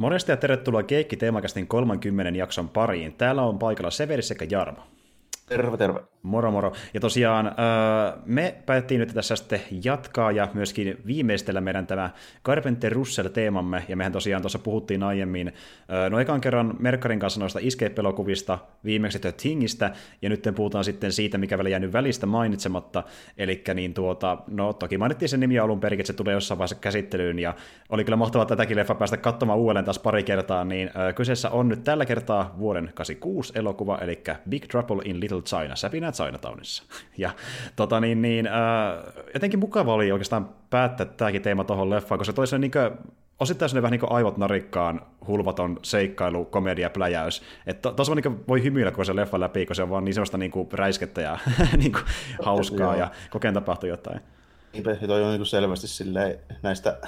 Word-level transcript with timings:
Morjesta 0.00 0.30
ja 0.30 0.36
tervetuloa 0.36 0.82
Keikki 0.82 1.16
Teemakästin 1.16 1.66
30 1.66 2.38
jakson 2.38 2.68
pariin. 2.68 3.12
Täällä 3.12 3.42
on 3.42 3.58
paikalla 3.58 3.90
Severi 3.90 4.22
sekä 4.22 4.46
Jarmo. 4.50 4.82
Terve, 5.50 5.76
terve. 5.76 6.00
Moro, 6.22 6.50
moro. 6.50 6.72
Ja 6.94 7.00
tosiaan 7.00 7.52
me 8.24 8.54
päätettiin 8.66 8.98
nyt 8.98 9.14
tässä 9.14 9.36
sitten 9.36 9.60
jatkaa 9.84 10.32
ja 10.32 10.48
myöskin 10.54 10.96
viimeistellä 11.06 11.60
meidän 11.60 11.86
tämä 11.86 12.10
Carpenter 12.44 12.92
Russell-teemamme, 12.92 13.84
ja 13.88 13.96
mehän 13.96 14.12
tosiaan 14.12 14.42
tuossa 14.42 14.58
puhuttiin 14.58 15.02
aiemmin, 15.02 15.52
no 16.10 16.18
ekan 16.20 16.40
kerran 16.40 16.74
Merkarin 16.78 17.18
kanssa 17.18 17.40
noista 17.40 17.60
escape-elokuvista, 17.60 18.58
viimeksi 18.84 19.18
The 19.18 19.32
Thingistä, 19.32 19.90
ja 20.22 20.28
nyt 20.28 20.48
puhutaan 20.54 20.84
sitten 20.84 21.12
siitä, 21.12 21.38
mikä 21.38 21.58
vielä 21.58 21.68
jäänyt 21.68 21.92
välistä 21.92 22.26
mainitsematta, 22.26 23.02
eli 23.38 23.62
niin 23.74 23.94
tuota, 23.94 24.38
no 24.46 24.72
toki 24.72 24.98
mainittiin 24.98 25.28
sen 25.28 25.40
nimi 25.40 25.58
alun 25.58 25.80
perin, 25.80 26.00
että 26.00 26.06
se 26.06 26.16
tulee 26.16 26.34
jossain 26.34 26.58
vaiheessa 26.58 26.76
käsittelyyn, 26.80 27.38
ja 27.38 27.54
oli 27.88 28.04
kyllä 28.04 28.16
mahtavaa 28.16 28.46
tätäkin 28.46 28.76
leffa 28.76 28.94
päästä 28.94 29.16
katsomaan 29.16 29.58
uudelleen 29.58 29.84
taas 29.84 29.98
pari 29.98 30.22
kertaa, 30.22 30.64
niin 30.64 30.90
kyseessä 31.14 31.50
on 31.50 31.68
nyt 31.68 31.84
tällä 31.84 32.06
kertaa 32.06 32.54
vuoden 32.58 32.90
86 32.94 33.52
elokuva, 33.58 33.98
eli 33.98 34.22
Big 34.48 34.64
Trouble 34.66 35.02
in 35.04 35.20
Little 35.20 35.39
China, 35.42 35.76
säpinä 35.76 36.12
Chinatownissa. 36.12 36.82
Ja 37.18 37.30
tota 37.76 38.00
niin, 38.00 38.22
niin 38.22 38.46
äh, 38.46 38.52
jotenkin 39.34 39.60
mukava 39.60 39.94
oli 39.94 40.12
oikeastaan 40.12 40.48
päättää 40.70 41.06
tämäkin 41.06 41.42
teema 41.42 41.64
tuohon 41.64 41.90
leffaan, 41.90 42.18
koska 42.18 42.32
toisaalta 42.32 42.60
niin 42.60 42.72
osittain 43.40 43.68
se 43.68 43.82
vähän 43.82 43.90
niin 43.90 44.12
aivot 44.12 44.36
narikkaan 44.36 45.00
hulvaton 45.26 45.78
seikkailu, 45.82 46.44
komedia, 46.44 46.90
pläjäys. 46.90 47.42
Että 47.66 47.92
tuossa 47.92 48.14
niin 48.14 48.48
voi 48.48 48.62
hymyillä 48.62 48.92
kun 48.92 49.06
se 49.06 49.16
leffa 49.16 49.40
läpi, 49.40 49.66
kun 49.66 49.76
se 49.76 49.82
on 49.82 49.90
vaan 49.90 50.04
niin 50.04 50.14
sellaista 50.14 50.38
niin 50.38 50.50
kuin 50.50 50.68
räiskettä 50.72 51.20
ja 51.20 51.38
niin 51.76 51.92
kuin 51.92 52.04
hauskaa 52.42 52.96
ja 52.96 53.10
kokeen 53.30 53.54
tapahtuu 53.54 53.88
jotain. 53.88 54.20
Niinpä, 54.72 54.94
toi 54.94 55.22
on 55.24 55.30
niin 55.30 55.46
selvästi 55.46 55.88
silleen, 55.88 56.38
näistä 56.62 56.98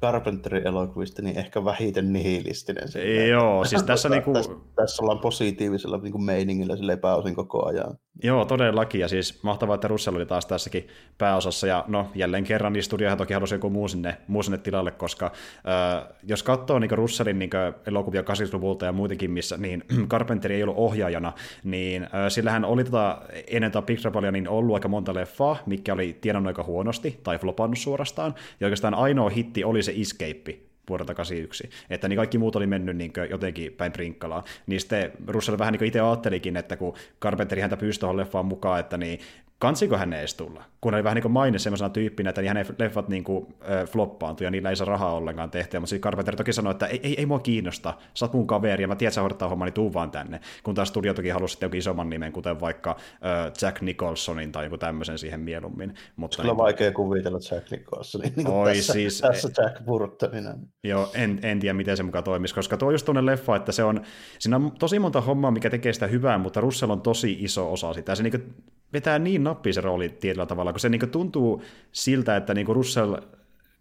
Carpenterin 0.00 0.66
elokuvista, 0.66 1.22
niin 1.22 1.38
ehkä 1.38 1.64
vähiten 1.64 2.12
nihilistinen. 2.12 2.88
Joo, 3.28 3.64
siis 3.64 3.82
tässä, 3.82 4.08
niinku... 4.10 4.32
tässä, 4.32 4.52
tässä 4.74 5.02
ollaan 5.02 5.18
positiivisella 5.18 5.98
niinku 5.98 6.18
meiningillä 6.18 6.76
sille 6.76 6.96
pääosin 6.96 7.34
koko 7.34 7.66
ajan. 7.66 7.98
Joo, 8.22 8.44
todellakin, 8.44 9.00
ja 9.00 9.08
siis 9.08 9.42
mahtavaa, 9.42 9.74
että 9.74 9.88
Russell 9.88 10.16
oli 10.16 10.26
taas 10.26 10.46
tässäkin 10.46 10.88
pääosassa, 11.18 11.66
ja 11.66 11.84
no 11.88 12.10
jälleen 12.14 12.44
kerran 12.44 12.72
niin 12.72 12.82
studiohan 12.82 13.18
toki 13.18 13.34
halusi 13.34 13.54
joku 13.54 13.70
muu 13.70 13.88
sinne, 13.88 14.16
muu 14.28 14.42
sinne 14.42 14.58
tilalle, 14.58 14.90
koska 14.90 15.26
äh, 15.26 16.16
jos 16.22 16.42
katsoo 16.42 16.78
niin 16.78 16.90
Russellin 16.90 17.38
niin 17.38 17.50
elokuvia 17.86 18.22
80-luvulta 18.22 18.84
ja 18.84 18.92
muutenkin, 18.92 19.30
missä 19.30 19.56
niin 19.56 19.84
Carpenter 20.12 20.52
ei 20.52 20.62
ollut 20.62 20.76
ohjaajana, 20.78 21.32
niin 21.64 22.02
äh, 22.02 22.10
sillähän 22.28 22.64
oli 22.64 22.84
tota, 22.84 23.22
ennen 23.46 23.72
tätä 23.72 23.86
Pixar 23.86 24.32
niin 24.32 24.48
ollut 24.48 24.74
aika 24.74 24.88
monta 24.88 25.14
leffaa, 25.14 25.56
mikä 25.66 25.92
oli 25.92 26.18
tienannut 26.20 26.48
aika 26.48 26.62
huonosti, 26.62 27.20
tai 27.22 27.38
flopannut 27.38 27.78
suorastaan, 27.78 28.34
ja 28.60 28.66
oikeastaan 28.66 28.94
ainoa 28.94 29.30
hitti 29.30 29.64
oli 29.64 29.82
se 29.82 29.89
Escape, 29.90 30.58
vuodelta 30.88 31.14
81, 31.14 31.70
että 31.90 32.08
niin 32.08 32.16
kaikki 32.16 32.38
muut 32.38 32.56
oli 32.56 32.66
mennyt 32.66 32.96
niin 32.96 33.12
jotenkin 33.30 33.72
päin 33.72 33.92
prinkkalaa. 33.92 34.44
Niin 34.66 34.80
sitten 34.80 35.12
Russell 35.26 35.58
vähän 35.58 35.72
niin 35.72 35.84
itse 35.84 36.00
ajattelikin, 36.00 36.56
että 36.56 36.76
kun 36.76 36.94
Carpenteri 37.20 37.60
häntä 37.60 37.76
pyysi 37.76 38.00
tuohon 38.00 38.16
leffaan 38.16 38.46
mukaan, 38.46 38.80
että 38.80 38.96
niin 38.96 39.20
kansiko 39.60 39.96
hän 39.96 40.12
edes 40.12 40.34
tulla? 40.34 40.64
Kun 40.80 40.94
oli 40.94 41.04
vähän 41.04 41.14
niin 41.14 41.22
kuin 41.22 41.32
maine 41.32 41.58
semmoisena 41.58 41.90
tyyppinä, 41.90 42.30
että 42.30 42.40
niin 42.40 42.48
hänen 42.48 42.66
leffat 42.78 43.08
niin 43.08 43.24
kuin, 43.24 43.46
äh, 43.70 43.88
floppaantui 43.88 44.44
ja 44.44 44.50
niillä 44.50 44.70
ei 44.70 44.76
saa 44.76 44.84
rahaa 44.84 45.14
ollenkaan 45.14 45.50
tehtyä, 45.50 45.80
mutta 45.80 45.90
sitten 45.90 46.02
Carpenter 46.02 46.36
toki 46.36 46.52
sanoi, 46.52 46.70
että 46.70 46.86
ei, 46.86 47.00
ei, 47.02 47.14
ei 47.18 47.26
mua 47.26 47.38
kiinnosta, 47.38 47.94
sä 48.14 48.24
oot 48.24 48.32
mun 48.32 48.46
kaveri 48.46 48.84
ja 48.84 48.88
mä 48.88 48.96
tiedän, 48.96 49.08
että 49.08 49.14
sä 49.14 49.20
hoidattaa 49.20 49.48
hommaa, 49.48 49.66
niin 49.66 49.74
tuu 49.74 49.92
vaan 49.92 50.10
tänne. 50.10 50.40
Kun 50.62 50.74
taas 50.74 50.88
studio 50.88 51.14
toki 51.14 51.28
halusi 51.28 51.52
sitten 51.52 51.66
jokin 51.66 51.78
isomman 51.78 52.10
nimen, 52.10 52.32
kuten 52.32 52.60
vaikka 52.60 52.90
äh, 52.90 53.52
Jack 53.62 53.80
Nicholsonin 53.80 54.52
tai 54.52 54.64
joku 54.64 54.78
tämmöisen 54.78 55.18
siihen 55.18 55.40
mieluummin. 55.40 55.94
Mutta 56.16 56.36
Kyllä 56.36 56.52
niin, 56.52 56.58
vaikea 56.58 56.92
kuvitella 56.92 57.38
Jack 57.50 57.70
Nicholsonin 57.70 58.32
niin 58.36 58.48
Oi, 58.48 58.74
tässä, 58.74 58.92
siis, 58.92 59.20
tässä 59.20 59.48
Jack 59.62 59.84
Burtonina. 59.84 60.54
Joo, 60.84 61.10
en, 61.14 61.40
en 61.42 61.60
tiedä 61.60 61.74
miten 61.74 61.96
se 61.96 62.02
mukaan 62.02 62.24
toimisi, 62.24 62.54
koska 62.54 62.76
tuo 62.76 62.88
on 62.88 62.94
just 62.94 63.04
tuonne 63.04 63.26
leffa, 63.26 63.56
että 63.56 63.72
se 63.72 63.84
on, 63.84 64.00
siinä 64.38 64.56
on 64.56 64.72
tosi 64.78 64.98
monta 64.98 65.20
hommaa, 65.20 65.50
mikä 65.50 65.70
tekee 65.70 65.92
sitä 65.92 66.06
hyvää, 66.06 66.38
mutta 66.38 66.60
Russell 66.60 66.90
on 66.90 67.00
tosi 67.00 67.36
iso 67.40 67.72
osa 67.72 67.92
sitä. 67.92 68.14
Se 68.14 68.22
niin 68.22 68.54
vetää 68.92 69.18
niin 69.18 69.44
nappi 69.44 69.72
se 69.72 69.80
rooli 69.80 70.08
tietyllä 70.08 70.46
tavalla, 70.46 70.72
kun 70.72 70.80
se 70.80 70.88
niin 70.88 71.10
tuntuu 71.10 71.62
siltä, 71.92 72.36
että 72.36 72.54
niin 72.54 72.66
Russell 72.66 73.16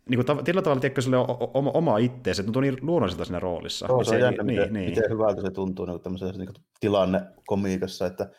niin 0.10 0.26
kuin, 0.26 0.38
tietyllä 0.38 0.62
tavalla 0.62 0.82
tiedätkö, 0.82 1.02
sille 1.02 1.18
oma, 1.54 1.72
oma 1.72 1.98
itse, 1.98 2.34
se 2.34 2.44
tuntuu 2.44 2.62
niin 2.62 2.78
luonnolliselta 2.82 3.26
siinä 3.26 3.40
roolissa. 3.40 3.86
Joo, 3.90 4.04
se 4.04 4.16
on 4.16 4.22
jännä, 4.22 4.44
niin, 4.44 4.60
miten, 4.60 4.74
niin. 4.74 4.90
miten 4.90 5.12
hyvältä 5.12 5.42
se 5.42 5.52
tuntuu 5.52 5.86
niin 5.86 6.02
tämmöisessä 6.02 6.38
niin 6.38 6.50
tilanne 6.80 7.22
komiikassa, 7.46 8.06
että 8.06 8.30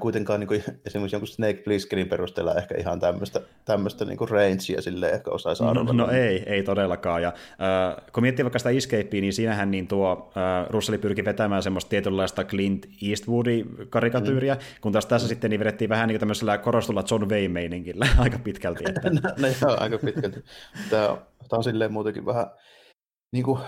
kuitenkaan 0.00 0.40
niin 0.40 0.48
kuin, 0.48 0.64
esimerkiksi 0.86 1.16
jonkun 1.16 1.28
Snake 1.28 1.62
Plisskenin 1.64 2.08
perusteella 2.08 2.54
ehkä 2.54 2.74
ihan 2.78 3.00
tämmöistä, 3.00 3.40
tämmöistä 3.64 4.04
niin 4.04 4.28
rangea 4.30 4.82
sille 4.82 5.10
ehkä 5.10 5.30
osaisi 5.30 5.62
no, 5.62 5.70
arvata. 5.70 5.92
No, 5.92 6.06
no, 6.06 6.12
ei, 6.12 6.42
ei 6.46 6.62
todellakaan. 6.62 7.22
Ja, 7.22 7.28
äh, 7.28 8.04
kun 8.12 8.22
miettii 8.22 8.44
vaikka 8.44 8.58
sitä 8.58 8.70
Escapea, 8.70 9.20
niin 9.20 9.32
siinähän 9.32 9.70
niin 9.70 9.88
tuo 9.88 10.32
äh, 10.36 10.70
Russelli 10.70 10.98
pyrki 10.98 11.24
vetämään 11.24 11.62
semmoista 11.62 11.88
tietynlaista 11.88 12.44
Clint 12.44 12.86
Eastwoodin 13.08 13.66
karikatyyriä, 13.90 14.54
mm. 14.54 14.60
kun 14.80 14.92
taas 14.92 15.06
tässä 15.06 15.26
mm. 15.26 15.28
sitten 15.28 15.50
niin 15.50 15.60
vedettiin 15.60 15.88
vähän 15.88 16.08
niin 16.08 16.20
tämmöisellä 16.20 16.58
korostulla 16.58 17.04
John 17.10 17.28
Wayne-meiningillä 17.28 18.08
aika 18.18 18.38
pitkälti. 18.38 18.84
Että... 18.88 19.10
no, 19.10 19.20
no, 19.38 19.48
joo, 19.62 19.76
aika 19.80 19.98
pitkälti. 19.98 20.44
Tämä, 20.90 21.06
tämä 21.48 21.58
on 21.58 21.64
silleen 21.64 21.92
muutenkin 21.92 22.26
vähän 22.26 22.46
niin 23.32 23.44
kuin 23.44 23.60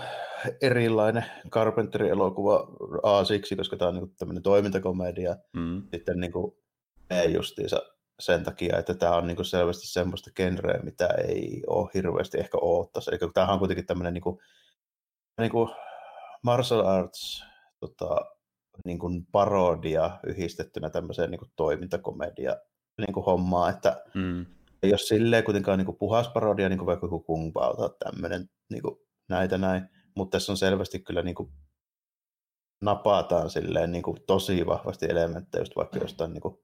erilainen 0.61 1.25
Carpenterin 1.49 2.11
elokuva 2.11 2.67
A 3.03 3.23
siksi, 3.23 3.55
koska 3.55 3.77
tämä 3.77 3.89
on 3.89 3.95
niin 3.95 4.15
tämmöinen 4.17 4.43
toimintakomedia. 4.43 5.35
Mm. 5.53 5.83
Sitten 5.93 6.19
niin 6.19 6.31
ei 7.09 7.33
justiinsa 7.33 7.81
sen 8.19 8.43
takia, 8.43 8.77
että 8.77 8.93
tämä 8.93 9.15
on 9.15 9.27
niin 9.27 9.45
selvästi 9.45 9.87
semmoista 9.87 10.31
genreä, 10.35 10.79
mitä 10.83 11.07
ei 11.07 11.63
ole 11.67 11.89
hirveästi 11.93 12.39
ehkä 12.39 12.57
oottaisi. 12.61 13.11
Eli 13.11 13.19
tämähän 13.33 13.53
on 13.53 13.59
kuitenkin 13.59 13.85
tämmöinen 13.85 14.13
niin 14.13 14.21
kuin, 14.21 14.39
niin 15.41 15.51
kuin 15.51 15.69
martial 16.43 16.85
arts 16.85 17.43
tota, 17.79 18.15
niin 18.85 18.99
kuin 18.99 19.25
parodia 19.31 20.19
yhdistettynä 20.27 20.89
tämmöiseen 20.89 21.31
niin 21.31 21.39
kuin 21.39 21.51
toimintakomedia 21.55 22.55
niin 22.97 23.13
kuin 23.13 23.25
hommaa, 23.25 23.69
että 23.69 24.03
mm. 24.13 24.45
ei 24.83 24.91
ole 24.91 24.97
silleen 24.97 25.43
kuitenkaan 25.43 25.77
niin 25.77 25.85
kuin 25.85 25.97
puhas 25.97 26.29
parodia, 26.29 26.69
niin 26.69 26.79
kuin 26.79 26.87
vaikka 26.87 27.05
joku 27.05 27.19
Kung 27.19 27.53
Pao 27.53 27.75
tai 27.75 27.89
tämmöinen 27.99 28.49
niin 28.69 28.81
kuin 28.81 28.95
näitä 29.29 29.57
näin, 29.57 29.89
mutta 30.17 30.35
tässä 30.35 30.51
on 30.51 30.57
selvästi 30.57 30.99
kyllä 30.99 31.21
niin 31.21 31.35
kuin 31.35 31.49
napataan 32.81 33.49
silleen 33.49 33.91
niin 33.91 34.03
kuin 34.03 34.17
tosi 34.27 34.65
vahvasti 34.65 35.05
elementtejä 35.09 35.61
just 35.61 35.75
vaikka 35.75 35.99
jostain 35.99 36.33
niin 36.33 36.41
kuin 36.41 36.57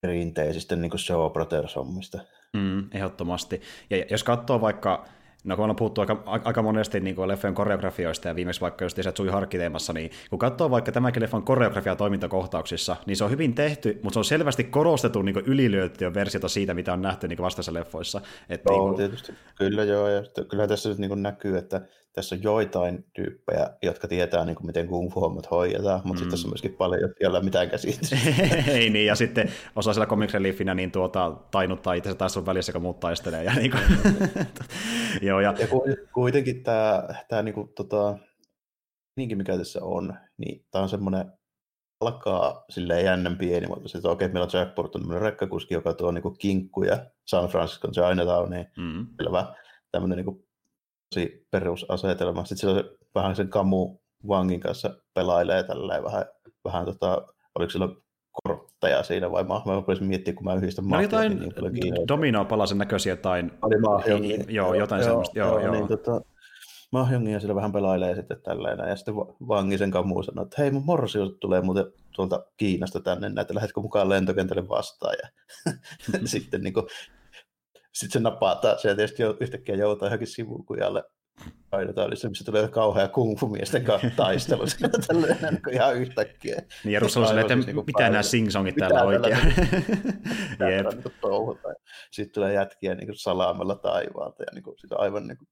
perinteisistä 0.00 0.76
niin 0.76 0.98
show 0.98 1.30
hommista 1.76 2.18
Mm, 2.56 2.88
ehdottomasti. 2.92 3.60
Ja 3.90 4.04
jos 4.10 4.24
katsoo 4.24 4.60
vaikka 4.60 5.04
No 5.44 5.56
kun 5.56 5.70
on 5.70 5.76
puhuttu 5.76 6.00
aika, 6.00 6.22
aika 6.26 6.62
monesti 6.62 7.00
niin 7.00 7.16
kuin 7.16 7.28
leffojen 7.28 7.54
koreografioista 7.54 8.28
ja 8.28 8.34
viimeksi 8.34 8.60
vaikka 8.60 8.84
just 8.84 8.98
Tsui 9.14 9.28
Harkkiteemassa, 9.28 9.92
niin 9.92 10.10
kun 10.30 10.38
katsoo 10.38 10.70
vaikka 10.70 10.92
tämäkin 10.92 11.22
leffan 11.22 11.42
koreografia 11.42 11.96
toimintakohtauksissa, 11.96 12.96
niin 13.06 13.16
se 13.16 13.24
on 13.24 13.30
hyvin 13.30 13.54
tehty, 13.54 14.00
mutta 14.02 14.14
se 14.14 14.18
on 14.18 14.24
selvästi 14.24 14.64
korostettu 14.64 15.22
niin 15.22 15.36
ylilyöttyä 15.46 16.14
versiota 16.14 16.48
siitä, 16.48 16.74
mitä 16.74 16.92
on 16.92 17.02
nähty 17.02 17.28
niin 17.28 17.38
vastaisissa 17.38 17.74
leffoissa. 17.74 18.20
Että, 18.48 18.72
joo, 18.72 18.78
niin 18.78 18.88
kuin... 18.88 18.96
tietysti. 18.96 19.32
Kyllä 19.58 19.84
joo, 19.84 20.08
ja 20.08 20.22
kyllä 20.48 20.66
tässä 20.66 20.88
nyt 20.88 20.98
niin 20.98 21.22
näkyy, 21.22 21.58
että 21.58 21.80
tässä 22.14 22.34
on 22.34 22.42
joitain 22.42 23.04
tyyppejä, 23.14 23.70
jotka 23.82 24.08
tietää, 24.08 24.44
niin 24.44 24.56
kuin, 24.56 24.66
miten 24.66 24.88
kung 24.88 25.12
fu-hommat 25.12 25.50
hoidetaan, 25.50 26.00
mutta 26.04 26.12
mm. 26.12 26.16
sitten 26.16 26.30
tässä 26.30 26.46
on 26.46 26.50
myöskin 26.50 26.74
paljon, 26.74 27.14
joilla 27.20 27.38
ei 27.38 27.44
mitään 27.44 27.70
käsitystä. 27.70 28.16
ei 28.72 28.90
niin, 28.90 29.06
ja 29.06 29.14
sitten 29.14 29.52
osa 29.76 29.92
siellä 29.92 30.06
comic 30.06 30.32
reliefinä 30.32 30.74
niin 30.74 30.90
tuota, 30.90 31.36
tainuttaa 31.50 31.94
itse 31.94 32.14
taas 32.14 32.36
on 32.36 32.46
välissä, 32.46 32.72
kun 32.72 32.82
muut 32.82 33.00
taistelee. 33.00 33.44
Ja, 33.44 33.54
niin 33.54 33.70
kuin... 33.70 33.82
Joo, 35.28 35.40
ja... 35.40 35.54
ja 35.58 35.66
kuitenkin 36.14 36.62
tämä, 36.62 37.08
tämä 37.28 37.42
niin 37.42 37.54
kuin, 37.54 37.68
tota, 37.68 38.18
niinkin 39.16 39.38
mikä 39.38 39.58
tässä 39.58 39.80
on, 39.82 40.14
niin 40.38 40.66
tämä 40.70 40.82
on 40.82 40.88
semmoinen 40.88 41.32
alkaa 42.00 42.64
silleen 42.70 43.04
jännän 43.04 43.38
pieni, 43.38 43.66
mutta 43.66 43.88
sitten 43.88 44.10
okei, 44.10 44.26
okay, 44.26 44.32
meillä 44.32 44.48
on 44.54 44.60
Jack 44.60 44.74
Burton, 44.74 45.00
tämmöinen 45.00 45.22
rekkakuski, 45.22 45.74
joka 45.74 45.92
tuo 45.92 46.10
niin 46.10 46.38
kinkkuja 46.38 47.06
San 47.26 47.48
Francisco 47.48 47.88
Chinatowniin, 47.88 48.66
mm. 48.76 49.06
selvä, 49.16 49.54
tämmöinen 49.90 50.24
niin 50.24 50.44
tosi 51.14 51.46
perusasetelma. 51.50 52.44
Sitten 52.44 52.58
siellä 52.58 52.82
se, 52.82 52.88
vähän 53.14 53.36
sen 53.36 53.48
kamu 53.48 53.98
vangin 54.28 54.60
kanssa 54.60 54.96
pelailee 55.14 55.62
tälleen 55.62 56.04
vähän, 56.04 56.24
vähän 56.64 56.84
tota, 56.84 57.26
oliko 57.54 57.70
sillä 57.70 57.88
kortteja 58.32 59.02
siinä 59.02 59.30
vai 59.30 59.44
mä, 59.44 59.54
mä 59.54 59.86
voisin 59.86 60.06
miettiä, 60.06 60.34
kun 60.34 60.44
mä 60.44 60.54
yhdistän 60.54 60.84
no, 60.84 61.00
jotain 61.00 61.38
niin 61.72 61.94
dominoa 62.08 62.44
palasen 62.44 62.78
näköisiä 62.78 63.12
jotain. 63.12 63.52
Oli 63.62 63.78
mahjongi. 63.78 64.44
Joo, 64.48 64.74
jotain 64.74 65.00
joo, 65.00 65.08
semmoista. 65.08 65.38
Joo, 65.38 65.48
joo, 65.48 65.60
joo. 65.60 65.72
Niin, 65.72 65.88
tota, 65.88 66.20
mahjongia 66.92 67.40
siellä 67.40 67.54
vähän 67.54 67.72
pelailee 67.72 68.14
sitten 68.14 68.42
tälleen, 68.42 68.88
ja 68.88 68.96
sitten 68.96 69.14
vangi 69.48 69.78
sen 69.78 69.90
kamu 69.90 70.22
sanoo, 70.22 70.44
että 70.44 70.62
hei 70.62 70.70
mun 70.70 70.84
morsi 70.84 71.18
tulee 71.40 71.60
muuten 71.60 71.84
tuolta 72.16 72.46
Kiinasta 72.56 73.00
tänne, 73.00 73.40
että 73.40 73.54
lähdetkö 73.54 73.80
mukaan 73.80 74.08
lentokentälle 74.08 74.68
vastaan, 74.68 75.16
ja 75.22 75.28
sitten 76.24 76.62
niin 76.62 76.74
kuin, 76.74 76.86
sitten 77.94 78.12
se 78.12 78.20
napataan 78.20 78.78
sieltä 78.78 78.96
tietysti 78.96 79.22
yhtäkkiä 79.40 79.74
joutaa 79.74 80.06
johonkin 80.06 80.28
sivukujalle 80.28 81.04
Aidotaalissa, 81.74 82.28
missä 82.28 82.44
tulee 82.44 82.68
kauhea 82.68 83.08
kungfu-miesten 83.08 83.84
kanssa 83.84 84.10
taistelu 84.16 84.64
tälleen 85.06 85.38
niin 85.40 85.74
ihan 85.74 85.96
yhtäkkiä. 85.96 86.62
Niin 86.84 86.92
ja 86.92 87.00
Russell 87.00 87.26
sanoi, 87.26 87.40
että 87.40 87.56
niin 87.56 87.76
mitä 87.86 88.10
nämä 88.10 88.22
sing-songit 88.22 88.74
täällä 88.78 89.02
oikein. 89.02 89.38
Sitten 92.10 92.34
tulee 92.34 92.52
jätkiä 92.52 92.94
niin 92.94 93.06
kuin 93.06 93.16
salaamalla 93.16 93.74
taivaalta 93.74 94.42
ja 94.42 94.48
niin 94.54 94.62
kuin, 94.62 94.78
sitä 94.78 94.96
aivan 94.98 95.26
niin 95.26 95.38
kuin 95.38 95.48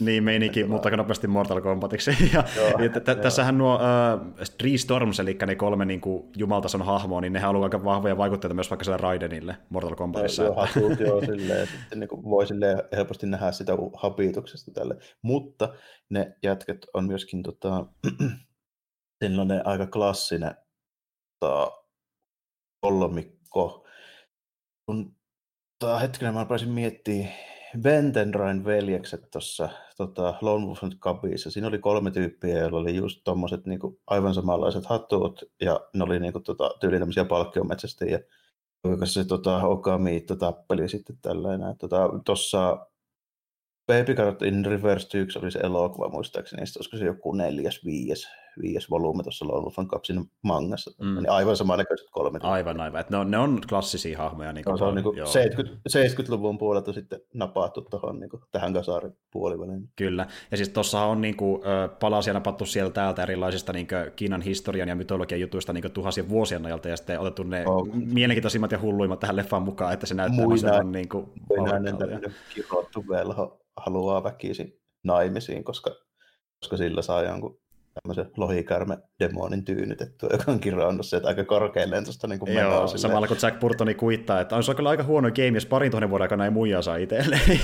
Niin 0.00 0.24
meininki, 0.24 0.64
mutta 0.64 0.90
nopeasti 0.90 1.26
Mortal 1.26 1.60
Kombatiksi. 1.60 2.10
ja, 2.34 2.44
joo, 2.56 2.68
ja 2.68 3.00
t- 3.00 3.20
tässähän 3.22 3.58
nuo 3.58 3.74
uh, 3.74 3.80
Three 4.58 4.78
Storms, 4.78 5.20
eli 5.20 5.38
ne 5.46 5.54
kolme 5.54 5.84
niin 5.84 6.00
kuin, 6.00 6.24
jumaltason 6.36 6.82
hahmoa, 6.82 7.20
niin 7.20 7.36
on 7.36 7.44
ollut 7.44 7.64
aika 7.64 7.84
vahvoja 7.84 8.16
vaikutteita 8.16 8.54
myös 8.54 8.70
vaikka 8.70 8.84
sille 8.84 8.96
Raidenille 8.96 9.56
Mortal 9.70 9.94
Kombatissa. 9.94 10.42
Joo, 10.42 10.54
hatut, 10.54 11.00
joo, 11.00 11.20
silleen, 11.26 11.66
sitten 11.66 12.00
niin 12.00 12.08
kuin, 12.08 12.24
voi 12.24 12.46
silleen 12.46 12.82
helposti 12.96 13.26
nähdä 13.26 13.52
sitä 13.52 13.72
habituksesta 13.96 14.70
tälle. 14.70 14.96
Mutta 15.22 15.47
ne 16.10 16.36
jätket 16.42 16.86
on 16.94 17.04
myöskin 17.04 17.42
tota, 17.42 17.86
sellainen 19.24 19.66
aika 19.66 19.86
klassinen 19.86 20.54
tota, 21.40 21.82
kolmikko. 22.80 23.86
Kun, 24.86 25.16
tota, 25.78 25.98
hetkinen, 25.98 26.34
mä 26.34 26.44
pääsin 26.44 26.70
miettimään, 26.70 27.32
Bentenrain 27.80 28.64
veljekset 28.64 29.30
tuossa 29.30 29.68
tota, 29.96 30.34
Lone 30.40 30.66
Wolf 30.66 30.82
Cupissa. 31.00 31.50
Siinä 31.50 31.68
oli 31.68 31.78
kolme 31.78 32.10
tyyppiä, 32.10 32.58
joilla 32.58 32.78
oli 32.78 32.96
just 32.96 33.20
tuommoiset 33.24 33.66
niinku, 33.66 34.00
aivan 34.06 34.34
samanlaiset 34.34 34.86
hattuut, 34.86 35.44
ja 35.60 35.80
ne 35.94 36.04
oli 36.04 36.20
niinku, 36.20 36.40
tota, 36.40 36.70
tyyli 36.80 36.98
tämmöisiä 36.98 37.24
palkkiometsästäjiä. 37.24 38.20
Kuinka 38.82 39.06
se 39.06 39.24
tota, 39.24 39.66
Okami 39.66 40.24
tappeli 40.38 40.88
sitten 40.88 41.18
tällainen. 41.22 41.76
Tuossa 42.24 42.58
tota, 42.58 42.86
Baby 43.88 44.14
Carrot 44.14 44.42
in 44.42 44.64
Reverse 44.64 45.18
1 45.18 45.38
oli 45.38 45.50
se 45.50 45.58
elokuva 45.58 46.08
muistaakseni, 46.08 46.60
niin 46.60 46.72
olisiko 46.76 46.96
se 46.96 47.04
joku 47.04 47.32
neljäs, 47.32 47.84
viies, 47.84 48.28
viies 48.62 48.90
volyyme 48.90 49.22
tuossa 49.22 49.46
Lone 49.48 49.60
Wolf 49.60 49.76
Cup 49.90 50.04
siinä 50.04 50.24
mangassa. 50.42 50.90
Mm. 51.04 51.14
Niin 51.14 51.30
aivan 51.30 51.56
samannäköiset 51.56 52.06
kolme. 52.10 52.38
Aivan, 52.42 52.80
aivan. 52.80 53.04
ne, 53.10 53.16
on, 53.16 53.30
ne 53.30 53.38
on 53.38 53.60
klassisia 53.68 54.18
hahmoja. 54.18 54.52
Niin 54.52 54.64
no, 54.68 54.76
se 54.76 54.84
on 54.84 54.94
niin 54.94 55.26
70, 55.26 55.80
70-luvun 55.88 56.58
puolelta 56.58 56.92
sitten 56.92 57.20
napattu 57.34 57.82
tohon, 57.82 58.20
niin 58.20 58.30
kuin, 58.30 58.42
tähän 58.52 58.72
kasarin 58.72 59.12
puoliväliin. 59.32 59.88
Kyllä. 59.96 60.26
Ja 60.50 60.56
siis 60.56 60.68
tuossa 60.68 61.00
on 61.00 61.20
niin 61.20 61.36
kuin, 61.36 61.62
palasia 62.00 62.32
napattu 62.32 62.64
sieltä 62.64 62.94
täältä 62.94 63.22
erilaisista 63.22 63.72
niin 63.72 63.86
kuin, 63.86 64.12
Kiinan 64.16 64.42
historian 64.42 64.88
ja 64.88 64.96
mytologian 64.96 65.40
jutuista 65.40 65.72
niin 65.72 65.92
tuhansien 65.92 66.28
vuosien 66.28 66.66
ajalta, 66.66 66.88
ja 66.88 66.96
sitten 66.96 67.20
otettu 67.20 67.42
ne 67.42 67.64
oh. 67.66 67.88
mielenkiintoisimmat 67.92 68.72
ja 68.72 68.80
hulluimmat 68.80 69.20
tähän 69.20 69.36
leffaan 69.36 69.62
mukaan, 69.62 69.92
että 69.92 70.06
se 70.06 70.14
näyttää 70.14 70.44
Muinainen, 70.44 70.92
niin 70.92 71.08
kuin, 71.08 71.26
muinainen 71.48 71.96
tämmöinen 71.96 72.34
kirottu 72.54 73.04
velho 73.08 73.58
haluaa 73.86 74.24
väkisin 74.24 74.80
naimisiin, 75.04 75.64
koska, 75.64 75.90
koska 76.60 76.76
sillä 76.76 77.02
saa 77.02 77.22
jonkun 77.22 77.60
tämmöisen 78.02 78.30
lohikärme 78.36 78.98
demonin 79.20 79.64
tyynytettyä, 79.64 80.28
joka 80.32 80.52
on 80.52 80.60
kirjannut 80.60 81.06
sieltä 81.06 81.28
aika 81.28 81.44
korkein 81.44 81.90
lentosta 81.90 82.26
niin 82.26 82.38
kuin 82.38 82.54
Joo, 82.54 82.86
silleen. 82.86 82.98
samalla 82.98 83.26
kun 83.26 83.36
Jack 83.42 83.60
Burtoni 83.60 83.94
kuittaa, 83.94 84.40
että 84.40 84.56
on 84.56 84.62
se 84.62 84.74
kyllä 84.74 84.88
aika 84.88 85.02
huono 85.02 85.30
game, 85.30 85.48
jos 85.54 85.66
parin 85.66 85.90
tuhannen 85.90 86.10
vuoden 86.10 86.22
aikana 86.22 86.44
ei 86.44 86.50
muijaa 86.50 86.82
saa 86.82 86.96
itselleen. 86.96 87.60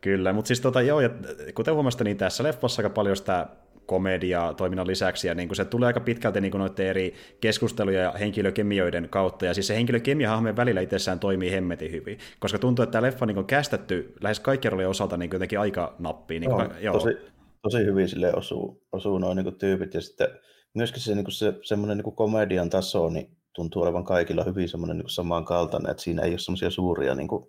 Kyllä, 0.00 0.32
mutta 0.32 0.48
siis 0.48 0.60
tota, 0.60 0.82
joo, 0.82 1.00
ja 1.00 1.10
kuten 1.54 1.74
huomasitte, 1.74 2.04
niin 2.04 2.16
tässä 2.16 2.44
leffassa 2.44 2.82
aika 2.82 2.90
paljon 2.90 3.16
sitä 3.16 3.46
komedia 3.90 4.54
toiminnan 4.56 4.86
lisäksi, 4.86 5.28
ja 5.28 5.34
niin 5.34 5.48
kuin 5.48 5.56
se 5.56 5.64
tulee 5.64 5.86
aika 5.86 6.00
pitkälti 6.00 6.40
niin 6.40 6.50
kuin 6.50 6.58
noiden 6.58 6.86
eri 6.86 7.14
keskusteluja 7.40 8.00
ja 8.00 8.12
henkilökemioiden 8.12 9.08
kautta, 9.08 9.46
ja 9.46 9.54
siis 9.54 9.66
se 9.66 9.74
henkilökemia 9.74 10.30
hahmojen 10.30 10.56
välillä 10.56 10.80
itsessään 10.80 11.20
toimii 11.20 11.52
hemmetin 11.52 11.92
hyvin, 11.92 12.18
koska 12.40 12.58
tuntuu, 12.58 12.82
että 12.82 12.92
tämä 12.92 13.02
leffa 13.02 13.24
on 13.24 13.28
niin 13.28 13.46
kästetty 13.46 14.14
lähes 14.20 14.40
kaikkien 14.40 14.72
roolien 14.72 14.88
osalta 14.88 15.16
niin 15.16 15.30
jotenkin 15.32 15.60
aika 15.60 15.94
nappiin. 15.98 16.40
Niin 16.40 16.50
kuin, 16.50 16.68
joo, 16.80 16.94
Tosi, 16.94 17.16
tosi 17.62 17.78
hyvin 17.84 18.08
sille 18.08 18.34
osuu, 18.34 18.82
osuu 18.92 19.18
noin 19.18 19.36
niin 19.36 19.58
tyypit, 19.58 19.94
ja 19.94 20.00
sitten 20.00 20.28
myöskin 20.74 21.02
se, 21.02 21.14
niin 21.14 21.24
kuin 21.24 21.32
se 21.32 21.54
semmoinen 21.62 21.98
niin 21.98 22.14
komedian 22.14 22.70
taso, 22.70 23.08
niin 23.08 23.36
tuntuu 23.54 23.82
olevan 23.82 24.04
kaikilla 24.04 24.44
hyvin 24.44 24.68
semmoinen 24.68 24.98
niin 24.98 25.10
samankaltainen, 25.10 25.90
että 25.90 26.02
siinä 26.02 26.22
ei 26.22 26.30
ole 26.30 26.38
semmoisia 26.38 26.70
suuria 26.70 27.14
niin 27.14 27.28
kuin, 27.28 27.44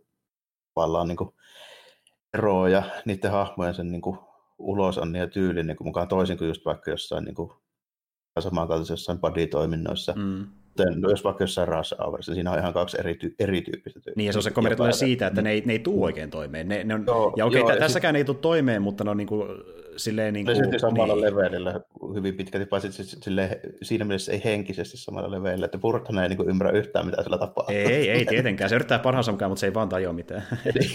tavallaan 0.73 1.07
niin 1.07 1.17
kuin, 1.17 1.29
eroja 2.33 2.83
niiden 3.05 3.31
hahmojen 3.31 3.73
sen 3.73 3.91
niin 3.91 4.01
kuin, 4.01 4.17
ulosannin 4.62 5.19
ja 5.19 5.28
tyylin 5.28 5.68
niin 5.68 5.78
kuin 5.78 5.88
mukaan 5.88 6.08
toisin 6.08 6.38
kuin 6.38 6.48
just 6.48 6.66
vaikka 6.66 6.92
jossain 6.92 7.25
niin 7.25 7.36
kuin, 7.36 7.52
samankaltaisessa 8.40 8.94
jossain 8.94 9.19
body-toiminnoissa. 9.19 10.13
Mm. 10.16 10.48
No, 10.96 11.10
jos 11.10 11.24
vaikka 11.24 11.44
jossain 11.44 11.68
Rush 11.68 11.96
Hourissa, 12.00 12.34
siinä 12.34 12.52
on 12.52 12.60
ihan 12.60 12.74
kaksi 12.74 12.98
eri, 13.00 13.13
ty- 13.13 13.36
erityyppistä 13.40 14.00
tyyppiä. 14.00 14.13
Niin, 14.16 14.25
ja 14.25 14.34
se 14.34 14.40
on 14.40 14.44
se 14.44 14.52
komedia 14.52 14.78
tulee 14.78 14.94
siitä, 14.94 15.28
että 15.28 15.42
ne 15.42 15.52
ei, 15.52 15.63
ne 15.66 15.74
ei 15.74 15.80
tuu 15.80 16.04
oikein 16.04 16.30
toimeen. 16.30 16.68
Ne, 16.68 16.84
ne 16.84 16.94
on, 16.94 17.04
joo, 17.08 17.34
ja 17.38 17.46
okei, 17.46 17.62
okay, 17.62 17.74
joo, 17.74 17.80
tässäkään 17.80 18.13
sit... 18.13 18.18
ei 18.18 18.25
tule 18.25 18.38
toimeen, 18.38 18.81
mutta 18.81 19.04
ne 19.04 19.10
on 19.10 19.18
niin 19.18 19.28
kuin, 19.28 19.50
silleen... 19.97 20.33
Niin 20.33 20.45
kuin, 20.45 20.79
samalla 20.79 21.13
niin. 21.13 21.21
levelillä 21.21 21.79
hyvin 22.15 22.35
pitkälti, 22.35 22.65
paitsi 22.65 23.03
sille, 23.03 23.59
siinä 23.81 24.05
mielessä 24.05 24.31
ei 24.31 24.41
henkisesti 24.43 24.97
samalla 24.97 25.31
levelillä, 25.31 25.65
että 25.65 25.77
Burton 25.77 26.19
ei 26.19 26.29
niin 26.29 26.49
ymmärrä 26.49 26.71
yhtään, 26.71 27.05
mitä 27.05 27.23
sillä 27.23 27.38
tapahtuu. 27.38 27.75
Ei, 27.75 28.09
ei 28.09 28.25
tietenkään. 28.25 28.69
Se 28.69 28.75
yrittää 28.75 28.99
parhaansa 28.99 29.31
mukaan, 29.31 29.51
mutta 29.51 29.59
se 29.59 29.67
ei 29.67 29.73
vaan 29.73 29.89
tajua 29.89 30.13
mitään. 30.13 30.43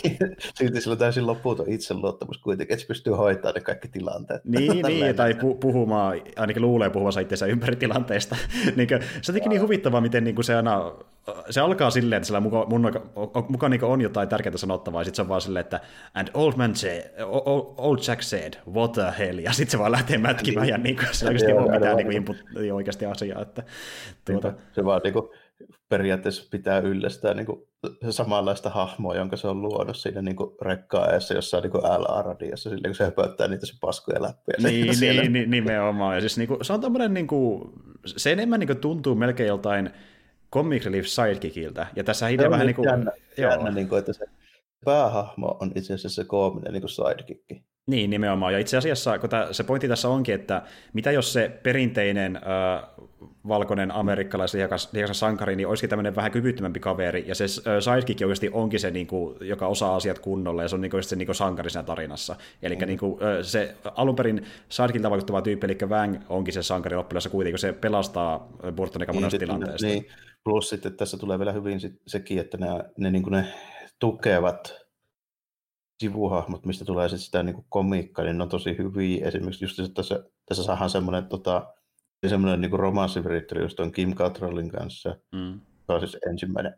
Silti 0.54 0.80
sillä 0.80 0.92
on 0.92 0.98
täysin 0.98 1.26
loppuuton 1.26 1.70
itseluottamus 1.70 2.38
kuitenkin, 2.38 2.74
että 2.74 2.82
se 2.82 2.88
pystyy 2.88 3.12
hoitamaan 3.12 3.54
ne 3.54 3.60
kaikki 3.60 3.88
tilanteet. 3.88 4.44
Niin, 4.44 4.82
niin 4.86 5.16
tai 5.16 5.32
pu- 5.32 5.58
puhumaan, 5.60 6.20
ainakin 6.36 6.62
luulee 6.62 6.90
puhuvansa 6.90 7.20
itseensä 7.20 7.46
ympäri 7.46 7.76
tilanteesta. 7.76 8.36
niin 8.76 8.88
kuin, 8.88 9.00
se 9.22 9.32
on 9.32 9.48
niin 9.48 9.62
huvittavaa, 9.62 10.00
miten 10.00 10.24
niin 10.24 10.34
kuin 10.34 10.44
se 10.44 10.54
aina 10.54 10.92
se 11.50 11.60
alkaa 11.60 11.90
silleen, 11.90 12.16
että 12.16 12.26
sillä 12.26 12.40
mukaan, 12.40 12.68
mun, 12.68 12.92
mukaan 13.48 13.70
niin 13.70 13.84
on 13.84 14.00
jotain 14.00 14.28
tärkeää 14.28 14.56
sanottavaa, 14.56 15.00
ja 15.00 15.04
sitten 15.04 15.16
se 15.16 15.22
on 15.22 15.28
vaan 15.28 15.40
silleen, 15.40 15.60
että 15.60 15.80
and 16.14 16.28
old 16.34 16.52
man 16.56 16.76
said, 16.76 17.02
old 17.76 17.98
Jack 18.08 18.22
said, 18.22 18.54
what 18.74 18.85
the 18.92 19.14
hell, 19.18 19.38
ja 19.38 19.52
sitten 19.52 19.70
se 19.70 19.78
vaan 19.78 19.92
lähtee 19.92 20.18
mätkimään, 20.18 20.68
ja 20.68 20.78
niin 20.78 20.96
kuin, 20.96 21.08
se 21.12 21.26
oikeasti 21.26 21.52
ole 21.52 21.72
mitään 21.72 21.96
niin 21.96 22.12
input, 22.12 22.36
oikeasti 22.72 23.06
asiaa. 23.06 23.42
Että, 23.42 23.62
tuota... 24.24 24.52
Se 24.72 24.84
vaan 24.84 25.00
niin 25.04 25.12
kuin, 25.12 25.28
periaatteessa 25.88 26.48
pitää 26.50 26.78
yllästää 26.78 27.34
niin 27.34 27.46
kuin, 27.46 27.62
samanlaista 28.10 28.70
hahmoa, 28.70 29.16
jonka 29.16 29.36
se 29.36 29.48
on 29.48 29.62
luonut 29.62 29.96
siinä 29.96 30.22
niin 30.22 30.36
rekkaajassa 30.62 31.34
jossain 31.34 31.62
niin 31.62 31.72
LA-radiossa, 31.72 32.70
silleen 32.70 32.90
kun 32.90 32.94
se 32.94 33.04
höpöttää 33.04 33.48
niitä 33.48 33.66
se 33.66 33.74
paskoja 33.80 34.22
läpi. 34.22 34.52
Niin, 34.62 35.00
niin, 35.00 35.32
niin, 35.32 35.50
nimenomaan. 35.50 36.14
Ja 36.14 36.20
siis 36.20 36.38
niin 36.38 36.48
kuin, 36.48 36.64
se 36.64 36.72
on 36.72 36.80
tämmöinen, 36.80 37.14
niin 37.14 37.26
kuin, 37.26 37.72
se 38.06 38.32
enemmän 38.32 38.60
niin 38.60 38.68
kuin, 38.68 38.78
tuntuu 38.78 39.14
melkein 39.14 39.48
joltain 39.48 39.90
Comic 40.52 40.84
Relief 40.84 41.06
Sidekickiltä. 41.06 41.86
Ja 41.96 42.04
tässä 42.04 42.28
itse 42.28 42.50
vähän 42.50 42.66
niin 42.66 42.76
kuin... 42.76 42.88
Jännä, 42.88 43.12
joo. 43.38 43.50
jännä 43.50 43.70
niin 43.70 43.88
kuin, 43.88 43.98
että 43.98 44.12
se 44.12 44.26
päähahmo 44.84 45.56
on 45.60 45.72
itse 45.74 45.94
asiassa 45.94 46.22
se 46.22 46.28
koominen 46.28 46.72
niin 46.72 46.82
kuin 46.82 46.90
sidekick. 46.90 47.65
Niin, 47.86 48.10
nimenomaan. 48.10 48.52
Ja 48.52 48.58
itse 48.58 48.76
asiassa 48.76 49.18
kun 49.18 49.30
tämä, 49.30 49.48
se 49.52 49.64
pointti 49.64 49.88
tässä 49.88 50.08
onkin, 50.08 50.34
että 50.34 50.62
mitä 50.92 51.12
jos 51.12 51.32
se 51.32 51.60
perinteinen 51.62 52.36
äh, 52.36 52.42
valkoinen 53.48 53.90
amerikkalaisen 53.90 54.58
lihakas, 54.92 54.92
sankari, 55.12 55.56
niin 55.56 55.66
olisikin 55.66 55.90
tämmöinen 55.90 56.16
vähän 56.16 56.30
kyvyttömämpi 56.30 56.80
kaveri, 56.80 57.24
ja 57.26 57.34
se 57.34 57.44
äh, 57.44 57.50
sidekick 57.80 58.22
oikeasti 58.22 58.50
onkin 58.52 58.80
se, 58.80 58.90
niin 58.90 59.06
kuin, 59.06 59.36
joka 59.40 59.66
osaa 59.66 59.96
asiat 59.96 60.18
kunnolla, 60.18 60.62
ja 60.62 60.68
se 60.68 60.74
on 60.74 60.80
niin 60.80 60.90
kuin, 60.90 61.02
se 61.02 61.16
niin 61.16 61.26
kuin 61.26 61.36
sankari 61.36 61.70
siinä 61.70 61.82
tarinassa. 61.82 62.36
Eli 62.62 62.76
mm. 62.76 62.86
niin 62.86 62.98
kuin, 62.98 63.22
äh, 63.22 63.38
se 63.42 63.74
alun 63.94 64.16
perin 64.16 64.44
sidekickiltä 64.68 65.10
vaikuttava 65.10 65.42
tyyppi, 65.42 65.66
eli 65.66 65.78
Wang 65.86 66.16
onkin 66.28 66.54
se 66.54 66.62
sankari 66.62 66.96
loppujen 66.96 67.30
kuitenkin, 67.30 67.52
kun 67.52 67.58
se 67.58 67.72
pelastaa 67.72 68.48
Burtonika 68.76 69.12
monesta 69.12 69.38
niin, 69.38 69.48
tilanteesta. 69.48 69.86
Niin, 69.86 70.06
plus 70.44 70.68
sitten 70.68 70.96
tässä 70.96 71.16
tulee 71.16 71.38
vielä 71.38 71.52
hyvin 71.52 71.80
sekin, 72.06 72.38
että 72.38 72.58
ne, 72.58 72.66
ne, 72.98 73.10
niin 73.10 73.22
kuin 73.22 73.32
ne 73.32 73.46
tukevat 73.98 74.85
sivuhahmot, 76.00 76.66
mistä 76.66 76.84
tulee 76.84 77.08
sitten 77.08 77.24
sitä 77.24 77.42
niin 77.42 77.64
komiikkaa, 77.68 78.24
niin 78.24 78.38
ne 78.38 78.42
on 78.42 78.48
tosi 78.48 78.78
hyviä. 78.78 79.26
Esimerkiksi 79.26 79.64
just 79.64 79.94
tässä, 79.94 80.24
tässä 80.46 80.64
saadaan 80.64 80.90
semmoinen, 80.90 81.26
tota, 81.26 81.74
semmoinen 82.26 82.60
niin 82.60 82.78
romanssivirittely 82.78 83.62
just 83.62 83.80
on 83.80 83.92
Kim 83.92 84.14
Cattrallin 84.14 84.70
kanssa. 84.70 85.16
Mm. 85.32 85.60
Se 85.86 85.92
on 85.92 86.00
siis 86.00 86.16
ensimmäinen, 86.30 86.74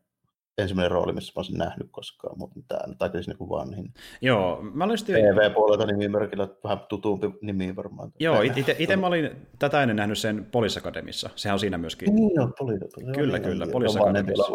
ensimmäinen 0.58 0.90
rooli, 0.90 1.12
missä 1.12 1.32
mä 1.36 1.38
olisin 1.38 1.58
nähnyt 1.58 1.88
koskaan, 1.90 2.38
mutta 2.38 2.60
tämä 2.68 2.94
tai 2.98 3.10
siis 3.10 3.28
niin 3.28 3.48
vanhin. 3.48 3.94
Joo, 4.20 4.62
mä 4.62 4.84
olin 4.84 4.98
sitten... 4.98 5.14
TV-puolelta 5.14 5.86
nimimerkillä 5.86 6.48
vähän 6.64 6.80
tutumpi 6.88 7.30
nimi 7.42 7.76
varmaan. 7.76 8.12
Joo, 8.20 8.40
itse 8.78 8.96
mä 8.96 9.06
olin 9.06 9.30
tätä 9.58 9.82
ennen 9.82 9.96
nähnyt 9.96 10.18
sen 10.18 10.46
Police 10.52 10.80
Academissa. 10.80 11.30
Sehän 11.36 11.54
on 11.54 11.60
siinä 11.60 11.78
myöskin. 11.78 12.14
Niin, 12.14 12.30
joo, 12.34 12.48
Police 12.58 12.86
Kyllä, 13.14 13.40
kyllä, 13.40 13.66
Police 13.72 14.00
Academissa. 14.00 14.52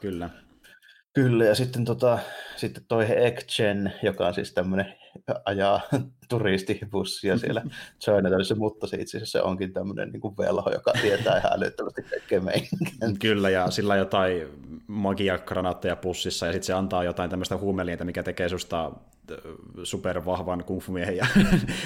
Kyllä. 0.00 0.30
Kyllä, 1.16 1.44
ja 1.44 1.54
sitten, 1.54 1.84
tota, 1.84 2.18
sitten 2.56 2.84
toi 2.88 3.06
Ekchen, 3.26 3.92
joka 4.02 4.26
on 4.26 4.34
siis 4.34 4.52
tämmöinen 4.52 4.94
ajaa 5.44 5.80
turistibussia 6.28 7.38
siellä 7.38 7.62
Chinatownissa, 8.04 8.54
mutta 8.54 8.86
se 8.86 8.96
itse 8.96 9.18
asiassa 9.18 9.42
onkin 9.42 9.72
tämmöinen 9.72 10.10
niin 10.10 10.36
velho, 10.38 10.70
joka 10.70 10.92
tietää 11.02 11.38
ihan 11.38 11.52
älyttömästi 11.52 12.02
kaikkea 12.02 12.40
meidän. 12.40 12.68
Kyllä, 13.20 13.50
ja 13.50 13.70
sillä 13.70 13.92
on 13.92 13.98
jotain 13.98 14.46
magiakranaatteja 14.86 15.96
pussissa, 15.96 16.46
ja 16.46 16.52
sitten 16.52 16.66
se 16.66 16.72
antaa 16.72 17.04
jotain 17.04 17.30
tämmöistä 17.30 17.56
huumeliintä, 17.56 18.04
mikä 18.04 18.22
tekee 18.22 18.48
susta 18.48 18.92
supervahvan 19.82 20.64
kungfu-miehen, 20.64 21.16
ja, 21.16 21.26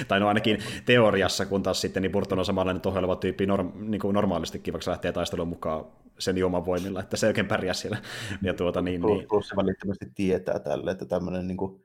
tai 0.07 0.19
no 0.19 0.27
ainakin 0.27 0.57
teoriassa, 0.85 1.45
kun 1.45 1.63
taas 1.63 1.81
sitten 1.81 2.03
niin 2.03 2.11
Burton 2.11 2.39
on 2.39 2.45
samanlainen 2.45 2.81
toheleva 2.81 3.15
tyyppi 3.15 3.45
norm, 3.45 3.71
niin 3.75 4.01
kuin 4.01 4.13
normaalistikin, 4.13 4.73
vaikka 4.73 4.91
lähtee 4.91 5.11
taistelun 5.11 5.47
mukaan 5.47 5.85
sen 6.19 6.37
juoman 6.37 6.65
voimilla, 6.65 6.99
että 6.99 7.17
se 7.17 7.27
oikein 7.27 7.47
pärjää 7.47 7.73
siellä. 7.73 7.97
Ja 8.41 8.53
tuota, 8.53 8.81
niin, 8.81 9.01
plus, 9.01 9.17
niin... 9.17 9.27
plus 9.27 9.47
se 9.47 9.55
välittömästi 9.55 10.11
tietää 10.15 10.59
tälle, 10.59 10.91
että 10.91 11.05
tämmöinen 11.05 11.47
niin 11.47 11.57
kuin 11.57 11.83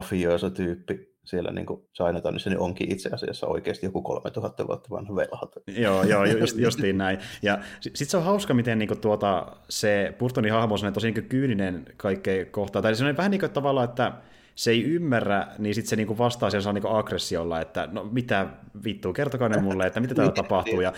mafioisa 0.00 0.50
tyyppi 0.50 1.10
siellä 1.24 1.50
niin 1.50 1.66
Chinatownissa, 1.94 2.50
niin 2.50 2.58
onkin 2.58 2.92
itse 2.92 3.10
asiassa 3.12 3.46
oikeasti 3.46 3.86
joku 3.86 4.02
3000 4.02 4.66
vuotta 4.66 4.90
vanha 4.90 5.16
velhat. 5.16 5.52
joo, 5.66 6.02
joo, 6.02 6.24
just, 6.24 6.58
justiin 6.66 6.98
näin. 6.98 7.18
Ja 7.42 7.58
sitten 7.80 8.06
se 8.06 8.16
on 8.16 8.24
hauska, 8.24 8.54
miten 8.54 8.78
niin 8.78 8.88
kuin, 8.88 9.00
tuota, 9.00 9.56
se 9.68 10.14
Burtonin 10.18 10.52
hahmo 10.52 10.74
on 10.86 10.92
tosi 10.92 11.10
niin 11.10 11.28
kyyninen 11.28 11.84
kaikkea 11.96 12.44
kohtaa. 12.44 12.82
Tai 12.82 12.94
se 12.94 13.04
on 13.04 13.16
vähän 13.16 13.30
niin 13.30 13.40
kuin 13.40 13.52
tavallaan, 13.52 13.88
että 13.88 14.12
se 14.54 14.70
ei 14.70 14.84
ymmärrä, 14.84 15.46
niin 15.58 15.74
sitten 15.74 15.90
se 15.90 15.96
niinku 15.96 16.18
vastaa 16.18 16.50
siellä 16.50 16.72
niinku 16.72 16.88
aggressiolla, 16.88 17.60
että 17.60 17.88
no 17.92 18.04
mitä 18.12 18.46
vittua, 18.84 19.12
kertokaa 19.12 19.48
ne 19.48 19.60
mulle, 19.60 19.86
että 19.86 20.00
mitä 20.00 20.14
täällä 20.14 20.32
tapahtuu. 20.42 20.80
Ja 20.80 20.92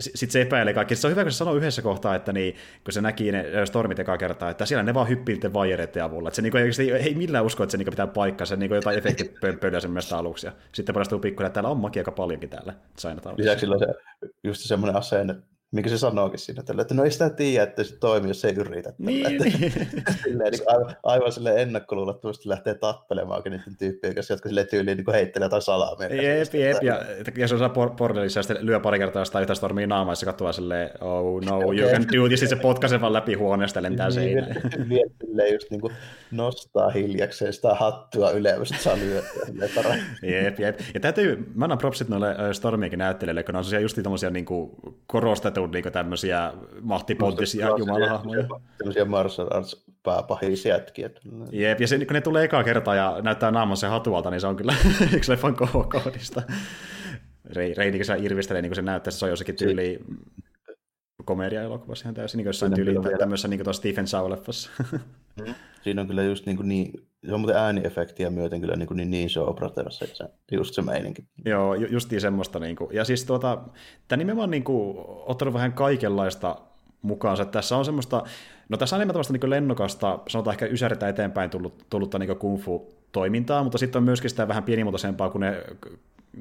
sitten 0.00 0.30
se 0.30 0.40
epäilee 0.40 0.74
kaikki. 0.74 0.96
Se 0.96 1.06
on 1.06 1.10
hyvä, 1.10 1.22
kun 1.22 1.32
se 1.32 1.36
sanoo 1.36 1.54
yhdessä 1.54 1.82
kohtaa, 1.82 2.14
että 2.14 2.32
niin, 2.32 2.54
kun 2.84 2.92
se 2.92 3.00
näki 3.00 3.32
ne 3.32 3.66
stormit 3.66 3.98
ekaa 3.98 4.18
kertaa, 4.18 4.50
että 4.50 4.66
siellä 4.66 4.82
ne 4.82 4.94
vaan 4.94 5.08
hyppii 5.08 5.34
niiden 5.34 5.52
vaijereiden 5.52 6.04
avulla. 6.04 6.28
Että 6.28 6.36
se 6.36 6.42
niinku, 6.42 6.58
ei, 6.58 6.92
ei, 6.92 7.14
millään 7.14 7.44
usko, 7.44 7.62
että 7.62 7.70
se 7.70 7.78
niinku 7.78 7.90
pitää 7.90 8.06
paikkaa, 8.06 8.46
se 8.46 8.56
niinku 8.56 8.74
jotain 8.74 8.98
efektipölyä 8.98 9.80
sen 9.80 9.90
mielestä 9.90 10.18
aluksi. 10.18 10.46
Ja 10.46 10.52
sitten 10.72 10.92
paljastuu 10.92 11.18
pikkuinen, 11.18 11.46
että 11.46 11.54
täällä 11.54 11.70
on 11.70 11.80
makia 11.80 12.00
aika 12.00 12.12
paljonkin 12.12 12.50
täällä 12.50 12.74
Lisäksi 13.38 13.60
sillä 13.60 13.74
on 13.74 13.80
se, 13.80 13.86
just 14.44 14.60
semmoinen 14.60 14.96
asenne, 14.96 15.34
mikä 15.72 15.88
se 15.88 15.98
sanookin 15.98 16.38
siinä, 16.38 16.62
tälle, 16.62 16.82
että 16.82 16.94
no 16.94 17.04
ei 17.04 17.10
sitä 17.10 17.30
tiedä, 17.30 17.62
että 17.62 17.84
se 17.84 17.96
toimii, 17.96 18.30
jos 18.30 18.40
se 18.40 18.48
ei 18.48 18.54
yritä. 18.54 18.92
Niin, 18.98 19.26
että, 19.26 19.44
niin. 19.44 19.72
silleen, 20.24 20.52
niin 20.52 20.62
aivan, 20.66 20.96
aivan 21.02 21.32
silleen 21.32 21.58
ennakkoluulottomasti 21.58 22.48
lähtee 22.48 22.74
tappelemaan 22.74 23.42
niiden 23.44 23.76
tyyppien 23.78 24.14
kanssa, 24.14 24.34
jotka 24.34 24.48
sille 24.48 24.64
tyyliin 24.64 24.96
niin 24.96 25.12
heittelee 25.12 25.46
jotain 25.46 25.62
salamia. 25.62 26.08
Jep, 26.08 26.54
jep, 26.54 26.82
ja, 26.82 27.04
ja 27.36 27.48
se 27.48 27.54
on 27.54 27.70
por- 27.70 27.94
pordelissa 27.96 28.38
ja 28.38 28.42
sitten 28.42 28.66
lyö 28.66 28.80
pari 28.80 28.98
kertaa 28.98 29.24
sitä 29.24 29.40
yhtä 29.40 29.54
stormia 29.54 29.86
naamaa, 29.86 30.12
ja 30.12 30.16
se 30.16 30.26
katsoo 30.26 30.52
silleen, 30.52 30.90
oh 31.00 31.42
no, 31.42 31.56
okay. 31.56 31.76
you 31.78 31.90
can 31.90 32.06
do 32.12 32.28
this, 32.28 32.40
sitten 32.40 32.58
se 32.58 32.62
potkaisee 32.62 33.00
vaan 33.00 33.12
läpi 33.12 33.34
huoneesta 33.34 33.78
ja 33.78 33.82
lentää 33.82 34.08
niin, 34.08 34.14
seinään. 34.14 34.88
Niin, 34.88 35.52
just 35.52 35.70
niin 35.70 35.80
kuin 35.80 35.92
nostaa 36.30 36.90
hiljakseen 36.90 37.52
sitä 37.52 37.74
hattua 37.74 38.30
ylös, 38.30 38.70
että 38.70 38.82
saa 38.82 38.96
lyödä. 38.96 39.26
jep, 40.22 40.60
jep. 40.60 40.80
Ja 40.94 41.00
täytyy, 41.00 41.52
mä 41.54 41.64
annan 41.64 41.78
propsit 41.78 42.08
noille 42.08 42.36
Stormiakin 42.52 42.98
näyttelijöille, 42.98 43.42
kun 43.42 43.54
ne 43.54 43.58
on 43.58 43.82
just 43.82 43.98
tämmöisiä 44.02 44.30
niin 44.30 44.46
korostettu 45.06 45.61
vitun 45.62 45.82
niin 45.82 45.92
tämmöisiä 45.92 46.52
mahtipontisia 46.80 47.68
jumalahahmoja. 47.78 48.44
Tämmöisiä 48.78 49.04
martial 49.04 49.48
arts 49.50 49.84
pääpahisia 50.02 50.74
jätkiä. 50.74 51.10
Jep, 51.52 51.80
ja 51.80 51.88
se, 51.88 51.98
kun 51.98 52.14
ne 52.14 52.20
tulee 52.20 52.44
ekaa 52.44 52.64
kertaa 52.64 52.94
ja 52.94 53.18
näyttää 53.22 53.50
naaman 53.50 53.76
se 53.76 53.86
hatualta, 53.86 54.30
niin 54.30 54.40
se 54.40 54.46
on 54.46 54.56
kyllä 54.56 54.74
yksi 55.16 55.32
leffan 55.32 55.56
kohdista. 55.88 56.42
Reini, 57.76 57.98
kun 57.98 58.04
se 58.04 58.16
irvistelee, 58.18 58.62
niin 58.62 58.70
kuin 58.70 58.76
se 58.76 58.82
näyttää, 58.82 59.10
se 59.10 59.24
on 59.24 59.30
jossakin 59.30 59.56
tyyli 59.56 60.00
komedia-elokuvassa 61.24 62.04
ihan 62.04 62.14
täysin, 62.14 62.38
niin 62.38 62.44
kuin 62.44 62.48
jossain 62.48 62.74
tyyli 62.74 63.18
tämmöisessä 63.18 63.48
niin 63.48 63.64
kuin 63.64 63.74
Stephen 63.74 64.04
Chow-leffassa. 64.04 64.70
Mm. 65.46 65.54
Siinä 65.82 66.00
on 66.00 66.06
kyllä 66.06 66.22
just 66.22 66.46
niin, 66.46 66.56
kuin 66.56 66.68
niin 66.68 66.92
se 67.26 67.34
on 67.34 67.40
muuten 67.40 67.56
ääniefektiä 67.56 68.30
myöten 68.30 68.60
kyllä 68.60 68.76
niin, 68.76 68.86
kuin 68.86 68.96
niin, 68.96 69.10
niin 69.10 69.30
show 69.30 69.48
operatorissa, 69.48 70.06
se, 70.12 70.24
just 70.52 70.74
se 70.74 70.82
meininki. 70.82 71.24
Joo, 71.44 71.74
ju- 71.74 71.88
justiin 71.90 72.20
semmoista. 72.20 72.58
Niin 72.58 72.76
kuin, 72.76 72.90
ja 72.92 73.04
siis 73.04 73.24
tuota, 73.24 73.58
tämä 74.08 74.16
nimenomaan 74.16 74.50
niin 74.50 74.64
kuin, 74.64 74.98
ottanut 75.06 75.54
vähän 75.54 75.72
kaikenlaista 75.72 76.56
mukaansa. 77.02 77.44
Tässä 77.44 77.76
on 77.76 77.84
semmoista, 77.84 78.22
no 78.68 78.76
tässä 78.76 78.96
on 78.96 79.02
enemmän 79.02 79.24
niin 79.30 79.50
lennokasta, 79.50 80.18
sanotaan 80.28 80.54
ehkä 80.54 80.66
ysäritään 80.66 81.10
eteenpäin 81.10 81.50
tullut, 81.50 81.86
tullutta 81.90 82.18
niin 82.18 82.36
kung 82.36 82.60
fu 82.60 82.94
toimintaa, 83.12 83.62
mutta 83.62 83.78
sitten 83.78 83.98
on 84.00 84.04
myöskin 84.04 84.30
sitä 84.30 84.48
vähän 84.48 84.64
pienimuotoisempaa, 84.64 85.30
kun 85.30 85.40
ne 85.40 85.64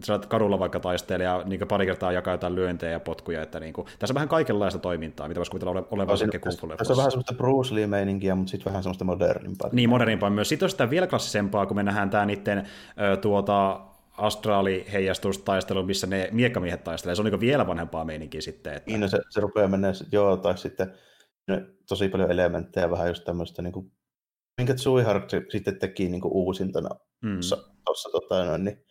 sä 0.04 0.20
kadulla 0.28 0.60
vaikka 0.60 0.80
taistelee 0.80 1.26
ja 1.26 1.44
niin 1.46 1.68
pari 1.68 1.86
kertaa 1.86 2.12
jakaa 2.12 2.34
jotain 2.34 2.56
lyöntejä 2.56 2.92
ja 2.92 3.00
potkuja, 3.00 3.42
että 3.42 3.60
niin 3.60 3.74
kuin, 3.74 3.88
tässä 4.00 4.14
on 4.14 4.16
vähän 4.16 4.30
kaikenlaista 4.30 4.80
toimintaa, 4.80 5.28
mitä 5.28 5.40
voisi 5.40 5.52
kuvitella 5.52 5.88
olevansa 5.92 6.26
no, 6.26 6.32
kung 6.32 6.78
Tässä 6.78 6.94
on 6.94 6.98
vähän 6.98 7.12
semmoista 7.12 7.34
Bruce 7.34 7.76
Lee-meininkiä, 7.76 8.36
mutta 8.36 8.52
sitten 8.52 8.66
vähän 8.66 8.84
semmoista 8.84 9.06
modernimpaa. 9.06 9.70
Niin, 9.72 9.90
modernimpaa 9.90 10.30
myös. 10.30 10.50
Sitten 10.50 10.66
on 10.66 10.70
sitä 10.70 10.90
vielä 10.90 11.08
klassisempaa, 11.08 11.66
kun 11.66 11.76
me 11.76 11.84
nähdään 11.84 12.10
tämä 12.10 12.26
niiden 12.26 12.68
tuota, 13.22 13.82
astraali-heijastustaistelu, 14.18 15.84
missä 15.84 16.08
ne 16.08 16.30
miekkamiehet 16.32 16.84
taistelevat. 16.84 17.16
Se 17.16 17.22
on 17.22 17.32
niin 17.32 17.40
vielä 17.40 17.68
vanhempaa 17.68 18.06
meininkiä 18.06 18.42
sitten. 18.42 18.74
Että... 18.74 18.92
Niin, 18.92 19.02
no 19.02 19.08
se, 19.08 19.20
se 19.30 19.42
rupeaa 19.42 19.68
mennä, 19.68 19.88
joo, 20.12 20.38
tai 20.38 20.58
sitten 20.58 20.94
ne, 21.48 21.66
tosi 21.88 22.10
paljon 22.10 22.32
elementtejä, 22.32 22.92
vähän 22.92 23.08
just 23.08 23.24
tämmöistä, 23.24 23.62
niin 23.62 23.74
kuin, 23.74 23.92
minkä 24.58 24.78
Suihart 24.78 25.32
sitten 25.50 25.80
teki 25.80 26.10
niin 26.10 26.22
kuin 26.22 26.34
uusintana 26.34 26.90
tuossa 27.86 28.10
mm. 28.10 28.12
tota, 28.12 28.46
no, 28.46 28.58
niin, 28.58 28.86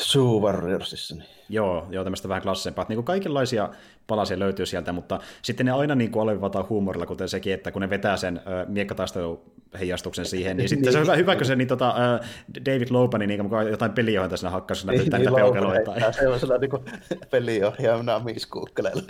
Zoo 0.00 0.40
Warriorsissa. 0.40 1.14
Niin. 1.14 1.28
Joo, 1.48 1.86
joo, 1.90 2.04
tämmöistä 2.04 2.28
vähän 2.28 2.42
klassisempaa. 2.42 2.86
Niin 2.88 2.96
kuin 2.96 3.04
kaikenlaisia 3.04 3.68
palasia 4.06 4.38
löytyy 4.38 4.66
sieltä, 4.66 4.92
mutta 4.92 5.20
sitten 5.42 5.66
ne 5.66 5.72
aina 5.72 5.94
niin 5.94 6.10
kuin 6.10 6.22
alleviivataan 6.22 6.68
huumorilla, 6.68 7.06
kuten 7.06 7.28
sekin, 7.28 7.52
että 7.54 7.72
kun 7.72 7.82
ne 7.82 7.90
vetää 7.90 8.16
sen 8.16 8.36
äh, 8.36 8.68
miekkataisteluheijastuksen 8.68 10.26
siihen, 10.26 10.56
niin 10.56 10.68
sitten 10.68 10.84
niin. 10.84 10.92
se 10.92 10.98
on 10.98 11.04
hyvä, 11.04 11.16
hyvä 11.16 11.36
kun 11.36 11.46
se 11.46 11.56
niin, 11.56 11.68
tota, 11.68 11.88
äh, 11.88 12.28
David 12.66 12.86
Lopanin 12.90 13.28
niin 13.28 13.42
mukaan 13.42 13.68
jotain 13.68 13.92
peliohjelmaa 13.92 14.36
siinä 14.36 14.50
hakkaa, 14.50 14.76
kun 14.80 14.94
näyttää 14.94 15.18
niitä 15.18 15.32
peukeloita. 15.34 15.94
Se 16.12 16.28
on 16.28 16.40
sellainen 16.40 16.70
niin 16.70 17.20
peliohjelma, 17.30 18.18
miiskuukkeleilla. 18.18 19.02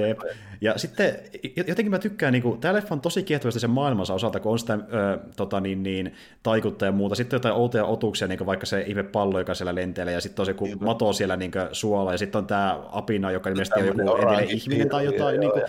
jep, 0.00 0.08
jep. 0.08 0.18
Ja 0.60 0.78
sitten 0.78 1.16
jotenkin 1.56 1.90
mä 1.90 1.98
tykkään, 1.98 2.32
niin 2.32 2.42
kuin, 2.42 2.60
tämä 2.60 2.74
leffa 2.74 2.94
on 2.94 3.00
tosi 3.00 3.22
kiehtovasti 3.22 3.60
sen 3.60 3.70
maailmansa 3.70 4.14
osalta, 4.14 4.40
kun 4.40 4.52
on 4.52 4.58
sitä 4.58 4.74
äh, 4.74 4.80
tota, 5.36 5.60
niin, 5.60 5.82
niin, 5.82 6.14
taikutta 6.42 6.84
ja 6.84 6.92
muuta. 6.92 7.14
Sitten 7.14 7.36
jotain 7.36 7.54
outoja 7.54 7.84
otuksia, 7.84 8.28
niin 8.28 8.38
kuin 8.38 8.46
vaikka 8.46 8.66
se 8.66 8.84
ihme 8.96 9.10
pallo, 9.10 9.38
joka 9.38 9.54
siellä 9.54 9.74
lentelee, 9.74 10.14
ja 10.14 10.20
sitten 10.20 10.42
on 10.42 10.46
se 10.46 10.54
kun 10.54 10.76
mato 10.80 11.12
siellä 11.12 11.36
niin 11.36 11.52
suola, 11.72 12.12
ja 12.12 12.18
sitten 12.18 12.38
on 12.38 12.46
tämä 12.46 12.80
apina, 12.92 13.30
joka 13.30 13.50
ilmeisesti 13.50 13.80
on 13.80 13.86
joku 13.86 14.16
entinen 14.16 14.50
ihminen 14.50 14.88
tai 14.88 15.04
jotain. 15.04 15.40
Niin 15.40 15.52
kuin, 15.52 15.62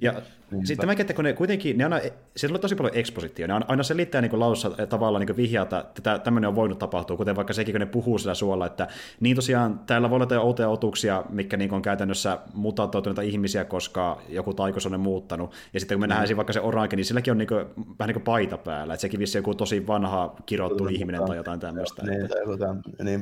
ja 0.00 0.12
Niinpä. 0.50 0.66
sitten 0.66 0.88
mäkin, 0.88 1.00
että 1.00 1.14
kun 1.14 1.24
ne 1.24 1.32
kuitenkin, 1.32 1.78
ne 1.78 1.84
aina, 1.84 2.00
siellä 2.36 2.54
on 2.54 2.60
tosi 2.60 2.74
paljon 2.74 2.96
ekspositio, 2.96 3.46
ne 3.46 3.54
aina 3.68 3.82
selittää 3.82 4.20
niin 4.20 4.40
laussa 4.40 4.70
tavallaan 4.70 5.26
niin 5.26 5.36
vihjata, 5.36 5.84
että 5.98 6.18
tämmöinen 6.18 6.48
on 6.48 6.54
voinut 6.54 6.78
tapahtua, 6.78 7.16
kuten 7.16 7.36
vaikka 7.36 7.52
sekin, 7.52 7.72
kun 7.72 7.80
ne 7.80 7.86
puhuu 7.86 8.18
sillä 8.18 8.34
suolla, 8.34 8.66
että 8.66 8.88
niin 9.20 9.36
tosiaan 9.36 9.78
täällä 9.78 10.10
voi 10.10 10.16
olla 10.16 10.40
outoja 10.40 10.68
otuksia, 10.68 11.24
mikä 11.28 11.56
niin 11.56 11.74
on 11.74 11.82
käytännössä 11.82 12.38
mutatoituneita 12.54 13.22
ihmisiä, 13.22 13.64
koska 13.64 14.22
joku 14.28 14.54
taikos 14.54 14.86
on 14.86 14.92
ne 14.92 14.98
muuttanut, 14.98 15.52
ja 15.74 15.80
sitten 15.80 15.96
kun 15.96 16.00
me 16.00 16.06
mm. 16.06 16.08
nähdään 16.08 16.36
vaikka 16.36 16.52
se 16.52 16.60
oranke, 16.60 16.96
niin 16.96 17.04
silläkin 17.04 17.30
on 17.30 17.38
niin 17.38 17.48
kuin, 17.48 17.66
vähän 17.76 18.08
niin 18.08 18.14
kuin 18.14 18.24
paita 18.24 18.58
päällä, 18.58 18.94
että 18.94 19.02
sekin 19.02 19.20
vissi 19.20 19.38
joku 19.38 19.54
tosi 19.54 19.86
vanha 19.86 20.36
kirottu 20.46 20.84
Kyllä, 20.84 20.98
ihminen 20.98 21.24
tai 21.26 21.36
jotain 21.36 21.60
tämmöistä. 21.60 22.02
Niin, 22.02 22.24
että... 22.24 23.04
niin, 23.04 23.20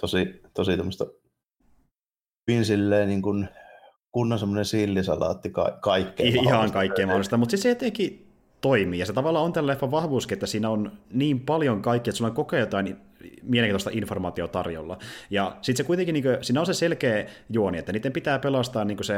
tosi, 0.00 0.42
tosi 0.54 0.76
tämmöistä 0.76 1.04
hyvin 2.50 2.64
silleen 2.64 3.08
niin 3.08 3.22
kuin 3.22 3.48
kunnon 4.12 4.38
semmoinen 4.38 4.64
sillisalaatti 4.64 5.50
ka- 5.50 5.78
kaikkea 5.80 6.26
Ihan 6.26 6.72
kaikkea 6.72 7.06
mahdollista, 7.06 7.36
mutta 7.36 7.50
siis 7.50 7.62
se 7.62 7.70
etenkin 7.70 8.26
toimii, 8.60 8.98
ja 8.98 9.06
se 9.06 9.12
tavallaan 9.12 9.44
on 9.44 9.52
tällä 9.52 9.72
leffan 9.72 9.90
vahvuuskin, 9.90 10.34
että 10.34 10.46
siinä 10.46 10.70
on 10.70 10.92
niin 11.12 11.40
paljon 11.40 11.82
kaikkea, 11.82 12.10
että 12.10 12.16
sulla 12.16 12.28
on 12.30 12.34
koko 12.34 12.56
ajan 12.56 12.66
jotain 12.66 12.96
mielenkiintoista 13.42 13.90
informaatiota 13.92 14.52
tarjolla. 14.52 14.98
Ja 15.30 15.56
sitten 15.62 15.84
se 15.84 15.86
kuitenkin, 15.86 16.12
niin 16.12 16.22
kuin, 16.22 16.36
siinä 16.40 16.60
on 16.60 16.66
se 16.66 16.74
selkeä 16.74 17.26
juoni, 17.50 17.78
että 17.78 17.92
niiden 17.92 18.12
pitää 18.12 18.38
pelastaa 18.38 18.84
niin 18.84 19.04
se 19.04 19.14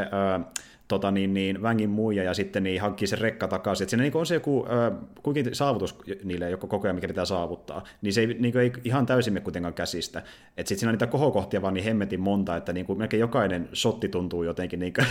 tota, 0.90 1.10
niin, 1.10 1.34
niin, 1.34 1.62
vängin 1.62 1.90
muija 1.90 2.22
ja 2.22 2.34
sitten 2.34 2.62
niin, 2.62 2.80
hankkii 2.80 3.08
se 3.08 3.16
rekka 3.16 3.48
takaisin. 3.48 3.84
Että 3.84 3.90
siinä 3.90 4.02
niin 4.02 4.16
on 4.16 4.26
se 4.26 4.34
joku 4.34 4.66
ää, 4.68 4.92
kuitenkin 5.22 5.54
saavutus 5.54 5.98
niille 6.24 6.50
joku 6.50 6.66
koko 6.66 6.86
ajan, 6.86 6.94
mikä 6.94 7.08
pitää 7.08 7.24
saavuttaa. 7.24 7.84
Niin 8.02 8.12
se 8.12 8.20
ei, 8.20 8.26
niin 8.26 8.52
kuin, 8.52 8.62
ei 8.62 8.72
ihan 8.84 9.06
täysin 9.06 9.32
me 9.32 9.40
kuitenkaan 9.40 9.74
käsistä. 9.74 10.18
Että 10.18 10.28
sitten 10.56 10.78
siinä 10.78 10.90
on 10.90 10.94
niitä 10.94 11.06
kohokohtia 11.06 11.62
vaan 11.62 11.74
niin 11.74 11.84
hemmetin 11.84 12.20
monta, 12.20 12.56
että 12.56 12.72
niin 12.72 12.86
kuin, 12.86 12.98
melkein 12.98 13.20
jokainen 13.20 13.68
sotti 13.72 14.08
tuntuu 14.08 14.42
jotenkin 14.42 14.80
niin 14.80 14.92
kuin, 14.92 15.06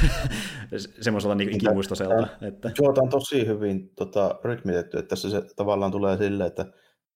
semmoiselta 1.02 1.36
niin 1.36 1.56
ikimuistoiselta. 1.56 2.28
Että... 2.42 2.72
Tuota 2.78 3.02
on 3.02 3.10
tosi 3.10 3.48
hyvin 3.48 3.92
tota, 3.96 4.40
rytmitetty, 4.44 4.98
että 4.98 5.10
tässä 5.10 5.30
se 5.30 5.42
tavallaan 5.56 5.92
tulee 5.92 6.18
silleen, 6.18 6.48
että 6.48 6.66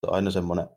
on 0.08 0.14
aina 0.14 0.32
semmoinen 0.32 0.68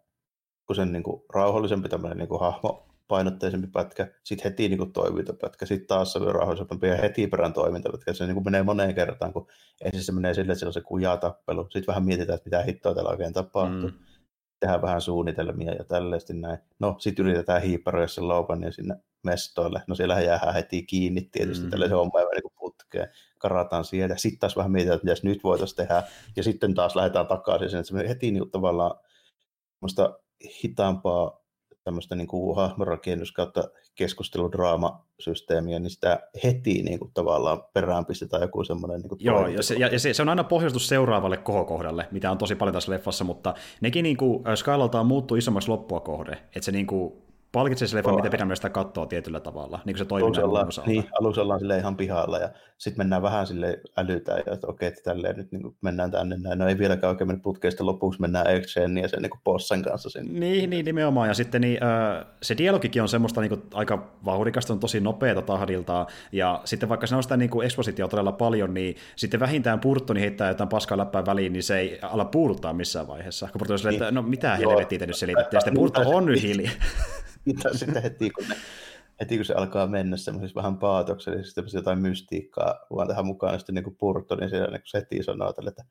kun 0.67 0.77
sen 0.77 0.93
niin 0.93 1.03
kuin, 1.03 1.23
rauhallisempi 1.35 1.89
tämmöinen 1.89 2.19
niin 2.19 2.29
kuin, 2.29 2.41
hahmo 2.41 2.87
painotteisempi 3.09 3.67
pätkä, 3.67 4.09
sitten 4.25 4.51
heti 4.51 4.69
niin 4.69 4.79
kuin, 4.79 4.93
toimintapätkä, 4.93 5.67
sitten 5.67 5.87
taas 5.87 6.13
se 6.13 6.19
rauhallisempi 6.19 6.87
ja 6.87 6.97
heti 6.97 7.27
perään 7.27 7.53
toimintapätkä. 7.53 8.13
Se 8.13 8.27
niin 8.27 8.35
kuin, 8.35 8.45
menee 8.45 8.63
moneen 8.63 8.95
kertaan, 8.95 9.33
kun 9.33 9.47
ensin 9.85 10.05
se 10.05 10.13
menee 10.13 10.35
sille, 10.35 10.53
että 10.53 10.61
se 10.61 10.67
on 10.67 10.73
se 10.73 10.81
kujatappelu, 10.81 11.65
sitten 11.65 11.87
vähän 11.87 12.05
mietitään, 12.05 12.37
että 12.37 12.47
mitä 12.47 12.63
hittoa 12.63 12.95
täällä 12.95 13.11
oikein 13.11 13.33
tapahtuu. 13.33 13.89
Mm. 13.89 13.99
Tehdään 14.61 14.83
vähän 14.83 15.01
suunnitelmia 15.01 15.73
ja 15.73 15.85
tälleesti 15.85 16.35
näin. 16.35 16.59
No, 16.79 16.97
sitten 16.99 17.27
yritetään 17.27 17.63
hiipparoida 17.63 18.09
sen 18.09 18.29
loupan 18.29 18.63
ja 18.63 18.73
sinne 18.73 18.97
mestoille. 19.25 19.83
No 19.87 19.95
siellä 19.95 20.21
jäähän 20.21 20.55
heti 20.55 20.83
kiinni 20.83 21.29
tietysti, 21.33 21.65
mm. 21.65 21.71
tälle 21.71 21.89
se 21.89 21.95
homma 21.95 22.21
ei 22.21 22.27
niin 22.27 22.53
putkeen. 22.59 23.09
Karataan 23.39 23.85
siellä. 23.85 24.17
Sitten 24.17 24.41
taas 24.41 24.57
vähän 24.57 24.73
mietitään, 24.73 24.97
että 24.97 25.07
mitä 25.07 25.29
nyt 25.29 25.45
voitaisiin 25.45 25.77
tehdä. 25.77 26.03
Ja 26.37 26.43
sitten 26.43 26.75
taas 26.75 26.97
lähdetään 26.97 27.27
takaisin 27.27 27.71
sen, 27.71 27.81
että 27.81 27.99
se 28.03 28.09
heti 28.09 28.31
niin 28.31 28.51
tavallaan 28.51 29.01
hitaampaa 30.65 31.46
tämmöistä 31.87 32.15
niin 32.15 32.29
kuin 32.29 32.57
hahmorakennus 32.57 33.33
kautta 33.33 33.65
keskusteludraamasysteemiä, 33.95 35.79
niin 35.79 35.91
sitä 35.91 36.21
heti 36.45 36.83
niin 36.83 36.99
kuin 36.99 37.11
tavallaan 37.15 37.63
perään 37.73 38.07
pistetään 38.07 38.43
joku 38.43 38.65
semmoinen 38.65 39.01
niin 39.01 39.09
kuin 39.09 39.19
Joo, 39.23 39.47
ja, 39.47 39.63
se, 39.63 39.75
ja 39.75 39.99
se, 39.99 40.15
se, 40.15 40.23
on 40.23 40.29
aina 40.29 40.45
pohjustus 40.45 40.89
seuraavalle 40.89 41.37
kohokohdalle, 41.37 42.09
mitä 42.11 42.31
on 42.31 42.39
tosi 42.39 42.55
paljon 42.55 42.75
tässä 42.75 42.93
leffassa, 42.93 43.25
mutta 43.25 43.55
nekin 43.81 44.03
niin 44.03 44.17
kuin, 44.17 44.45
skaalaltaan 44.55 45.07
muuttuu 45.07 45.37
isommaksi 45.37 45.69
loppua 45.69 46.01
kohde, 46.01 46.33
että 46.33 46.61
se 46.61 46.73
niin 46.73 46.87
kuin, 46.87 47.26
palkitsee 47.57 47.89
se 47.89 47.97
leffa, 47.97 48.17
miten 48.17 48.31
pidämme 48.31 48.57
sitä 48.57 48.71
katsoa 48.71 49.07
tietyllä 49.07 49.41
tavalla, 49.41 49.81
niin 49.85 49.95
kuin 49.95 49.99
se 49.99 50.05
toiminnan 50.05 50.45
ollaan, 50.45 50.69
Niin, 50.87 51.05
alussa 51.21 51.43
ollaan 51.43 51.61
sille 51.61 51.79
ihan 51.79 51.97
pihalla 51.97 52.39
ja 52.39 52.51
sitten 52.79 53.01
mennään 53.01 53.23
vähän 53.23 53.47
sille 53.47 53.81
älytään, 53.97 54.43
ja 54.47 54.53
että 54.53 54.67
okei, 54.67 54.89
että 54.89 55.01
tälleen 55.05 55.37
nyt 55.37 55.53
niin 55.53 55.77
mennään 55.81 56.11
tänne 56.11 56.37
näin. 56.39 56.59
No 56.59 56.69
ei 56.69 56.79
vieläkään 56.79 57.11
oikein 57.11 57.29
mennyt 57.29 57.43
putkeista 57.43 57.87
lopuksi, 57.87 58.21
mennään 58.21 58.47
Excheen 58.47 58.99
ja 58.99 59.09
sen 59.09 59.23
niin 59.23 59.41
bossen 59.45 59.83
kanssa 59.83 60.11
sinne. 60.11 60.41
Niin, 60.41 60.71
niin, 60.71 60.85
nimenomaan. 60.85 61.29
Ja 61.29 61.35
sitten 61.35 61.61
niin, 61.61 61.79
äh, 61.83 62.27
se 62.43 62.59
dialogikin 62.59 63.03
on 63.03 63.09
semmoista 63.09 63.41
niin 63.41 63.49
kuin, 63.49 63.63
aika 63.75 64.13
vauhdikasta, 64.25 64.73
on 64.73 64.81
tosi 64.81 65.01
nopeata 65.01 65.43
tahdiltaan. 65.43 66.07
Ja 66.33 66.61
sitten 66.65 66.89
vaikka 66.89 67.07
se 67.07 67.17
on 67.17 67.23
sitä 67.23 67.37
niin 67.37 67.51
kuin 67.51 67.65
ekspositioa 67.65 68.09
todella 68.09 68.33
paljon, 68.33 68.75
niin 68.75 68.97
sitten 69.17 69.41
vähintään 69.41 69.81
Purttoni 69.81 70.21
heittää 70.21 70.49
jotain 70.49 70.69
paskaa 70.69 70.99
läppää 70.99 71.27
väliin, 71.27 71.53
niin 71.53 71.63
se 71.63 71.79
ei 71.79 71.99
ala 72.03 72.25
puuruttaa 72.25 72.73
missään 72.73 73.09
vaiheessa. 73.09 73.49
Kun 73.53 73.59
Purtto 73.59 73.89
on 73.89 73.95
että 73.95 74.11
no 74.11 74.23
mitä 74.23 74.57
helvettiä 74.57 74.99
te 74.99 75.07
nyt 75.07 75.17
selitätte, 75.17 75.57
ja 75.57 75.61
sitten 75.61 75.75
Purtto 75.75 76.01
on 76.07 76.27
nyt 76.27 76.43
hiljaa. 76.43 76.73
sitten 77.73 78.03
heti 78.03 78.31
kun, 78.31 78.45
ne, 78.49 78.57
heti 79.21 79.37
kun 79.37 79.45
se 79.45 79.55
alkaa 79.55 79.87
mennä 79.87 80.17
semmoisessa 80.17 80.59
vähän 80.59 80.79
paatoksellisesti, 80.79 81.61
jotain 81.75 81.99
mystiikkaa 81.99 82.75
vaan 82.97 83.09
tähän 83.09 83.27
mukaan, 83.27 83.53
niin 83.53 83.61
sitten 83.61 83.75
niin 83.75 83.97
Purtto, 83.99 84.37
niin 84.37 84.51
siellä 84.51 84.71
niin 84.71 84.83
se 84.85 84.99
heti 84.99 85.23
sanoo 85.23 85.53
tälle, 85.53 85.69
että, 85.69 85.85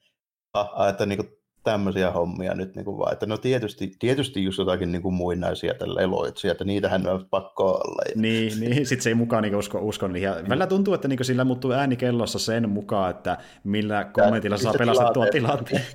ah, 0.54 0.90
että 0.90 1.06
niin 1.06 1.18
kuin, 1.18 1.30
tämmöisiä 1.66 2.12
hommia 2.12 2.54
nyt 2.54 2.76
niin 2.76 2.86
kuin 2.86 2.98
vaan, 2.98 3.14
että 3.14 3.26
no 3.26 3.38
tietysti, 3.38 3.92
tietysti 4.00 4.44
just 4.44 4.58
jotakin 4.58 4.92
niin 4.92 5.02
kuin 5.02 5.14
muinaisia 5.14 5.74
tällä 5.74 6.02
eloitsia, 6.02 6.52
että 6.52 6.64
niitähän 6.64 7.08
on 7.08 7.26
pakko 7.30 7.72
olla. 7.72 8.02
Ja... 8.10 8.22
Niin, 8.22 8.60
niin 8.60 8.86
sitten 8.86 9.04
se 9.04 9.10
ei 9.10 9.16
mukaan 9.16 9.44
niin 9.44 9.56
usko, 9.56 9.80
usko 9.82 10.08
niihin. 10.08 10.30
Ja 10.30 10.36
välillä 10.50 10.68
tuntuu, 10.68 10.94
että 10.94 11.08
niin 11.08 11.26
sillä 11.26 11.44
muuttuu 11.44 11.72
ääni 11.72 11.96
kellossa 11.96 12.40
sen 12.40 12.70
mukaan, 12.70 13.12
että 13.12 13.38
millä 13.64 14.06
kommentilla 14.14 14.58
saa 14.58 14.74
pelastettua 14.78 15.26
tilanteen. 15.26 15.82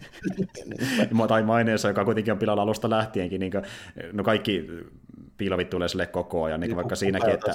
niin. 0.66 1.28
tai 1.28 1.42
maineessa, 1.42 1.88
joka 1.88 2.04
kuitenkin 2.04 2.32
on 2.32 2.38
pilalla 2.38 2.62
alusta 2.62 2.90
lähtienkin, 2.90 3.40
niin 3.40 3.52
kuin, 3.52 3.64
no 4.12 4.24
kaikki 4.24 4.66
piilovit 5.40 5.70
tulee 5.70 5.88
sille 5.88 6.06
koko 6.06 6.44
ajan, 6.44 6.60
niin 6.60 6.76
vaikka 6.76 6.96
siinäkin, 6.96 7.30
että... 7.30 7.52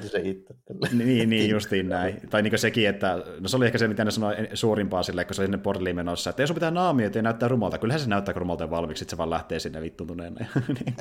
Se 0.00 0.18
itse. 0.18 0.54
niin, 0.92 1.30
niin, 1.30 1.50
justiin 1.50 1.88
näin. 1.88 2.20
Tai 2.30 2.42
niin 2.42 2.58
sekin, 2.58 2.88
että, 2.88 3.22
no 3.40 3.48
se 3.48 3.56
oli 3.56 3.66
ehkä 3.66 3.78
se, 3.78 3.88
mitä 3.88 4.04
ne 4.04 4.10
sanoi 4.10 4.34
suurimpaa 4.54 5.02
sille, 5.02 5.24
kun 5.24 5.34
se 5.34 5.42
oli 5.42 5.46
sinne 5.46 5.58
portaliin 5.58 5.96
menossa, 5.96 6.30
että 6.30 6.42
ei 6.42 6.46
sun 6.46 6.54
pitää 6.54 6.70
naamia, 6.70 7.06
että 7.06 7.18
ei 7.18 7.22
näyttää 7.22 7.48
rumalta. 7.48 7.78
Kyllähän 7.78 8.00
se 8.00 8.08
näyttää 8.08 8.34
rumalta 8.36 8.70
valmiiksi, 8.70 8.98
sitten 8.98 9.10
se 9.10 9.18
vaan 9.18 9.30
lähtee 9.30 9.58
sinne 9.58 9.80
vittuutuneena. 9.80 10.46
Niin 10.68 10.94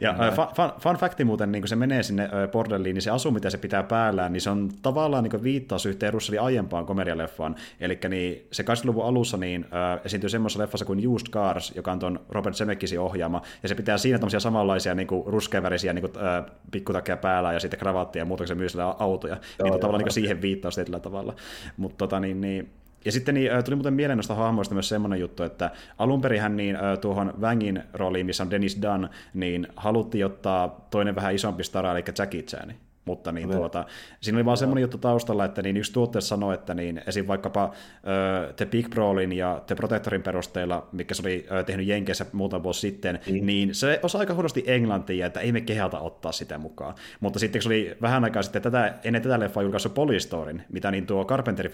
ja 0.00 0.14
fun, 0.34 0.46
fun, 0.56 0.80
fun 0.80 0.96
facti 0.96 1.24
muuten, 1.24 1.52
niin 1.52 1.62
kun 1.62 1.68
se 1.68 1.76
menee 1.76 2.02
sinne 2.02 2.30
bordelliin, 2.52 2.94
niin 2.94 3.02
se 3.02 3.10
asu, 3.10 3.30
mitä 3.30 3.50
se 3.50 3.58
pitää 3.58 3.82
päällään, 3.82 4.32
niin 4.32 4.40
se 4.40 4.50
on 4.50 4.70
tavallaan 4.82 5.24
niin 5.24 5.42
viittaus 5.42 5.86
yhteen 5.86 6.12
Russellin 6.12 6.40
aiempaan 6.40 6.86
komedialeffaan. 6.86 7.56
Eli 7.80 7.98
niin 8.08 8.46
se 8.52 8.62
80-luvun 8.62 9.04
alussa 9.04 9.36
niin, 9.36 9.64
äh, 9.64 10.00
esiintyy 10.04 10.30
semmoisessa 10.30 10.62
leffassa 10.62 10.84
kuin 10.84 11.08
Used 11.08 11.28
Cars, 11.28 11.72
joka 11.76 11.92
on 11.92 11.98
tuon 11.98 12.20
Robert 12.28 12.56
Zemeckis 12.56 12.98
ohjaama, 12.98 13.42
ja 13.62 13.68
se 13.68 13.74
pitää 13.74 13.98
siinä 13.98 14.18
tämmöisiä 14.18 14.40
samanlaisia 14.40 14.91
niin 14.94 15.08
ruskeavärisiä 15.26 15.92
niin 15.92 16.04
äh, 16.04 16.44
pikkutakia 16.70 17.16
päällä 17.16 17.52
ja 17.52 17.60
sitten 17.60 17.80
kravattia 17.80 18.20
ja 18.20 18.26
muuta, 18.26 18.46
se 18.46 18.54
myy 18.54 18.68
autoja. 18.98 19.36
Joo, 19.58 19.70
niin, 19.70 19.80
tavallaan 19.80 20.04
niin 20.04 20.12
siihen 20.12 20.42
viittaus 20.42 20.74
tietyllä 20.74 21.00
tavalla. 21.00 21.34
Mutta 21.76 21.98
tota, 21.98 22.20
niin, 22.20 22.40
niin, 22.40 22.70
ja 23.04 23.12
sitten 23.12 23.34
niin, 23.34 23.50
tuli 23.64 23.76
muuten 23.76 23.94
mieleen 23.94 24.16
noista 24.16 24.34
hahmoista 24.34 24.74
myös 24.74 24.88
semmoinen 24.88 25.20
juttu, 25.20 25.42
että 25.42 25.70
alun 25.98 26.20
perin 26.20 26.56
niin, 26.56 26.78
tuohon 27.00 27.34
Wangin 27.40 27.82
rooliin, 27.92 28.26
missä 28.26 28.42
on 28.42 28.50
Dennis 28.50 28.82
Dunn, 28.82 29.08
niin 29.34 29.68
haluttiin 29.76 30.26
ottaa 30.26 30.86
toinen 30.90 31.14
vähän 31.14 31.34
isompi 31.34 31.64
stara, 31.64 31.92
eli 31.92 32.04
Jackie 32.18 32.42
Chan. 32.42 32.74
Mutta 33.04 33.32
niin, 33.32 33.50
tuota, 33.50 33.84
siinä 34.20 34.36
oli 34.36 34.44
vaan 34.44 34.56
semmoinen 34.56 34.82
juttu 34.82 34.98
taustalla, 34.98 35.44
että 35.44 35.62
niin 35.62 35.76
yksi 35.76 35.92
tuotteessa 35.92 36.28
sanoi, 36.28 36.54
että 36.54 36.74
niin, 36.74 37.02
esim. 37.06 37.26
vaikkapa 37.26 37.64
uh, 37.64 38.54
The 38.54 38.66
Big 38.66 38.90
Brawlin 38.90 39.32
ja 39.32 39.62
The 39.66 39.74
Protectorin 39.74 40.22
perusteella, 40.22 40.88
mikä 40.92 41.14
se 41.14 41.22
oli 41.22 41.46
uh, 41.50 41.64
tehnyt 41.64 41.86
Jenkeissä 41.86 42.26
muutama 42.32 42.62
vuosi 42.62 42.80
sitten, 42.80 43.20
mm. 43.30 43.46
niin 43.46 43.74
se 43.74 44.00
osaa 44.02 44.18
aika 44.18 44.34
huonosti 44.34 44.64
englantia, 44.66 45.26
että 45.26 45.40
ei 45.40 45.52
me 45.52 45.60
kehalta 45.60 46.00
ottaa 46.00 46.32
sitä 46.32 46.58
mukaan. 46.58 46.94
Mutta 47.20 47.38
sitten 47.38 47.58
kun 47.58 47.62
se 47.62 47.68
oli 47.68 47.96
vähän 48.02 48.24
aikaa 48.24 48.42
sitten 48.42 48.62
tätä, 48.62 48.94
ennen 49.04 49.22
tätä 49.22 49.40
leffaa 49.40 49.62
julkaissut 49.62 49.94
Polystorin, 49.94 50.62
mitä 50.72 50.90
niin 50.90 51.06
tuo 51.06 51.24
Carpenter 51.24 51.68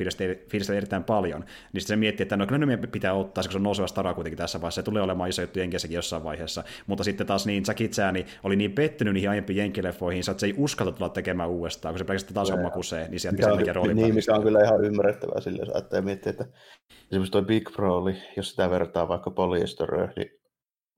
fiilisteli 0.49 0.77
erittäin 0.77 1.05
paljon, 1.05 1.41
niin 1.41 1.81
sitten 1.81 1.95
se 1.95 1.97
mietti, 1.97 2.23
että 2.23 2.37
no 2.37 2.47
kyllä 2.47 2.67
ne 2.67 2.77
pitää 2.77 3.13
ottaa, 3.13 3.43
koska 3.43 3.53
se 3.53 3.59
on 3.59 3.63
nouseva 3.63 3.87
stara 3.87 4.15
kuitenkin 4.15 4.39
tässä 4.39 4.61
vaiheessa, 4.61 4.81
se 4.81 4.85
tulee 4.85 5.03
olemaan 5.03 5.31
iso 5.31 5.43
juttu 5.43 5.59
Jenkeissäkin 5.59 5.95
jossain 5.95 6.25
vaiheessa. 6.25 6.65
Mutta 6.87 7.05
sitten 7.05 7.27
taas 7.27 7.47
niin 7.47 7.65
Jackie 7.67 7.89
Chan 7.89 8.15
oli 8.43 8.57
niin 8.57 8.73
pettynyt 8.73 9.15
niihin 9.15 9.31
aiempiin 9.31 9.57
Jenkileffoihin, 9.57 10.21
että 10.31 10.41
se 10.41 10.47
ei 10.47 10.55
uskalla 10.57 10.93
tulla 10.93 11.09
tekemään 11.19 11.49
uudestaan, 11.49 11.93
kun 11.93 11.99
se 11.99 12.05
pelkästään 12.05 12.35
taas 12.35 12.51
homma 12.51 12.71
kusee, 12.71 13.09
niin 13.09 13.21
sieltä 13.21 13.43
sen 13.65 13.77
rooli. 13.77 13.95
Niin, 13.95 14.15
mikä 14.15 14.35
on 14.35 14.43
kyllä 14.43 14.65
ihan 14.65 14.85
ymmärrettävää 14.85 15.41
sille, 15.41 15.59
jos 15.59 15.69
ajattelee 15.69 16.03
miettiä, 16.03 16.31
että 16.31 16.47
esimerkiksi 17.11 17.33
tuo 17.33 17.43
Big 17.43 17.71
Broly, 17.73 18.15
jos 18.37 18.51
sitä 18.51 18.71
vertaa 18.71 19.09
vaikka 19.09 19.31
Polyesteröön, 19.31 20.13
niin 20.17 20.31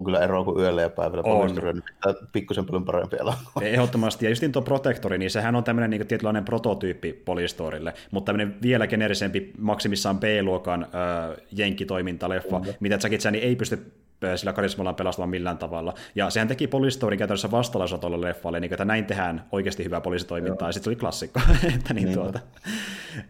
on 0.01 0.05
kyllä 0.05 0.21
ero 0.21 0.45
kuin 0.45 0.61
yöllä 0.61 0.83
ja 0.83 0.91
päivällä. 0.91 1.23
Polyesteröön 1.23 1.83
niin 2.05 2.17
pikkusen 2.33 2.67
paljon 2.67 2.85
parempi 2.85 3.17
elokuva. 3.21 3.63
Ehdottomasti, 3.63 4.27
ja 4.27 4.31
just 4.31 4.45
tuo 4.53 4.63
Protectori, 4.63 5.19
niin 5.19 5.31
sehän 5.31 5.57
on 5.57 5.65
tämmöinen 5.65 5.91
niin 5.91 6.07
tietynlainen 6.07 6.45
prototyyppi 6.45 7.13
Polyestorille, 7.13 7.95
mutta 8.11 8.33
tämmöinen 8.33 8.57
vielä 8.63 8.87
generisempi, 8.87 9.53
maksimissaan 9.59 10.21
B-luokan 10.21 10.83
äh, 10.83 11.37
jenkkitoimintaleffa, 11.53 12.59
mm. 12.59 12.65
mitä 12.81 12.99
Jackie 13.03 13.19
Chan 13.19 13.35
ei 13.35 13.57
pysty 13.57 13.93
sillä 14.37 14.53
karismalla 14.53 14.93
pelastamaan 14.93 15.31
millään 15.31 15.59
tavalla. 15.59 15.95
Ja 16.15 16.31
sehän 16.31 16.49
teki 16.49 16.67
Polistorin 16.67 17.19
käytännössä 17.19 17.51
vastalausa 17.51 17.99
tuolle 17.99 18.29
leffalle, 18.29 18.61
niin 18.61 18.73
että 18.73 18.85
näin 18.85 19.05
tehdään 19.05 19.45
oikeasti 19.53 19.85
hyvää 19.85 20.01
poliisitoimintaa, 20.01 20.69
ja 20.69 20.73
sitten 20.73 20.85
se 20.85 20.91
oli 20.91 21.01
klassikko. 21.01 21.41
että 21.75 21.95
niin. 21.95 22.15
Tuota. 22.15 22.41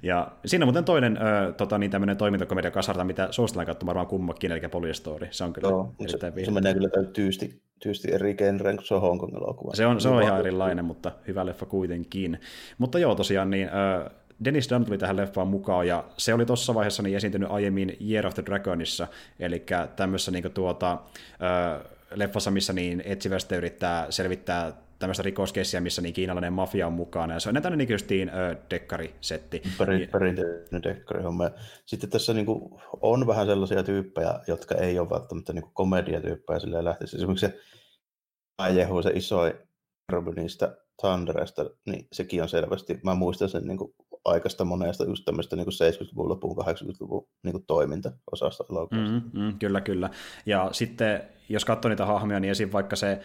Ja 0.02 0.32
siinä 0.46 0.64
on 0.64 0.66
muuten 0.66 0.84
toinen 0.84 1.16
ö, 1.16 1.52
tota, 1.52 1.78
niin 1.78 1.90
tämmöinen 1.90 2.16
toimintakomedia 2.16 2.70
kasarta, 2.70 3.04
mitä 3.04 3.28
suositellaan 3.30 3.66
katsomaan 3.66 3.94
varmaan 3.94 4.06
kummakin, 4.06 4.52
eli 4.52 4.60
Polistori. 4.70 5.28
Se 5.30 5.44
on 5.44 5.52
kyllä 5.52 5.68
Joo, 5.68 5.94
erittäin 6.00 6.32
se, 6.34 6.44
se 6.44 6.50
menee 6.50 6.74
kyllä 6.74 6.88
tyysti, 7.12 7.62
tyysti 7.82 8.12
eri 8.12 8.34
genreen, 8.34 8.76
kun 8.76 8.86
se 8.86 8.94
on 8.94 9.00
Hongkong 9.00 9.34
elokuva. 9.34 9.74
Se 9.74 9.86
on, 9.86 10.00
se 10.00 10.08
on 10.08 10.22
ihan 10.22 10.40
erilainen, 10.40 10.84
mutta 10.84 11.12
hyvä 11.28 11.46
leffa 11.46 11.66
kuitenkin. 11.66 12.40
Mutta 12.78 12.98
joo, 12.98 13.14
tosiaan 13.14 13.50
niin, 13.50 13.68
ö, 13.68 14.10
Dennis 14.44 14.70
Dunn 14.70 14.84
tuli 14.84 14.98
tähän 14.98 15.16
leffaan 15.16 15.48
mukaan, 15.48 15.86
ja 15.86 16.04
se 16.16 16.34
oli 16.34 16.46
tuossa 16.46 16.74
vaiheessa 16.74 17.02
niin 17.02 17.16
esiintynyt 17.16 17.50
aiemmin 17.50 17.96
Year 18.10 18.26
of 18.26 18.34
the 18.34 18.42
Dragonissa, 18.46 19.06
eli 19.40 19.66
tämmöisessä 19.96 20.30
niin 20.30 20.52
tuota, 20.52 20.98
leffassa, 22.14 22.50
missä 22.50 22.72
niin 22.72 23.02
etsivästä 23.04 23.56
yrittää 23.56 24.06
selvittää 24.10 24.72
tämmöistä 24.98 25.22
rikoskessiä, 25.22 25.80
missä 25.80 26.02
niin 26.02 26.14
kiinalainen 26.14 26.52
mafia 26.52 26.86
on 26.86 26.92
mukana, 26.92 27.34
ja 27.34 27.40
se 27.40 27.48
on 27.48 27.54
näitä 27.54 27.70
niin 27.70 27.88
justiin 27.88 28.28
äh, 28.28 28.56
dekkarisetti. 28.70 29.62
Perin, 29.78 30.08
perinteinen 30.12 30.82
dekkarihomma. 30.82 31.50
Sitten 31.86 32.10
tässä 32.10 32.34
niin 32.34 32.46
kuin, 32.46 32.80
on 33.00 33.26
vähän 33.26 33.46
sellaisia 33.46 33.82
tyyppejä, 33.82 34.40
jotka 34.46 34.74
ei 34.74 34.98
ole 34.98 35.10
välttämättä 35.10 35.52
niin 35.52 35.72
komediatyyppejä 35.72 36.58
silleen 36.58 36.84
lähtisi. 36.84 37.16
Esimerkiksi 37.16 37.46
se 37.46 37.58
se 39.02 39.10
iso 39.14 39.40
niistä 40.36 40.76
Thunderista, 41.00 41.70
niin 41.86 42.08
sekin 42.12 42.42
on 42.42 42.48
selvästi, 42.48 43.00
mä 43.04 43.14
muistan 43.14 43.48
sen 43.48 43.66
niin 43.66 43.78
kuin 43.78 43.94
aikaista 44.24 44.64
monesta 44.64 45.04
just 45.04 45.24
tämmöistä 45.24 45.56
niin 45.56 45.66
70-luvun 45.66 46.28
loppuun 46.28 46.64
80-luvun 46.64 47.28
niin 47.44 47.64
toiminta-osasta 47.66 48.64
elokuvasta. 48.70 49.30
Mm, 49.32 49.40
mm, 49.40 49.58
kyllä, 49.58 49.80
kyllä. 49.80 50.10
Ja 50.46 50.68
sitten 50.72 51.22
jos 51.50 51.64
katsoo 51.64 51.88
niitä 51.88 52.06
hahmoja, 52.06 52.40
niin 52.40 52.50
esim. 52.50 52.72
vaikka 52.72 52.96
se 52.96 53.10
äh, 53.12 53.18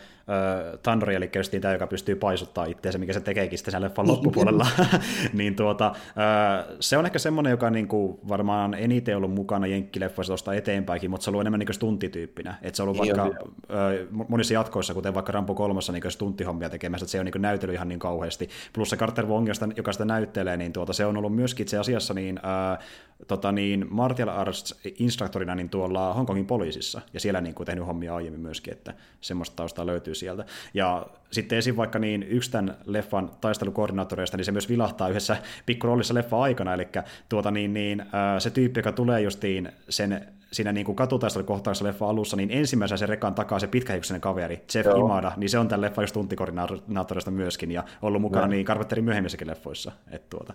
Tandori, 0.83 1.15
eli 1.15 1.29
just 1.35 1.53
tämä, 1.61 1.73
joka 1.73 1.87
pystyy 1.87 2.15
paisuttaa 2.15 2.65
itseensä, 2.65 2.99
mikä 2.99 3.13
se 3.13 3.21
tekeekin 3.21 3.57
sitten 3.57 3.71
siellä 3.71 3.85
leffan 3.85 4.07
loppupuolella, 4.07 4.67
niin 5.33 5.55
tuota, 5.55 5.87
äh, 5.87 6.65
se 6.79 6.97
on 6.97 7.05
ehkä 7.05 7.19
semmoinen, 7.19 7.51
joka 7.51 7.69
niin 7.69 7.87
kuin 7.87 8.19
varmaan 8.27 8.73
eniten 8.73 9.17
ollut 9.17 9.33
mukana 9.33 9.67
jenkkileffoissa 9.67 10.31
tuosta 10.31 10.53
eteenpäinkin, 10.53 11.09
mutta 11.09 11.23
se 11.23 11.29
on 11.29 11.33
ollut 11.33 11.41
enemmän 11.41 11.59
niin 11.59 11.73
stunttityyppinä. 11.73 12.55
Että 12.61 12.77
se 12.77 12.83
on 12.83 12.89
ollut 12.89 13.01
niin 13.01 13.17
vaikka 13.17 13.39
äh, 13.71 14.27
monissa 14.27 14.53
jatkoissa, 14.53 14.93
kuten 14.93 15.13
vaikka 15.13 15.31
Rampo 15.31 15.55
kolmassa 15.55 15.93
niin 15.93 16.11
stunttihommia 16.11 16.69
tekemässä, 16.69 17.03
että 17.03 17.11
se 17.11 17.19
on 17.19 17.25
niin 17.25 17.41
näytely 17.41 17.73
ihan 17.73 17.87
niin 17.87 17.99
kauheasti. 17.99 18.49
Plus 18.73 18.89
se 18.89 18.97
Carter 18.97 19.25
Wong, 19.25 19.47
joka 19.77 19.91
sitä 19.91 20.05
näyttelee, 20.05 20.57
niin 20.57 20.73
tuota, 20.73 20.93
se 20.93 21.05
on 21.05 21.17
ollut 21.17 21.35
myöskin 21.35 21.63
itse 21.63 21.77
asiassa 21.77 22.13
niin, 22.13 22.39
äh, 22.45 22.79
tota 23.27 23.51
niin, 23.51 23.85
martial 23.89 24.29
arts 24.29 24.75
instruktorina 24.99 25.55
niin 25.55 25.69
tuolla 25.69 26.13
Hongkongin 26.13 26.45
poliisissa, 26.45 27.01
ja 27.13 27.19
siellä 27.19 27.41
niin 27.41 27.55
kuin 27.55 27.65
tehnyt 27.67 27.87
hommia 27.87 28.15
aiemmin 28.15 28.41
myöskin, 28.41 28.73
että 28.73 28.93
semmoista 29.21 29.55
taustaa 29.55 29.85
löytyy 29.85 30.15
sieltä. 30.15 30.45
Ja 30.73 31.07
sitten 31.31 31.57
esim. 31.57 31.75
vaikka 31.75 31.99
niin 31.99 32.23
yksi 32.23 32.51
tämän 32.51 32.77
leffan 32.85 33.31
taistelukoordinaattoreista, 33.41 34.37
niin 34.37 34.45
se 34.45 34.51
myös 34.51 34.69
vilahtaa 34.69 35.09
yhdessä 35.09 35.37
pikkuroolissa 35.65 36.13
leffa 36.13 36.41
aikana, 36.41 36.73
eli 36.73 36.87
tuota 37.29 37.51
niin, 37.51 37.73
niin, 37.73 38.05
se 38.39 38.49
tyyppi, 38.49 38.79
joka 38.79 38.91
tulee 38.91 39.21
justiin 39.21 39.71
sen 39.89 40.27
siinä 40.51 40.71
niin 40.71 40.85
kuin 40.85 40.95
katutaistelukohtauksessa 40.95 41.85
leffa 41.85 42.09
alussa, 42.09 42.37
niin 42.37 42.51
ensimmäisenä 42.51 42.97
se 42.97 43.05
rekan 43.05 43.35
takaa 43.35 43.59
se 43.59 43.67
pitkähiuksinen 43.67 44.21
kaveri, 44.21 44.63
Jeff 44.75 44.85
Joo. 44.85 45.05
Imada, 45.05 45.31
niin 45.37 45.49
se 45.49 45.59
on 45.59 45.67
tämän 45.67 45.81
leffan 45.81 46.03
just 46.03 46.13
tuntikoordinaattorista 46.13 47.31
myöskin, 47.31 47.71
ja 47.71 47.83
ollut 48.01 48.21
mukana 48.21 48.41
Joo. 48.41 48.49
niin 48.49 48.65
Carpenterin 48.65 49.05
myöhemmissäkin 49.05 49.47
leffoissa, 49.47 49.91
että 50.11 50.27
tuota, 50.29 50.53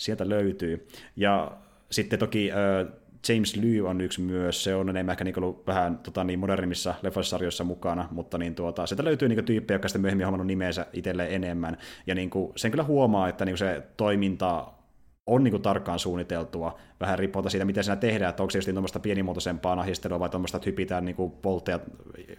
sieltä 0.00 0.28
löytyy. 0.28 0.88
Ja 1.16 1.52
sitten 1.90 2.18
toki 2.18 2.50
äh, 2.52 2.92
James 3.28 3.56
Liu 3.56 3.86
on 3.86 4.00
yksi 4.00 4.20
myös, 4.20 4.64
se 4.64 4.74
on 4.74 4.88
enemmän 4.88 5.12
ehkä 5.12 5.24
niin 5.24 5.38
ollut 5.38 5.66
vähän 5.66 5.98
tota, 5.98 6.24
niin 6.24 6.38
modernimmissa 6.38 6.94
leffasarjoissa 7.02 7.64
mukana, 7.64 8.08
mutta 8.10 8.38
niin 8.38 8.54
tuota, 8.54 8.86
sieltä 8.86 9.04
löytyy 9.04 9.28
niin 9.28 9.44
tyyppejä, 9.44 9.74
jotka 9.74 9.88
sitten 9.88 10.00
myöhemmin 10.00 10.26
on 10.26 10.46
nimeensä 10.46 10.86
itselleen 10.92 11.32
enemmän, 11.32 11.78
ja 12.06 12.14
niin 12.14 12.30
kuin, 12.30 12.52
sen 12.56 12.70
kyllä 12.70 12.84
huomaa, 12.84 13.28
että 13.28 13.44
niin 13.44 13.58
se 13.58 13.82
toiminta 13.96 14.66
on 15.26 15.44
niin 15.44 15.52
kuin 15.52 15.62
tarkkaan 15.62 15.98
suunniteltua, 15.98 16.78
vähän 17.00 17.18
riippuen 17.18 17.50
siitä, 17.50 17.64
miten 17.64 17.84
siinä 17.84 17.96
tehdään, 17.96 18.30
että 18.30 18.42
onko 18.42 18.50
se 18.50 18.58
just 18.58 18.70
tuommoista 18.70 19.00
pienimuotoisempaa 19.00 19.76
nahistelua 19.76 20.20
vai 20.20 20.30
tuommoista, 20.30 20.56
että 20.56 20.70
hypitään 20.70 21.04
niin 21.04 21.16
kuin 21.16 21.32
voltteja 21.44 21.80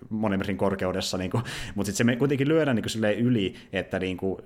monen 0.10 0.58
korkeudessa, 0.58 1.18
niin 1.18 1.32
mutta 1.76 1.92
sitten 1.92 2.14
se 2.14 2.16
kuitenkin 2.16 2.48
lyödään 2.48 2.76
niin 2.76 2.86
kuin 3.02 3.20
yli, 3.20 3.56
että 3.74 4.00
niin 4.00 4.18
kuin, 4.18 4.38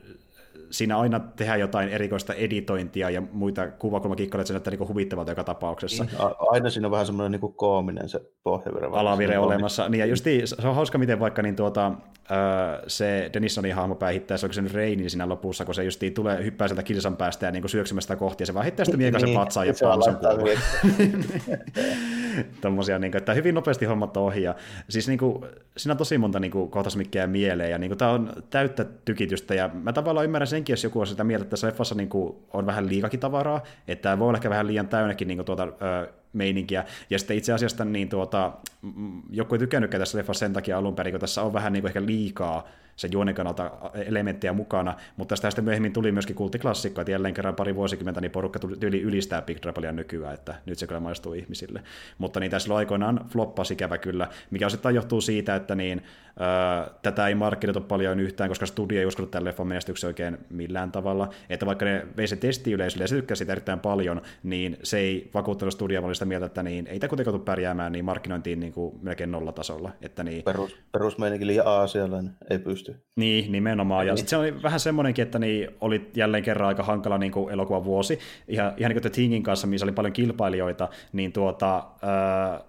siinä 0.77 0.99
aina 0.99 1.19
tehdään 1.19 1.59
jotain 1.59 1.89
erikoista 1.89 2.33
editointia 2.33 3.09
ja 3.09 3.21
muita 3.31 3.67
kuvakulmakikkaleita, 3.67 4.41
että 4.41 4.47
se 4.47 4.53
näyttää 4.53 4.85
niin 4.85 4.88
huvittavalta 4.88 5.31
joka 5.31 5.43
tapauksessa. 5.43 6.03
Niin, 6.03 6.17
aina 6.51 6.69
siinä 6.69 6.88
on 6.88 6.91
vähän 6.91 7.05
semmoinen 7.05 7.41
niin 7.41 7.53
koominen 7.53 8.09
se 8.09 8.21
pohjavire. 8.43 8.88
Alavire 8.91 9.38
olemassa. 9.38 9.89
Niin, 9.89 9.99
ja 9.99 10.05
just 10.05 10.25
se 10.45 10.67
on 10.67 10.75
hauska, 10.75 10.97
miten 10.97 11.19
vaikka 11.19 11.41
niin 11.41 11.55
tuota, 11.55 11.91
se 12.88 13.29
Denissonin 13.33 13.75
hahmo 13.75 13.95
päihittää, 13.95 14.38
se 14.38 14.45
onko 14.45 14.53
se 14.53 14.61
nyt 14.61 14.73
Reini 14.73 14.95
niin 14.95 15.09
siinä 15.09 15.29
lopussa, 15.29 15.65
kun 15.65 15.75
se 15.75 15.83
just 15.83 16.01
tulee, 16.15 16.43
hyppää 16.43 16.67
sieltä 16.67 16.83
kilsan 16.83 17.17
päästä 17.17 17.45
ja 17.45 17.51
niin 17.51 17.69
syöksymästä 17.69 18.15
kohti, 18.15 18.41
ja 18.41 18.45
se 18.45 18.53
vaan 18.53 18.63
heittää 18.63 18.85
sitten 18.85 18.99
miekaisen 18.99 19.27
niin, 19.27 19.39
patsaan 19.39 19.67
ja 19.67 19.73
palsen 19.81 20.15
Tommosia, 22.61 22.99
niin 22.99 23.11
kuin, 23.11 23.19
että 23.19 23.33
hyvin 23.33 23.55
nopeasti 23.55 23.85
hommat 23.85 24.17
ohi. 24.17 24.43
Ja, 24.43 24.55
siis 24.89 25.07
niin 25.07 25.19
kuin, 25.19 25.45
siinä 25.77 25.91
on 25.93 25.97
tosi 25.97 26.17
monta 26.17 26.39
niin 26.39 26.51
kuin, 26.51 26.71
kohtaismikkejä 26.71 27.27
mieleen, 27.27 27.71
ja 27.71 27.77
niin 27.77 27.97
tämä 27.97 28.11
on 28.11 28.33
täyttä 28.49 28.85
tykitystä, 29.05 29.55
ja 29.55 29.69
mä 29.73 29.93
tavallaan 29.93 30.25
ymmärrän 30.25 30.47
senkin, 30.47 30.73
jos 30.73 30.83
joku 30.83 30.99
on 30.99 31.07
sitä 31.07 31.23
mieltä, 31.23 31.43
että 31.43 31.67
leffassa 31.67 31.95
niin 31.95 32.09
kuin, 32.09 32.35
on 32.53 32.65
vähän 32.65 32.89
liikakin 32.89 33.19
tavaraa, 33.19 33.63
että 33.88 34.19
voi 34.19 34.27
olla 34.27 34.38
ehkä 34.38 34.49
vähän 34.49 34.67
liian 34.67 34.88
täynnäkin 34.88 35.27
niin 35.27 35.38
kuin, 35.38 35.45
tuota, 35.45 35.63
ö, 35.63 36.13
meininkiä. 36.33 36.85
Ja 37.09 37.19
sitten 37.19 37.38
itse 37.38 37.53
asiassa 37.53 37.85
niin 37.85 38.09
tuota, 38.09 38.51
joku 39.29 39.55
ei 39.55 39.59
tykännytkään 39.59 40.01
tässä 40.01 40.17
leffassa 40.17 40.39
sen 40.39 40.53
takia 40.53 40.77
alun 40.77 40.95
perin, 40.95 41.13
kun 41.13 41.19
tässä 41.19 41.41
on 41.41 41.53
vähän 41.53 41.73
niin 41.73 41.83
kuin 41.83 41.89
ehkä 41.89 42.05
liikaa 42.05 42.67
sen 42.95 43.12
juonen 43.12 43.36
elementtejä 43.93 44.53
mukana, 44.53 44.93
mutta 45.17 45.34
tästä 45.34 45.51
sitten 45.51 45.65
myöhemmin 45.65 45.93
tuli 45.93 46.12
myöskin 46.12 46.36
kulttiklassikko, 46.36 47.01
että 47.01 47.12
jälleen 47.12 47.34
kerran 47.34 47.55
pari 47.55 47.75
vuosikymmentä 47.75 48.21
niin 48.21 48.31
porukka 48.31 48.60
tuli 48.60 49.01
ylistää 49.01 49.41
Big 49.41 49.60
Troubleia 49.60 49.91
nykyään, 49.91 50.34
että 50.34 50.55
nyt 50.65 50.79
se 50.79 50.88
kyllä 50.88 50.99
maistuu 50.99 51.34
ihmisille. 51.34 51.84
Mutta 52.17 52.39
niin 52.39 52.51
tässä 52.51 52.75
aikoinaan 52.75 53.25
floppasi 53.29 53.73
ikävä 53.73 53.97
kyllä, 53.97 54.27
mikä 54.51 54.65
osittain 54.65 54.95
johtuu 54.95 55.21
siitä, 55.21 55.55
että 55.55 55.75
niin, 55.75 56.01
ää, 56.39 56.89
tätä 57.01 57.27
ei 57.27 57.36
markkinoitu 57.36 57.81
paljon 57.81 58.19
yhtään, 58.19 58.49
koska 58.49 58.65
studio 58.65 58.99
ei 58.99 59.05
uskonut 59.05 59.31
tämän 59.31 59.45
leffan 59.45 59.67
menestyksen 59.67 60.08
oikein 60.08 60.38
millään 60.49 60.91
tavalla, 60.91 61.29
että 61.49 61.65
vaikka 61.65 61.86
ne 61.86 62.08
vei 62.17 62.27
se 62.27 62.36
testiyleisölle 62.36 63.03
ja 63.03 63.08
se 63.08 63.15
tykkäsi 63.15 63.39
sitä 63.39 63.51
erittäin 63.51 63.79
paljon, 63.79 64.21
niin 64.43 64.77
se 64.84 64.97
ei 64.97 65.29
vakuuttanut 65.34 65.73
studioa 65.73 66.13
sitä 66.13 66.25
mieltä, 66.25 66.45
että 66.45 66.63
niin, 66.63 66.88
ei 66.88 66.99
tämä 66.99 67.10
kuitenkaan 67.10 67.34
tule 67.34 67.45
pärjäämään 67.45 67.91
niin 67.91 68.05
markkinointiin 68.05 68.60
niin 68.60 68.73
kuin 68.73 68.99
melkein 69.01 69.31
nollatasolla. 69.31 69.91
Että 70.01 70.23
niin, 70.23 70.43
Perus, 70.43 70.77
perusmeininki 70.91 71.47
liian 71.47 71.67
aasialainen, 71.67 72.34
ei 72.49 72.60
pysty. 72.60 72.84
Niin, 73.15 73.51
nimenomaan. 73.51 74.07
Ja 74.07 74.13
niin. 74.13 74.17
sitten 74.17 74.29
se 74.29 74.37
oli 74.37 74.63
vähän 74.63 74.79
semmoinenkin, 74.79 75.23
että 75.23 75.39
niin 75.39 75.69
oli 75.81 76.09
jälleen 76.15 76.43
kerran 76.43 76.67
aika 76.67 76.83
hankala 76.83 77.17
niin 77.17 77.31
kuin 77.31 77.53
elokuvan 77.53 77.83
vuosi. 77.83 78.19
Ihan, 78.47 78.73
ihan 78.77 78.89
niin 78.89 78.95
kuin 78.95 79.01
The 79.01 79.09
Thingin 79.09 79.43
kanssa, 79.43 79.67
missä 79.67 79.85
oli 79.85 79.91
paljon 79.91 80.13
kilpailijoita, 80.13 80.89
niin 81.13 81.31
tuota, 81.33 81.87
ää, 82.01 82.61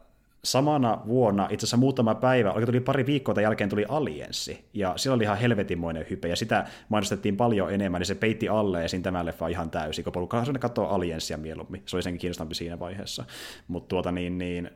samana 0.47 0.99
vuonna, 1.07 1.49
itse 1.51 1.65
asiassa 1.65 1.77
muutama 1.77 2.15
päivä, 2.15 2.51
oikein 2.51 2.67
tuli 2.67 2.81
pari 2.81 3.07
viikkoa 3.07 3.35
tämän 3.35 3.43
jälkeen 3.43 3.71
tuli 3.71 3.85
Alienssi, 3.89 4.65
ja 4.75 4.93
sillä 4.97 5.15
oli 5.15 5.23
ihan 5.23 5.39
helvetinmoinen 5.39 6.07
hype, 6.11 6.29
ja 6.29 6.37
sitä 6.37 6.67
mainostettiin 6.89 7.37
paljon 7.37 7.75
enemmän, 7.75 8.01
niin 8.01 8.07
se 8.07 8.15
peitti 8.15 8.49
alle 8.49 8.85
esiin 8.85 9.03
tämä 9.03 9.25
leffa 9.25 9.49
ihan 9.49 9.71
täysin, 9.71 10.05
kun 10.05 10.13
porukka 10.13 10.39
on 10.39 10.61
katsoa 10.61 10.89
Alienssia 10.89 11.37
mieluummin, 11.37 11.83
se 11.87 11.97
oli 11.97 12.03
senkin 12.03 12.21
kiinnostavampi 12.21 12.55
siinä 12.55 12.79
vaiheessa, 12.79 13.25
mutta 13.69 13.89
tuota 13.89 14.13
niin, 14.13 14.39
niin 14.39 14.71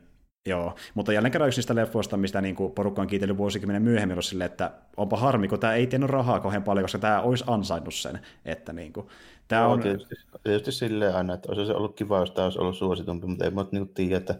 Joo, 0.45 0.75
mutta 0.93 1.13
jälleen 1.13 1.31
kerran 1.31 1.47
yksi 1.47 1.59
niistä 1.59 1.75
leffoista, 1.75 2.17
mistä 2.17 2.41
niin 2.41 2.55
kuin 2.55 2.71
porukka 2.71 3.01
on 3.01 3.07
kiitellyt 3.07 3.37
vuosikymmenen 3.37 3.81
myöhemmin, 3.81 4.17
on 4.17 4.23
sille, 4.23 4.45
että 4.45 4.71
onpa 4.97 5.17
harmi, 5.17 5.47
kun 5.47 5.59
tämä 5.59 5.73
ei 5.73 5.87
tiennyt 5.87 6.09
rahaa 6.09 6.39
kauhean 6.39 6.63
paljon, 6.63 6.83
koska 6.83 6.99
tämä 6.99 7.21
olisi 7.21 7.43
ansainnut 7.47 7.93
sen. 7.93 8.19
Että 8.45 8.73
niin 8.73 8.93
kuin, 8.93 9.07
tämä 9.47 9.67
on... 9.67 9.79
tietysti, 9.79 10.15
tietysti 10.43 10.71
silleen 10.71 11.15
aina, 11.15 11.33
että 11.33 11.51
olisi 11.51 11.65
se 11.65 11.73
ollut 11.73 11.95
kiva, 11.95 12.19
jos 12.19 12.31
tämä 12.31 12.45
olisi 12.45 12.59
ollut 12.59 12.77
suositumpi, 12.77 13.27
mutta 13.27 13.45
ei 13.45 13.51
mä 13.51 13.65
niin 13.71 13.89
tiedä, 13.89 14.17
että 14.17 14.35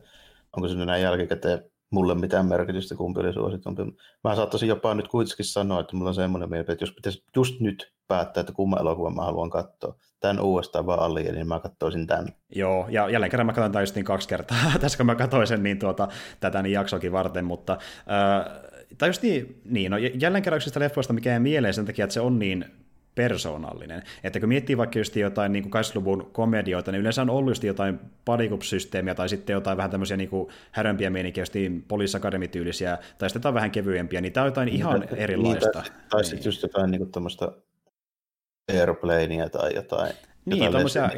onko 0.55 0.67
se 0.67 0.75
näin 0.75 1.03
jälkikäteen 1.03 1.70
mulle 1.91 2.15
mitään 2.15 2.45
merkitystä, 2.45 2.95
kumpi 2.95 3.19
oli 3.19 3.33
suositumpi. 3.33 3.81
Mä 4.23 4.35
saattaisin 4.35 4.69
jopa 4.69 4.95
nyt 4.95 5.07
kuitenkin 5.07 5.45
sanoa, 5.45 5.79
että 5.79 5.95
mulla 5.95 6.09
on 6.09 6.15
semmoinen 6.15 6.49
mielipide, 6.49 6.73
että 6.73 6.83
jos 6.83 6.91
pitäisi 6.91 7.23
just 7.35 7.59
nyt 7.59 7.93
päättää, 8.07 8.41
että 8.41 8.53
kumman 8.53 8.81
elokuvan 8.81 9.15
mä 9.15 9.21
haluan 9.21 9.49
katsoa, 9.49 9.95
tämän 10.19 10.39
uudestaan 10.39 10.85
vaan 10.85 10.99
Alien, 10.99 11.35
niin 11.35 11.47
mä 11.47 11.59
katsoisin 11.59 12.07
tämän. 12.07 12.27
Joo, 12.55 12.87
ja 12.89 13.09
jälleen 13.09 13.31
kerran 13.31 13.45
mä 13.45 13.53
katsoin 13.53 13.93
tämän 13.93 14.03
kaksi 14.03 14.27
kertaa, 14.27 14.57
tässä 14.81 14.97
kun 14.97 15.05
mä 15.05 15.15
katsoin 15.15 15.47
sen 15.47 15.63
niin 15.63 15.79
tuota, 15.79 16.07
tätä 16.39 16.61
niin 16.61 16.73
jaksoakin 16.73 17.11
varten, 17.11 17.45
mutta 17.45 17.73
äh, 17.73 18.61
tai 18.97 19.09
just 19.09 19.21
niin, 19.21 19.61
niin 19.65 19.91
no, 19.91 19.97
jälleen 19.97 20.43
kerran 20.43 20.57
yksistä 20.57 20.79
leffoista, 20.79 21.13
mikä 21.13 21.33
ei 21.33 21.39
mieleen 21.39 21.73
sen 21.73 21.85
takia, 21.85 22.05
että 22.05 22.13
se 22.13 22.21
on 22.21 22.39
niin 22.39 22.65
persoonallinen. 23.21 24.03
Että 24.23 24.39
kun 24.39 24.49
miettii 24.49 24.77
vaikka 24.77 24.99
just 24.99 25.15
jotain 25.15 25.51
niin 25.51 25.65
80-luvun 25.65 26.29
komedioita, 26.31 26.91
niin 26.91 26.99
yleensä 27.01 27.21
on 27.21 27.29
ollut 27.29 27.51
just 27.51 27.63
jotain 27.63 27.99
bodycup-systeemiä 28.25 29.15
tai 29.15 29.29
sitten 29.29 29.53
jotain 29.53 29.77
vähän 29.77 29.91
tämmöisiä 29.91 30.17
niin 30.17 30.29
härömpiä 30.71 31.09
meininkiä, 31.09 31.41
just 31.41 31.53
Police 31.87 32.17
Academy-tyylisiä, 32.17 32.97
tai 33.17 33.29
sitten 33.29 33.39
jotain 33.39 33.55
vähän 33.55 33.71
kevyempiä, 33.71 34.21
niin 34.21 34.33
tämä 34.33 34.43
on 34.43 34.47
jotain 34.47 34.67
ihan 34.67 34.99
niin, 34.99 35.15
erilaista. 35.15 35.81
Niin, 35.81 35.91
tai, 35.91 36.01
tai 36.09 36.23
sitten 36.23 36.39
niin. 36.39 36.45
just 36.45 36.63
jotain 36.63 36.91
niin 36.91 37.11
tämmöistä 37.11 37.51
airplanea 38.79 39.49
tai 39.49 39.75
jotain. 39.75 40.13
Niin, 40.45 40.71
tuommoisia 40.71 41.09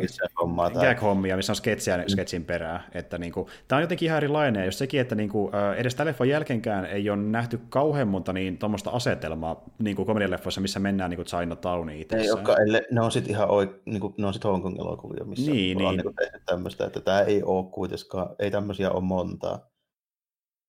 gag-hommia, 0.73 1.35
missä 1.35 1.51
on 1.51 1.55
sketsiä 1.55 1.97
mm. 1.97 2.03
sketsin 2.07 2.45
perää. 2.45 2.83
Että 2.91 3.17
niinku, 3.17 3.49
tämä 3.67 3.77
on 3.77 3.83
jotenkin 3.83 4.05
ihan 4.05 4.17
erilainen, 4.17 4.59
ja 4.59 4.65
just 4.65 4.77
sekin, 4.77 5.01
että 5.01 5.15
niinku, 5.15 5.51
edes 5.77 5.95
tämän 5.95 6.07
leffan 6.07 6.29
jälkeenkään 6.29 6.85
ei 6.85 7.09
ole 7.09 7.17
nähty 7.17 7.59
kauhean 7.69 8.07
monta 8.07 8.33
niin 8.33 8.57
tuommoista 8.57 8.89
asetelmaa 8.89 9.63
niinku 9.79 10.05
komedialeffoissa, 10.05 10.61
missä 10.61 10.79
mennään 10.79 11.09
niinku 11.09 11.23
Chinatowniin 11.23 12.01
itse. 12.01 12.17
Ei 12.17 12.31
olekaan, 12.31 12.57
ne 12.91 13.01
on 13.01 13.11
sitten 13.11 13.31
ihan 13.31 13.49
oi, 13.49 13.81
niinku, 13.85 14.13
ne 14.17 14.27
on 14.27 14.33
sit 14.33 14.43
Hongkong 14.43 14.79
elokuvia, 14.79 15.25
missä 15.25 15.51
niin, 15.51 15.77
on 15.77 15.83
niin. 15.83 15.97
niinku 15.97 16.13
tehty 16.13 16.41
tämmöistä, 16.45 16.85
että 16.85 17.01
tämä 17.01 17.21
ei 17.21 17.43
ole 17.43 17.71
kuitenkaan, 17.71 18.29
ei 18.39 18.51
tämmöisiä 18.51 18.91
ole 18.91 19.03
montaa. 19.03 19.69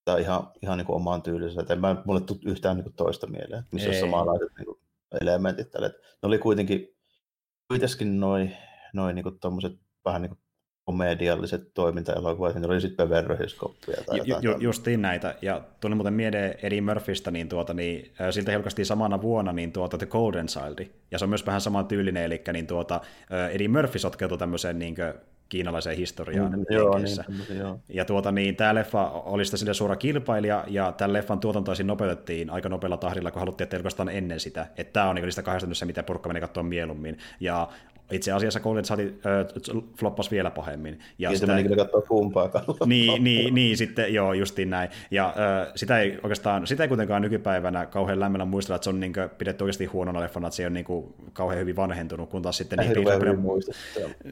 Tämä 0.05 0.17
on 0.17 0.21
ihan, 0.21 0.49
ihan 0.63 0.79
niinku 0.79 0.95
omaan 0.95 1.23
tyylissä, 1.23 1.61
että 1.61 1.75
en 1.75 1.81
mä, 1.81 1.97
mulle 2.05 2.21
tule 2.21 2.39
yhtään 2.47 2.77
niinku 2.77 2.93
toista 2.97 3.27
mieleen, 3.27 3.65
missä 3.73 3.91
ei. 3.91 3.97
on 3.97 4.01
samanlaiset 4.01 4.49
niinku 4.59 4.81
elementit 5.21 5.71
tälle. 5.71 5.89
Ne 5.89 6.27
oli 6.27 6.39
kuitenkin 6.39 6.94
kuitenkin 7.69 8.21
noin 8.21 8.57
noi 8.93 9.15
niinku 9.15 9.31
tommoset 9.31 9.73
vähän 10.05 10.23
niinku 10.23 10.39
komedialliset 10.85 11.75
toimintaelokuvat, 11.75 12.55
niin 12.55 12.71
oli 12.71 12.81
sitten 12.81 13.09
Beverly 13.09 13.47
tai 14.07 14.21
ju, 14.25 14.37
ju, 14.41 14.59
Justiin 14.59 15.03
näitä, 15.03 15.35
ja 15.43 15.61
tuli 15.81 15.95
muuten 15.95 16.15
mieleen 16.15 16.55
Eddie 16.63 16.81
Murphystä, 16.81 17.31
niin, 17.31 17.49
tuota, 17.49 17.75
niin 17.75 18.13
äh, 18.21 18.31
siltä 18.31 18.53
julkaistiin 18.53 18.87
samana 18.87 19.23
vuonna 19.23 19.53
niin 19.53 19.73
tuota, 19.73 19.99
The 19.99 20.07
Golden 20.07 20.47
Child, 20.47 20.87
ja 21.11 21.19
se 21.19 21.25
on 21.25 21.29
myös 21.29 21.47
vähän 21.47 21.61
saman 21.61 21.87
tyylinen, 21.87 22.25
eli 22.25 22.43
niin 22.53 22.67
tuota, 22.67 23.01
äh, 23.33 23.55
Eddie 23.55 23.69
Murphy 23.69 23.99
sotkeutui 23.99 24.39
tämmöiseen 24.39 24.79
niin 24.79 24.95
kuin, 24.95 25.15
kiinalaiseen 25.49 25.97
historiaan. 25.97 26.53
Mm, 26.53 26.65
joo, 26.71 26.99
niin, 26.99 27.59
joo. 27.59 27.81
Ja 27.89 28.05
tuota, 28.05 28.33
niin, 28.33 28.57
tämä 28.57 28.75
leffa 28.75 29.09
oli 29.09 29.45
sitä 29.45 29.57
sille 29.57 29.75
suora 29.75 29.97
kilpailija, 29.97 30.65
ja 30.67 30.93
tämän 30.93 31.13
leffan 31.13 31.41
tuotantoa 31.41 31.75
nopeutettiin 31.85 32.51
aika 32.51 32.69
nopealla 32.69 32.97
tahdilla, 32.97 33.31
kun 33.31 33.41
haluttiin, 33.41 33.67
että 33.67 33.77
ennen 34.13 34.41
sitä. 34.41 34.67
Että 34.77 34.93
tämä 34.93 35.09
on 35.09 35.15
niin 35.15 35.25
niistä 35.25 35.43
kahdesta 35.43 35.85
mitä 35.85 36.03
porukka 36.03 36.29
menee 36.29 36.41
katsoa 36.41 36.63
mieluummin. 36.63 37.19
Ja 37.41 37.69
itse 38.15 38.33
asiassa 38.33 38.61
Golden 38.61 38.85
saati 38.85 39.03
äh, 39.03 39.83
floppasi 39.99 40.31
vielä 40.31 40.51
pahemmin. 40.51 40.99
Ja, 41.19 41.31
ja 41.31 41.39
sitä 41.39 41.47
meni 41.47 41.63
kyllä 41.63 41.77
katsoa 41.77 42.03
kumpaakaan. 42.03 42.65
Niin, 42.87 43.25
niin, 43.25 43.55
niin, 43.55 43.77
sitten 43.77 44.15
joo, 44.15 44.33
justiin 44.33 44.71
näin. 44.71 44.89
Ja 45.11 45.27
äh, 45.27 45.73
sitä 45.75 45.99
ei 45.99 46.19
oikeastaan, 46.23 46.67
sitä 46.67 46.83
ei 46.83 46.89
kuitenkaan 46.89 47.23
nykypäivänä 47.23 47.87
kauhean 47.87 48.21
lämmöllä 48.21 48.45
muistella, 48.45 48.77
että 48.77 48.85
se 48.85 48.91
on 48.91 49.01
niin 49.01 49.13
kuin, 49.13 49.31
pidetty 49.31 49.65
oikeasti 49.65 49.87
huonona 49.87 50.21
leffana, 50.21 50.47
että 50.47 50.57
se 50.57 50.67
on 50.67 50.73
niin 50.73 50.85
kuin, 50.85 51.15
kauhean 51.33 51.61
hyvin 51.61 51.77
vanhentunut, 51.77 52.31
kun 52.31 52.43
taas 52.43 52.57
sitten... 52.57 52.79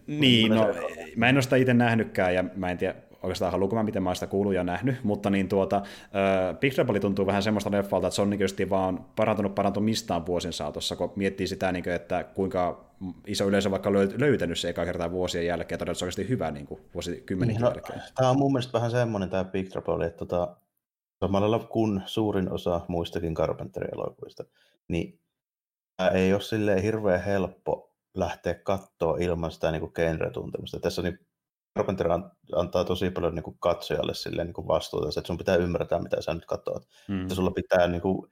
Niin. 0.07 0.21
Niin, 0.21 0.55
no, 0.55 0.75
mä 1.17 1.29
en 1.29 1.37
ole 1.37 1.43
sitä 1.43 1.57
itse 1.57 1.75
nähnytkään, 1.75 2.35
ja 2.35 2.45
mä 2.57 2.71
en 2.71 2.79
tiedä, 2.79 2.95
oikeastaan 3.23 3.53
haluanko 3.53 3.77
mä, 3.77 3.83
miten 3.83 4.03
mä 4.03 4.15
sitä 4.15 4.27
kuullut 4.27 4.55
ja 4.55 4.65
nähnyt, 4.65 5.05
mutta 5.05 5.31
niin 5.31 5.49
tuota, 5.49 5.77
äh, 5.77 6.59
Big 6.61 6.75
Trouble 6.75 7.01
tuntuu 7.01 7.27
vähän 7.27 7.43
semmoista 7.43 7.71
leffalta, 7.71 8.07
että 8.07 8.15
se 8.15 8.23
on 8.23 8.31
niin 8.31 8.71
vaan 8.71 9.07
parantunut 9.17 9.55
parantumistaan 9.55 10.27
vuosien 10.27 10.53
saatossa, 10.53 10.97
kun 10.97 11.13
miettii 11.17 11.47
sitä, 11.47 11.73
niin 11.73 11.85
kuin, 11.85 11.95
että 11.95 12.25
kuinka 12.25 12.93
iso 13.27 13.49
yleisö 13.49 13.71
vaikka 13.71 13.93
löytänyt 13.93 14.59
se 14.59 14.69
eka 14.69 14.85
kertaa 14.85 15.11
vuosien 15.11 15.47
jälkeen, 15.47 15.79
todella 15.79 15.95
se 15.95 16.05
oikeasti 16.05 16.29
hyvä 16.29 16.51
niin 16.51 16.67
kuin 16.67 16.81
vuosikymmenen 16.95 17.55
niin, 17.55 17.63
no, 17.63 17.69
jälkeen. 17.69 18.03
Tämä 18.15 18.31
on 18.31 18.39
mun 18.39 18.53
mielestä 18.53 18.73
vähän 18.73 18.91
semmoinen 18.91 19.31
tämä 19.31 19.45
Big 19.45 19.69
Trouble, 19.69 20.07
että 20.07 20.19
tota, 20.19 20.57
samalla 21.21 21.59
kun 21.59 22.03
suurin 22.07 22.53
osa 22.53 22.81
muistakin 22.89 23.35
Carpenter-elokuvista, 23.35 24.45
niin 24.89 25.19
tämä 25.97 26.11
ei 26.11 26.33
ole 26.33 26.41
silleen 26.41 26.83
hirveän 26.83 27.23
helppo 27.25 27.93
lähteä 28.15 28.55
katsoa 28.55 29.17
ilman 29.21 29.51
sitä 29.51 29.73
niin 29.73 29.93
genre-tuntemusta. 29.95 30.81
Tässä 30.81 31.03
niin 31.03 31.19
Carpenter 31.79 32.09
antaa 32.57 32.85
tosi 32.85 33.11
paljon 33.11 33.35
niin 33.35 33.43
kuin 33.43 33.57
katsojalle 33.61 34.15
silleen, 34.15 34.47
niin 34.47 34.55
kuin 34.55 34.69
vastuuta, 34.69 35.09
että 35.09 35.27
sun 35.27 35.39
pitää 35.39 35.57
ymmärtää, 35.57 36.03
mitä 36.03 36.23
sä 36.23 36.35
nyt 36.35 36.47
katsot. 36.47 36.89
Mm. 37.09 37.23
Että 37.23 37.35
sulla 37.35 37.51
pitää, 37.51 37.89
niin 37.89 38.03
kuin, 38.03 38.31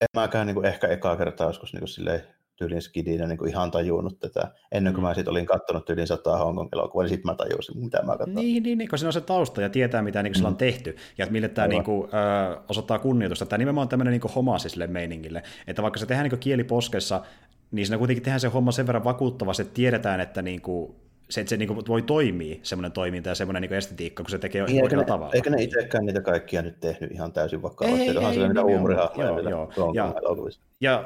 en 0.00 0.06
mäkään 0.16 0.46
niin 0.46 0.54
kuin, 0.54 0.66
ehkä 0.66 0.88
ekaa 0.88 1.16
kertaa 1.16 1.46
joskus 1.46 1.72
niin 1.72 1.80
kuin, 1.80 1.88
silleen, 1.88 2.22
tyylin 2.56 2.82
skidinä 2.82 3.26
niin 3.26 3.38
kuin 3.38 3.50
ihan 3.50 3.70
tajunnut 3.70 4.20
tätä. 4.20 4.52
Ennen 4.72 4.92
kuin 4.92 5.02
mm. 5.02 5.08
mä 5.08 5.14
sitten 5.14 5.30
olin 5.30 5.46
katsonut 5.46 5.84
tyylin 5.84 6.06
sataa 6.06 6.36
Hongkong 6.36 6.68
elokuvaa, 6.72 7.02
niin 7.04 7.08
sitten 7.08 7.30
mä 7.30 7.34
tajusin, 7.34 7.78
mitä 7.78 8.02
mä 8.02 8.16
katson. 8.16 8.34
Niin, 8.34 8.62
niin, 8.62 8.78
niin, 8.78 8.88
kun 8.88 8.98
siinä 8.98 9.08
on 9.08 9.12
se 9.12 9.20
tausta 9.20 9.62
ja 9.62 9.68
tietää, 9.68 10.02
mitä 10.02 10.22
niin 10.22 10.34
mm. 10.38 10.44
on 10.44 10.56
tehty, 10.56 10.96
ja 11.18 11.26
mille 11.30 11.48
tämä 11.48 11.68
niin 11.68 11.84
kuin, 11.84 12.10
ö, 12.14 12.60
osoittaa 12.68 12.98
kunnioitusta. 12.98 13.46
Tämä 13.46 13.58
nimenomaan 13.58 13.84
on 13.84 13.88
tämmöinen 13.88 14.12
niin 14.12 14.32
homasi 14.34 14.68
sille 14.68 14.86
meiningille, 14.86 15.42
että 15.66 15.82
vaikka 15.82 15.98
se 15.98 16.06
tehdään 16.06 16.28
niin 16.28 16.40
kieli 16.40 16.64
poskessa, 16.64 17.22
niin 17.70 17.86
siinä 17.86 17.98
kuitenkin 17.98 18.22
tehdään 18.22 18.40
se 18.40 18.48
homma 18.48 18.72
sen 18.72 18.86
verran 18.86 19.04
vakuuttavasti, 19.04 19.62
että 19.62 19.74
tiedetään, 19.74 20.20
että 20.20 20.42
niin 20.42 20.60
kuin, 20.60 20.96
se, 21.32 21.40
että 21.40 21.48
se 21.50 21.56
niin 21.56 21.68
kuin 21.68 21.86
voi 21.88 22.02
toimia, 22.02 22.56
semmoinen 22.62 22.92
toiminta 22.92 23.28
ja 23.28 23.34
semmoinen 23.34 23.62
niin 23.62 23.72
estetiikka, 23.72 24.22
kun 24.22 24.30
se 24.30 24.38
tekee 24.38 24.64
niin, 24.64 24.82
oikealla 24.82 25.06
tavalla. 25.06 25.34
Eikä 25.34 25.50
ne 25.50 25.62
itsekään 25.62 26.06
niitä 26.06 26.20
kaikkia 26.20 26.62
nyt 26.62 26.80
tehnyt 26.80 27.12
ihan 27.12 27.32
täysin 27.32 27.62
vakavasti, 27.62 28.02
ei, 28.02 28.16
onhan 28.16 28.32
ei, 28.32 28.48
niitä 28.48 28.62
huumorihahmoja 28.62 29.50
joo, 29.50 29.72
joo. 29.76 29.92
Ja, 29.94 30.14
ja 30.80 31.04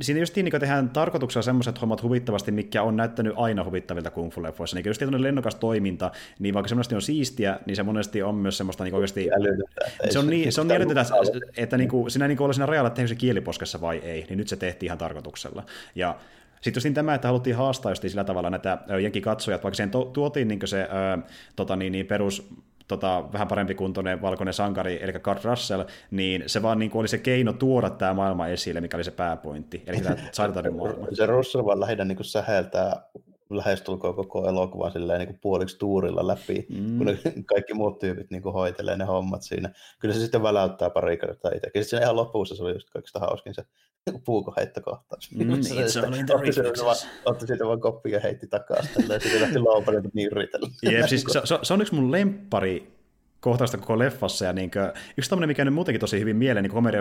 siinä 0.00 0.20
just 0.20 0.36
niin 0.36 0.60
tehdään 0.60 0.90
tarkoituksella 0.90 1.42
semmoiset 1.42 1.80
hommat 1.80 2.02
huvittavasti, 2.02 2.52
mikä 2.52 2.82
on 2.82 2.96
näyttänyt 2.96 3.32
aina 3.36 3.64
huvittavilta 3.64 4.10
kung 4.10 4.32
fu 4.32 4.42
leffoissa. 4.42 4.76
Niin 4.76 4.86
just 4.86 4.98
tietysti 4.98 5.22
lennokas 5.22 5.54
toiminta, 5.54 6.10
niin 6.38 6.54
vaikka 6.54 6.68
semmoisesti 6.68 6.94
on 6.94 7.02
siistiä, 7.02 7.60
niin 7.66 7.76
se 7.76 7.82
monesti 7.82 8.22
on 8.22 8.34
myös 8.34 8.56
semmoista 8.56 8.84
niin 8.84 8.94
oikeasti... 8.94 9.28
Se 10.10 10.18
on 10.18 10.26
niin, 10.26 10.52
se 10.52 10.60
on 10.60 10.68
niin 10.68 10.82
että, 10.82 11.04
että 11.56 11.78
niin 11.78 11.88
kuin, 11.88 12.10
siinä 12.10 12.28
niin 12.28 12.38
kuin 12.38 12.54
siinä 12.54 12.66
rajalla, 12.66 12.88
että 12.88 13.06
se 13.06 13.14
kieliposkessa 13.14 13.80
vai 13.80 13.98
ei, 13.98 14.26
niin 14.28 14.36
nyt 14.36 14.48
se 14.48 14.56
tehtiin 14.56 14.88
ihan 14.88 14.98
tarkoituksella. 14.98 15.62
Ja 15.94 16.16
sitten 16.60 16.82
just 16.84 16.94
tämä, 16.94 17.14
että 17.14 17.28
haluttiin 17.28 17.56
haastaa 17.56 17.92
just 17.92 18.02
sillä 18.02 18.24
tavalla 18.24 18.50
näitä 18.50 18.78
katsojat, 19.24 19.62
vaikka 19.62 19.76
siihen 19.76 19.90
tuotiin 20.12 20.48
niin 20.48 20.60
se 20.64 20.88
ää, 20.90 21.18
tota, 21.56 21.76
niin, 21.76 21.92
niin 21.92 22.06
perus 22.06 22.48
tota, 22.88 23.24
vähän 23.32 23.48
parempi 23.48 23.74
kuntoinen 23.74 24.22
valkoinen 24.22 24.54
sankari, 24.54 24.98
eli 25.02 25.12
Kurt 25.12 25.44
Russell, 25.44 25.82
niin 26.10 26.42
se 26.46 26.62
vaan 26.62 26.78
niin 26.78 26.90
kuin 26.90 27.00
oli 27.00 27.08
se 27.08 27.18
keino 27.18 27.52
tuoda 27.52 27.90
tämä 27.90 28.14
maailma 28.14 28.48
esille, 28.48 28.80
mikä 28.80 28.96
oli 28.96 29.04
se 29.04 29.10
pääpointti, 29.10 29.82
eli 29.86 30.00
tämä 30.00 30.16
maailma. 30.76 31.06
Se 31.12 31.26
Russell 31.26 31.64
vaan 31.64 31.80
lähinnä 31.80 32.04
niin 32.04 32.16
kuin 32.16 32.26
säheltää 32.26 33.02
lähestulkoon 33.50 34.14
koko 34.14 34.48
elokuvan 34.48 34.92
silleen 34.92 35.18
niin 35.18 35.28
kuin 35.28 35.38
puoliksi 35.42 35.78
tuurilla 35.78 36.26
läpi, 36.26 36.66
mm. 36.68 36.98
kun 36.98 37.06
ne 37.06 37.18
kaikki 37.54 37.74
muut 37.74 37.98
tyypit 37.98 38.30
niin 38.30 38.42
kuin 38.42 38.52
hoitelee 38.52 38.96
ne 38.96 39.04
hommat 39.04 39.42
siinä. 39.42 39.70
Kyllä 39.98 40.14
se 40.14 40.20
sitten 40.20 40.42
väläyttää 40.42 40.90
pari 40.90 41.16
kertaa 41.16 41.50
itsekin. 41.54 41.84
Sitten 41.84 42.02
ihan 42.02 42.16
lopussa 42.16 42.56
se 42.56 42.62
oli 42.62 42.72
just 42.72 42.90
kaikista 42.90 43.20
hauskin 43.20 43.54
se 43.54 43.64
puukoheittokohtaus. 44.24 45.30
Mm, 45.30 45.52
it's 45.52 46.04
all 46.04 46.14
in 46.14 46.26
the 46.26 46.34
reflexes. 46.34 47.08
Otti 47.24 47.46
siitä 47.46 47.66
vaan 47.66 47.80
koppia 47.80 48.16
ja 48.16 48.20
heitti 48.20 48.46
takaisin, 48.46 49.08
ja 49.08 49.20
sitten 49.20 49.40
lähti 49.40 49.58
lauparilta 49.58 50.08
niin 50.14 50.30
Jep, 50.82 51.08
siis 51.08 51.24
se, 51.28 51.40
se, 51.44 51.58
se, 51.62 51.74
on 51.74 51.80
yksi 51.80 51.94
mun 51.94 52.12
lemppari 52.12 52.95
kohtausta 53.46 53.78
koko 53.78 53.98
leffassa. 53.98 54.44
Ja 54.44 54.52
niin 54.52 54.70
kuin, 54.70 54.92
yksi 55.16 55.30
tämmöinen, 55.30 55.48
mikä 55.48 55.64
nyt 55.64 55.74
muutenkin 55.74 56.00
tosi 56.00 56.20
hyvin 56.20 56.36
mieleen 56.36 56.62
niin 56.62 56.72
Comedy 56.72 56.98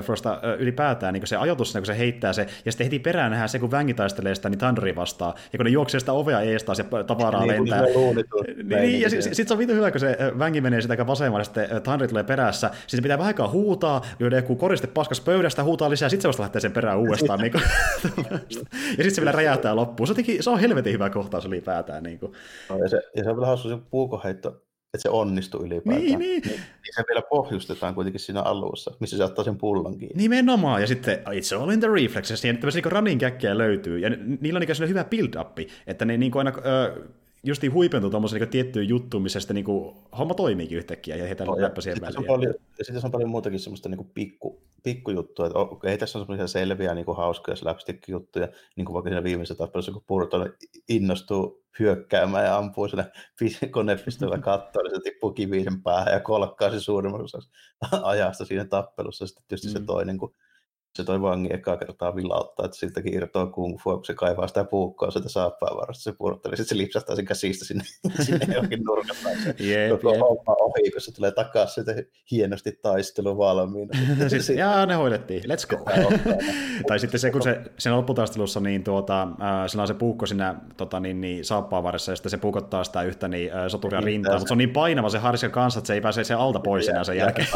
ylipäätään, 0.59 1.13
niin 1.13 1.27
se 1.27 1.35
ajoitus, 1.35 1.73
kun 1.73 1.85
se 1.85 1.97
heittää 1.97 2.33
se, 2.33 2.47
ja 2.65 2.71
sitten 2.71 2.85
heti 2.85 2.99
perään 2.99 3.31
nähdään 3.31 3.49
se, 3.49 3.59
kun 3.59 3.71
vängi 3.71 3.93
taistelee 3.93 4.35
sitä, 4.35 4.49
niin 4.49 4.59
Thunderi 4.59 4.95
vastaa, 4.95 5.35
ja 5.53 5.57
kun 5.57 5.65
ne 5.65 5.69
juoksee 5.69 5.99
sitä 5.99 6.13
ovea 6.13 6.41
ees 6.41 6.63
taas 6.63 6.79
ja 6.79 6.85
tavaraa 7.07 7.41
niin, 7.45 7.51
lentää. 7.53 7.81
Niin, 7.81 8.81
niin, 8.81 9.01
ja 9.01 9.09
sitten 9.09 9.35
sit 9.35 9.47
se 9.47 9.53
on 9.53 9.57
vitu 9.57 9.73
hyvä, 9.73 9.91
kun 9.91 9.99
se 9.99 10.17
vängi 10.39 10.61
menee 10.61 10.81
sitä 10.81 11.07
vasemmalle, 11.07 11.41
ja 11.41 11.43
sitten 11.43 11.81
Thunderi 11.83 12.07
tulee 12.07 12.23
perässä, 12.23 12.71
se 12.87 13.01
pitää 13.01 13.17
vähän 13.17 13.27
aikaa 13.27 13.47
huutaa, 13.47 14.01
joiden 14.19 14.37
joku 14.37 14.55
koriste 14.55 14.87
paskas 14.87 15.21
pöydästä, 15.21 15.63
huutaa 15.63 15.89
lisää, 15.89 16.09
sitten 16.09 16.21
se 16.21 16.27
vasta 16.27 16.43
lähtee 16.43 16.61
sen 16.61 16.71
perään 16.71 16.97
uudestaan. 16.97 17.39
niin 17.39 17.51
kuin, 17.51 17.63
ja 18.97 19.03
sitten 19.03 19.15
se 19.15 19.21
vielä 19.21 19.31
räjähtää 19.31 19.75
loppuun. 19.75 20.07
Se, 20.07 20.13
teki, 20.13 20.37
se 20.41 20.49
on 20.49 20.59
helvetin 20.59 20.93
hyvä 20.93 21.09
kohtaus 21.09 21.45
ylipäätään. 21.45 22.03
Niin 22.03 22.19
kuin. 22.19 22.31
No, 22.69 22.77
ja, 22.77 22.89
se, 22.89 23.01
ja 23.15 23.23
se 23.23 23.29
on 23.29 23.35
vielä 23.35 23.47
hauska 23.47 23.69
se 23.69 23.77
puukoheitto, 23.89 24.64
että 24.93 25.01
se 25.01 25.09
onnistuu 25.09 25.63
ylipäätään. 25.63 26.05
Niin, 26.05 26.19
niin. 26.19 26.41
niin, 26.41 26.59
niin 26.59 26.95
se 26.95 27.03
vielä 27.09 27.21
pohjustetaan 27.21 27.95
kuitenkin 27.95 28.19
siinä 28.19 28.41
alussa, 28.41 28.91
missä 28.99 29.17
se 29.17 29.23
ottaa 29.23 29.45
sen 29.45 29.57
pullon 29.57 29.97
kiinni. 29.97 30.23
Nimenomaan, 30.23 30.81
ja 30.81 30.87
sitten 30.87 31.17
it's 31.17 31.61
all 31.61 31.69
in 31.69 31.79
the 31.79 31.87
reflexes, 31.87 32.45
ja 32.45 32.53
tämmöisiä 32.53 32.81
niin 32.81 32.91
running 32.91 33.21
löytyy, 33.53 33.99
ja 33.99 34.09
niillä 34.39 34.57
on 34.57 34.61
niin 34.61 34.89
hyvä 34.89 35.03
build-up, 35.03 35.59
että 35.87 36.05
ne 36.05 36.17
niin 36.17 36.31
kuin 36.31 36.47
aina 36.47 36.57
äh, 36.57 37.09
justiin 37.45 37.73
huipentuu 37.73 38.09
tuommoisen 38.09 38.39
niin 38.39 38.49
tiettyyn 38.49 38.89
juttuun, 38.89 39.23
missä 39.23 39.39
sitten 39.39 39.55
niin 39.55 39.65
kuin, 39.65 39.95
homma 40.17 40.33
toimiikin 40.33 40.77
yhtäkkiä 40.77 41.15
ja 41.15 41.25
heitä 41.25 41.45
no, 41.45 41.61
läppä 41.61 41.81
siihen 41.81 42.01
väliin. 42.01 42.19
On 42.19 42.25
paljon, 42.25 42.53
ja 42.77 42.85
sitten 42.85 43.05
on 43.05 43.11
paljon 43.11 43.29
muutakin 43.29 43.59
semmoista 43.59 43.89
niin 43.89 44.11
pikku, 44.13 44.61
pikkujuttuja, 44.83 45.47
että 45.47 45.59
okay, 45.59 45.91
ei 45.91 45.97
tässä 45.97 46.19
on 46.19 46.25
semmoisia 46.25 46.47
selviä 46.47 46.95
niin 46.95 47.05
kuin 47.05 47.17
hauskoja 47.17 47.55
slapstick-juttuja, 47.55 48.47
niin 48.75 48.85
kuin 48.85 48.93
vaikka 48.93 49.09
siinä 49.09 49.23
viimeisessä 49.23 49.55
tappelussa, 49.55 49.91
kun 49.91 50.03
Purton 50.07 50.53
innostuu 50.89 51.65
hyökkäämään 51.79 52.45
ja 52.45 52.57
ampuu 52.57 52.87
sinne 52.87 53.11
konepistolla 53.71 54.37
kattoon, 54.37 54.85
niin 54.85 54.95
se 54.95 55.01
tippuu 55.03 55.31
kiviin 55.31 55.83
päähän 55.83 56.13
ja 56.13 56.19
kolkkaa 56.19 56.71
se 56.71 56.79
suurimman 56.79 57.21
ajasta 58.03 58.45
siinä 58.45 58.65
tappelussa. 58.65 59.27
Sitten 59.27 59.43
tietysti 59.47 59.67
mm. 59.67 59.73
se 59.73 59.85
toinen, 59.85 60.17
kun 60.17 60.35
se 60.95 61.03
toi 61.03 61.21
vangi 61.21 61.53
ekaa 61.53 61.77
kertaa 61.77 62.15
vilauttaa, 62.15 62.65
että 62.65 62.77
siltäkin 62.77 63.13
irtoaa 63.13 63.47
kung 63.47 63.77
fu, 63.79 63.91
kun 63.91 64.05
se 64.05 64.13
kaivaa 64.13 64.47
sitä 64.47 64.63
puukkoa 64.63 65.11
sieltä 65.11 65.29
saappaa 65.29 65.77
varasta, 65.77 66.03
se 66.03 66.11
pudotteli, 66.11 66.57
sitten 66.57 66.77
se 66.77 66.83
lipsahtaa 66.83 67.15
sen 67.15 67.25
käsistä 67.25 67.65
sinne, 67.65 67.83
sinne 68.25 68.53
johonkin 68.53 68.83
nurkan 68.83 69.15
yep, 69.59 69.91
koko 69.91 70.11
yep. 70.11 70.21
homma 70.21 70.55
ohi, 70.59 70.91
kun 70.91 71.01
se 71.01 71.11
tulee 71.11 71.31
takaisin 71.31 71.85
sitten 71.85 72.05
hienosti 72.31 72.71
taistelu 72.71 73.37
valmiina. 73.37 73.99
sitten, 74.27 74.57
jaa, 74.57 74.85
ne 74.85 74.95
hoidettiin, 74.95 75.43
let's 75.43 75.67
go. 75.69 75.85
tai 76.87 76.99
sitten 76.99 77.19
se, 77.19 77.31
kun 77.31 77.43
se 77.43 77.61
siinä 77.77 77.97
lopputaistelussa, 77.97 78.59
niin 78.59 78.83
tuota, 78.83 79.21
äh, 79.21 79.67
sillä 79.67 79.81
on 79.81 79.87
se 79.87 79.93
puukko 79.93 80.25
siinä 80.25 80.55
tota, 80.77 80.99
niin, 80.99 81.21
niin, 81.21 81.45
saappaa 81.45 81.83
varressa, 81.83 82.11
ja 82.11 82.15
sitten 82.15 82.29
se 82.29 82.37
puukottaa 82.37 82.83
sitä 82.83 83.01
yhtä 83.01 83.27
niin, 83.27 83.53
äh, 83.53 83.67
soturia 83.67 83.99
niin, 83.99 84.05
rintaa, 84.05 84.33
mutta 84.33 84.47
se 84.47 84.53
on 84.53 84.57
niin 84.57 84.73
painava 84.73 85.09
se 85.09 85.17
harska 85.17 85.49
kanssa, 85.49 85.77
että 85.77 85.87
se 85.87 85.93
ei 85.93 86.01
pääse 86.01 86.23
sen 86.23 86.37
alta 86.37 86.59
pois 86.59 86.89
enää 86.89 87.03
sen 87.03 87.17
jälkeen. 87.17 87.47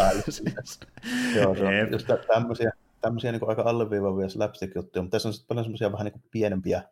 Joo, 1.36 1.56
se 1.56 1.63
on 1.65 1.91
just 1.91 2.08
tämmöisiä 2.28 2.71
tämmöisiä 3.02 3.32
niin 3.32 3.40
kuin 3.40 3.50
aika 3.50 3.62
alleviivavia 3.62 4.30
slapstick-juttuja, 4.30 5.04
mutta 5.04 5.16
tässä 5.16 5.30
on 5.30 5.34
sitten 5.34 5.48
paljon 5.48 5.66
semmoisia 5.66 5.92
vähän 5.92 6.06
niin 6.06 6.14
kuin 6.14 6.24
pienempiä, 6.32 6.84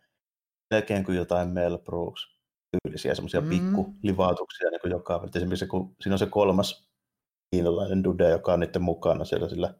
melkein 0.71 1.03
kuin 1.03 1.17
jotain 1.17 1.49
Mel 1.49 1.77
Brooks 1.77 2.37
tyylisiä 2.71 3.15
semmoisia 3.15 3.41
mm. 3.41 3.49
pikkulivautuksia 3.49 4.69
niin 4.69 4.81
kuin 4.81 4.91
joka 4.91 5.27
Esimerkiksi 5.35 5.67
kun 5.67 5.95
siinä 6.01 6.15
on 6.15 6.19
se 6.19 6.25
kolmas 6.25 6.89
kiinalainen 7.51 8.03
dude, 8.03 8.29
joka 8.29 8.53
on 8.53 8.59
niiden 8.59 8.81
mukana 8.81 9.25
siellä 9.25 9.49
sillä, 9.49 9.73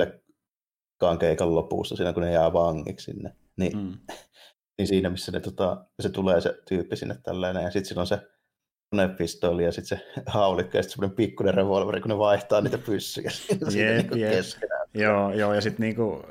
sillä 0.00 1.16
keikan 1.18 1.54
lopussa, 1.54 1.96
siinä 1.96 2.12
kun 2.12 2.22
ne 2.22 2.32
jää 2.32 2.52
vangiksi 2.52 3.04
sinne. 3.04 3.36
Niin, 3.56 3.78
mm. 3.78 3.98
niin 4.78 4.88
siinä, 4.88 5.10
missä 5.10 5.32
ne, 5.32 5.40
tota, 5.40 5.84
se 6.00 6.08
tulee 6.08 6.40
se 6.40 6.58
tyyppi 6.68 6.96
sinne 6.96 7.18
tällainen, 7.22 7.62
ja 7.62 7.70
sitten 7.70 7.88
siinä 7.88 8.00
on 8.00 8.06
se 8.06 8.18
konepistooli 8.90 9.64
ja 9.64 9.72
sitten 9.72 9.98
se 9.98 10.12
haulikko 10.26 10.76
ja 10.76 10.82
sitten 10.82 10.94
semmoinen 10.94 11.16
pikkuinen 11.16 11.54
revolveri, 11.54 12.00
kun 12.00 12.08
ne 12.08 12.18
vaihtaa 12.18 12.60
niitä 12.60 12.78
pyssyjä 12.78 13.30
siinä 13.70 13.90
yep, 13.90 14.10
niin 14.10 14.30
keskenään. 14.30 14.77
Joo, 14.98 15.32
joo, 15.32 15.54
ja 15.54 15.60
sitten 15.60 15.84
niinku, 15.84 16.24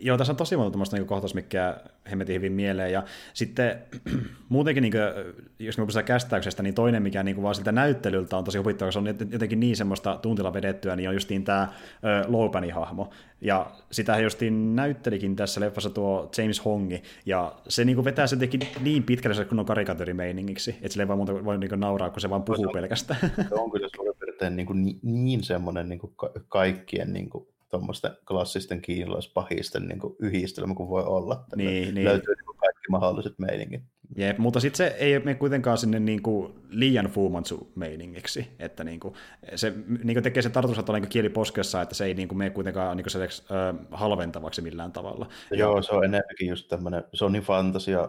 joo, 0.00 0.18
tässä 0.18 0.32
on 0.32 0.36
tosi 0.36 0.56
monta 0.56 0.70
tämmöistä 0.70 0.96
niinku 0.96 1.08
kohtaus, 1.08 1.34
mikä 1.34 1.76
hemmetin 2.10 2.34
hyvin 2.34 2.52
mieleen. 2.52 2.92
Ja 2.92 3.02
sitten 3.34 3.78
muutenkin, 4.48 4.82
niin 4.82 4.92
kuin, 4.92 5.34
jos 5.58 5.78
me 5.78 5.84
puhutaan 5.84 6.04
kästäyksestä, 6.04 6.62
niin 6.62 6.74
toinen, 6.74 7.02
mikä 7.02 7.22
niin 7.22 7.34
kuin 7.34 7.42
vaan 7.42 7.54
siltä 7.54 7.72
näyttelyltä 7.72 8.36
on 8.36 8.44
tosi 8.44 8.58
huvittava, 8.58 8.90
se 8.90 8.98
on 8.98 9.06
jotenkin 9.30 9.60
niin 9.60 9.76
semmoista 9.76 10.18
tuntilla 10.22 10.52
vedettyä, 10.52 10.96
niin 10.96 11.08
on 11.08 11.14
justiin 11.14 11.44
tämä 11.44 11.68
Lopani 12.26 12.70
hahmo. 12.70 13.10
Ja 13.40 13.70
sitä 13.90 14.14
he 14.14 14.22
justiin 14.22 14.76
näyttelikin 14.76 15.36
tässä 15.36 15.60
leffassa 15.60 15.90
tuo 15.90 16.30
James 16.38 16.64
Hongi, 16.64 17.02
ja 17.26 17.54
se 17.68 17.84
niin 17.84 17.96
kuin 17.96 18.04
vetää 18.04 18.26
se 18.26 18.36
teki 18.36 18.58
niin 18.80 19.02
pitkälle 19.02 19.44
kun 19.44 19.58
on 19.58 19.66
karikatyrimeiningiksi, 19.66 20.70
että 20.70 20.88
sille 20.88 21.02
ei 21.02 21.08
vaan 21.08 21.18
muuta 21.18 21.44
voi 21.44 21.58
niin 21.58 21.68
kuin 21.68 21.80
nauraa, 21.80 22.10
kun 22.10 22.20
se 22.20 22.30
vaan 22.30 22.42
puhuu 22.42 22.72
pelkästään. 22.72 23.20
Se 23.48 23.54
on 23.54 23.70
kyllä 23.70 23.88
suurin 23.96 24.14
piirtein 24.20 24.56
niin, 24.56 24.66
kuin, 24.66 24.84
niin, 24.84 24.98
niin 25.02 25.44
semmoinen 25.44 25.88
niin 25.88 25.98
kuin 25.98 26.12
kaikkien 26.48 27.12
niin 27.12 27.30
kuin 27.30 27.48
tuommoisten 27.70 28.10
klassisten 28.28 28.82
kiinalaispahisten 28.82 29.88
niin 29.88 29.98
kuin 29.98 30.16
yhdistelmä 30.18 30.74
kuin 30.74 30.88
voi 30.88 31.04
olla. 31.04 31.44
Niin, 31.56 31.94
niin. 31.94 32.04
Löytyy 32.04 32.34
niin 32.34 32.44
kuin 32.44 32.56
kaikki 32.56 32.88
mahdolliset 32.90 33.38
meiningit. 33.38 33.82
Jep, 34.16 34.38
mutta 34.38 34.60
sitten 34.60 34.76
se 34.76 34.96
ei 34.98 35.18
mene 35.18 35.34
kuitenkaan 35.34 35.78
sinne 35.78 36.00
niin 36.00 36.22
kuin 36.22 36.54
liian 36.68 37.06
Fumanchu-meiningiksi, 37.06 38.46
että 38.58 38.84
niin 38.84 39.00
kuin, 39.00 39.14
se 39.54 39.72
niin 40.04 40.14
kuin 40.14 40.22
tekee 40.22 40.42
se 40.42 40.50
tarkoitus, 40.50 40.78
että 40.78 40.92
niin 40.92 41.08
kieliposkessa, 41.08 41.82
että 41.82 41.94
se 41.94 42.04
ei 42.04 42.14
niin 42.14 42.28
kuin 42.28 42.38
mene 42.38 42.50
kuitenkaan 42.50 42.96
niin 42.96 43.04
kuin 43.04 43.10
se, 43.12 43.22
äh, 43.24 43.76
halventavaksi 43.90 44.62
millään 44.62 44.92
tavalla. 44.92 45.28
Joo, 45.50 45.76
ja... 45.76 45.82
se 45.82 45.94
on 45.94 46.04
enemmänkin 46.04 46.48
just 46.48 46.68
tämmöinen, 46.68 47.04
se 47.14 47.24
on 47.24 47.32
niin 47.32 47.42
fantasia 47.42 48.08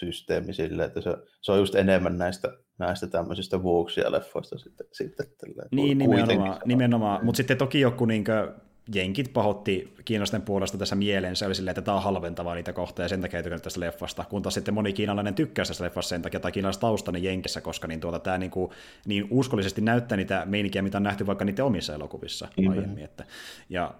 systeemi 0.00 0.52
sille, 0.52 0.84
että 0.84 1.00
se, 1.00 1.16
se 1.40 1.52
on 1.52 1.58
just 1.58 1.74
enemmän 1.74 2.18
näistä, 2.18 2.52
näistä 2.78 3.06
tämmöisistä 3.06 3.62
vuoksia 3.62 4.12
leffoista 4.12 4.58
sitten. 4.58 4.86
sitten 4.92 5.26
niin, 5.70 5.98
nimenomaan, 5.98 6.60
nimenomaan. 6.64 7.24
mutta 7.24 7.36
sitten 7.36 7.58
toki 7.58 7.80
joku 7.80 8.04
niin 8.04 8.24
kuin, 8.24 8.65
jenkit 8.94 9.32
pahotti 9.32 9.94
kiinalaisten 10.04 10.42
puolesta 10.42 10.78
tässä 10.78 10.96
mieleen, 10.96 11.36
se 11.36 11.46
oli 11.46 11.54
silleen, 11.54 11.70
että 11.70 11.82
tämä 11.82 11.96
on 11.96 12.02
halventavaa 12.02 12.54
niitä 12.54 12.72
kohtaa 12.72 13.04
ja 13.04 13.08
sen 13.08 13.20
takia 13.20 13.40
ei 13.40 13.60
tästä 13.60 13.80
leffasta, 13.80 14.24
kun 14.24 14.42
taas 14.42 14.54
sitten 14.54 14.74
moni 14.74 14.92
kiinalainen 14.92 15.34
tykkää 15.34 15.64
tästä 15.64 15.84
leffasta 15.84 16.08
sen 16.08 16.22
takia, 16.22 16.40
tai 16.40 16.52
kiinalaistaustainen 16.52 17.24
jenkessä, 17.24 17.60
koska 17.60 17.88
niin, 17.88 18.00
tuota, 18.00 18.18
tämä 18.18 18.38
niin, 18.38 18.50
kuin, 18.50 18.70
niin 19.06 19.26
uskollisesti 19.30 19.80
näyttää 19.80 20.16
niitä 20.16 20.42
meininkiä, 20.46 20.82
mitä 20.82 20.98
on 20.98 21.02
nähty 21.02 21.26
vaikka 21.26 21.44
niiden 21.44 21.64
omissa 21.64 21.94
elokuvissa 21.94 22.48
mm-hmm. 22.56 22.72
aiemmin. 22.72 23.04
Että, 23.04 23.24
ja 23.68 23.94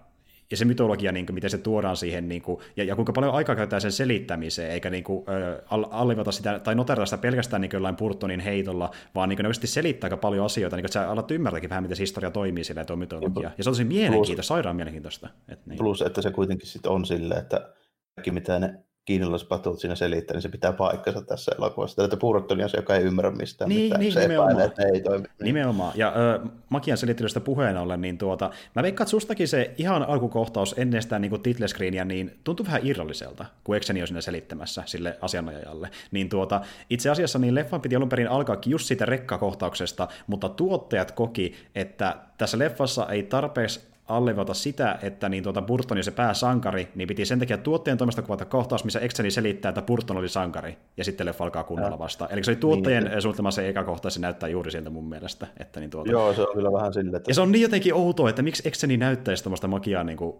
ja 0.51 0.57
se 0.57 0.65
mytologia, 0.65 1.11
niin 1.11 1.25
kuin, 1.25 1.33
miten 1.33 1.49
se 1.49 1.57
tuodaan 1.57 1.97
siihen, 1.97 2.29
niin 2.29 2.41
kuin, 2.41 2.59
ja, 2.75 2.83
ja 2.83 2.95
kuinka 2.95 3.13
paljon 3.13 3.33
aikaa 3.33 3.55
käytetään 3.55 3.81
sen 3.81 3.91
selittämiseen, 3.91 4.71
eikä 4.71 4.89
niin 4.89 5.03
kuin, 5.03 5.25
äh, 5.29 5.79
allivata 5.91 6.31
sitä, 6.31 6.59
tai 6.59 6.75
noterata 6.75 7.05
sitä 7.05 7.17
pelkästään 7.17 7.61
niin 7.61 7.69
jollain 7.73 7.95
Purtonin 7.95 8.39
heitolla, 8.39 8.91
vaan 9.15 9.29
niin 9.29 9.37
kuin, 9.37 9.45
oikeasti 9.45 9.67
selittää 9.67 10.07
aika 10.07 10.17
paljon 10.17 10.45
asioita, 10.45 10.75
niin 10.75 10.81
kuin, 10.81 10.87
että 10.87 10.99
sä 10.99 11.11
alat 11.11 11.31
ymmärtääkin 11.31 11.69
vähän, 11.69 11.83
miten 11.83 11.97
se 11.97 12.01
historia 12.01 12.31
toimii 12.31 12.63
sillä 12.63 12.85
tuo 12.85 12.95
mytologia. 12.95 13.51
Ja 13.57 13.63
se 13.63 13.69
on 13.69 13.73
tosi 13.73 13.83
mielenkiintoista, 13.83 14.47
sairaan 14.47 14.75
mielenkiintoista. 14.75 15.29
Että, 15.49 15.69
niin. 15.69 15.77
Plus, 15.77 16.01
että 16.01 16.21
se 16.21 16.31
kuitenkin 16.31 16.67
sit 16.67 16.85
on 16.85 17.05
silleen, 17.05 17.41
että 17.41 17.73
kaikki 18.15 18.31
mitä 18.31 18.59
ne 18.59 18.86
kiinalaispatut 19.07 19.79
siinä 19.79 19.95
selittää, 19.95 20.35
niin 20.35 20.41
se 20.41 20.49
pitää 20.49 20.73
paikkansa 20.73 21.21
tässä 21.21 21.51
elokuvassa. 21.57 22.01
Tätä 22.01 22.17
Burton 22.17 22.61
on 22.61 22.69
se, 22.69 22.77
joka 22.77 22.95
ei 22.95 23.03
ymmärrä 23.03 23.31
mistään 23.31 23.69
niin, 23.69 23.81
mitään. 23.81 24.01
Niin, 24.01 24.13
se 24.13 24.19
nimenomaan. 24.19 24.51
Epäilee, 24.51 24.65
että 24.65 24.87
ei 24.87 25.01
toimi. 25.01 25.23
Niin. 25.23 25.45
Nimenomaan. 25.45 25.93
Ja 25.95 26.13
ö, 26.15 26.39
Makian 26.69 26.97
selittelystä 26.97 27.39
puheen 27.39 27.77
ollen, 27.77 28.01
niin 28.01 28.17
tuota, 28.17 28.51
mä 28.75 28.83
veikkaan, 28.83 29.05
että 29.05 29.11
sustakin 29.11 29.47
se 29.47 29.73
ihan 29.77 30.03
alkukohtaus 30.03 30.75
ennen 30.77 31.01
sitä 31.01 31.19
niin 31.19 31.41
titlescreenia, 31.41 32.05
niin 32.05 32.39
tuntuu 32.43 32.65
vähän 32.65 32.81
irralliselta, 32.83 33.45
kun 33.63 33.75
Exeni 33.75 34.01
on 34.01 34.07
siinä 34.07 34.21
selittämässä 34.21 34.83
sille 34.85 35.17
asianajajalle. 35.21 35.89
Niin 36.11 36.29
tuota, 36.29 36.61
itse 36.89 37.09
asiassa 37.09 37.39
niin 37.39 37.55
leffan 37.55 37.81
piti 37.81 37.95
alun 37.95 38.09
perin 38.09 38.29
alkaakin 38.29 38.71
just 38.71 38.85
siitä 38.85 39.05
rekkakohtauksesta, 39.05 40.07
mutta 40.27 40.49
tuottajat 40.49 41.11
koki, 41.11 41.53
että 41.75 42.15
tässä 42.37 42.59
leffassa 42.59 43.07
ei 43.09 43.23
tarpeeksi 43.23 43.96
alleviivata 44.07 44.53
sitä, 44.53 44.99
että 45.01 45.29
niin 45.29 45.43
tuota 45.43 45.61
Burton 45.61 46.03
se 46.03 46.11
pääsankari, 46.11 46.87
niin 46.95 47.07
piti 47.07 47.25
sen 47.25 47.39
takia 47.39 47.57
tuottajan 47.57 47.97
toimesta 47.97 48.21
kuvata 48.21 48.45
kohtaus, 48.45 48.83
missä 48.83 48.99
Exeni 48.99 49.31
selittää, 49.31 49.69
että 49.69 49.81
Burton 49.81 50.17
oli 50.17 50.29
sankari, 50.29 50.77
ja 50.97 51.03
sitten 51.03 51.27
leffa 51.27 51.43
alkaa 51.43 51.63
kunnolla 51.63 51.99
vasta. 51.99 52.27
Eli 52.29 52.43
se 52.43 52.51
oli 52.51 52.55
tuottajien 52.55 53.03
niin. 53.03 53.21
suunnitelma 53.21 53.51
se 53.51 53.69
eka 53.69 53.83
kohta, 53.83 54.09
se 54.09 54.19
näyttää 54.19 54.49
juuri 54.49 54.71
sieltä 54.71 54.89
mun 54.89 55.09
mielestä. 55.09 55.47
Että 55.59 55.79
niin 55.79 55.89
tuota... 55.89 56.11
Joo, 56.11 56.33
se 56.33 56.41
on 56.41 56.53
kyllä 56.53 56.73
vähän 56.73 56.93
silleen. 56.93 57.15
Että... 57.15 57.29
Ja 57.29 57.35
se 57.35 57.41
on 57.41 57.51
niin 57.51 57.61
jotenkin 57.61 57.93
outoa, 57.93 58.29
että 58.29 58.41
miksi 58.41 58.67
Exeni 58.67 58.97
näyttäisi 58.97 59.43
tämmöistä 59.43 59.67
magiaa 59.67 60.03
niin 60.03 60.17
kuin 60.17 60.37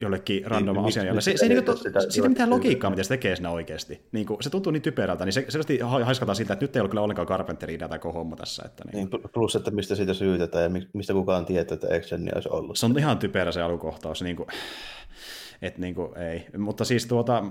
jollekin 0.00 0.46
random 0.46 0.76
niin, 0.76 0.86
asian, 0.86 1.22
Se, 1.22 1.36
se 1.36 1.44
ei, 1.44 1.48
niin 1.48 1.64
kuin, 1.64 1.78
sitä, 1.78 2.00
siitä 2.00 2.26
ei 2.26 2.28
mitään 2.28 2.50
logiikkaa, 2.50 2.90
miten 2.90 3.04
se 3.04 3.08
tekee 3.08 3.36
siinä 3.36 3.50
oikeasti. 3.50 4.02
Niin 4.12 4.26
kuin, 4.26 4.42
se 4.42 4.50
tuntuu 4.50 4.72
niin 4.72 4.82
typerältä, 4.82 5.24
niin 5.24 5.32
se 5.32 5.44
selvästi 5.48 5.78
haiskataan 5.80 6.36
siltä, 6.36 6.52
että 6.52 6.64
nyt 6.64 6.76
ei 6.76 6.80
ole 6.80 6.88
kyllä 6.88 7.02
ollenkaan 7.02 7.28
Carpenteria 7.28 7.88
tai 7.88 7.98
homma 8.04 8.36
tässä. 8.36 8.62
Että 8.66 8.84
niin. 8.92 9.10
niin. 9.10 9.22
plus, 9.32 9.56
että 9.56 9.70
mistä 9.70 9.94
siitä 9.94 10.14
syytetään 10.14 10.64
ja 10.74 10.80
mistä 10.92 11.12
kukaan 11.12 11.46
tietää, 11.46 11.74
että 11.74 11.88
Exeni 11.88 12.30
olisi 12.34 12.48
ollut. 12.48 12.78
Se 12.78 12.86
on 12.86 12.98
ihan 12.98 13.18
typerä 13.18 13.52
se 13.52 13.62
alukohtaus. 13.62 14.22
Niin 14.22 14.36
kuin, 14.36 14.48
että 15.62 15.80
niin 15.80 15.94
kuin, 15.94 16.18
ei. 16.18 16.46
Mutta 16.58 16.84
siis 16.84 17.06
tuota, 17.06 17.44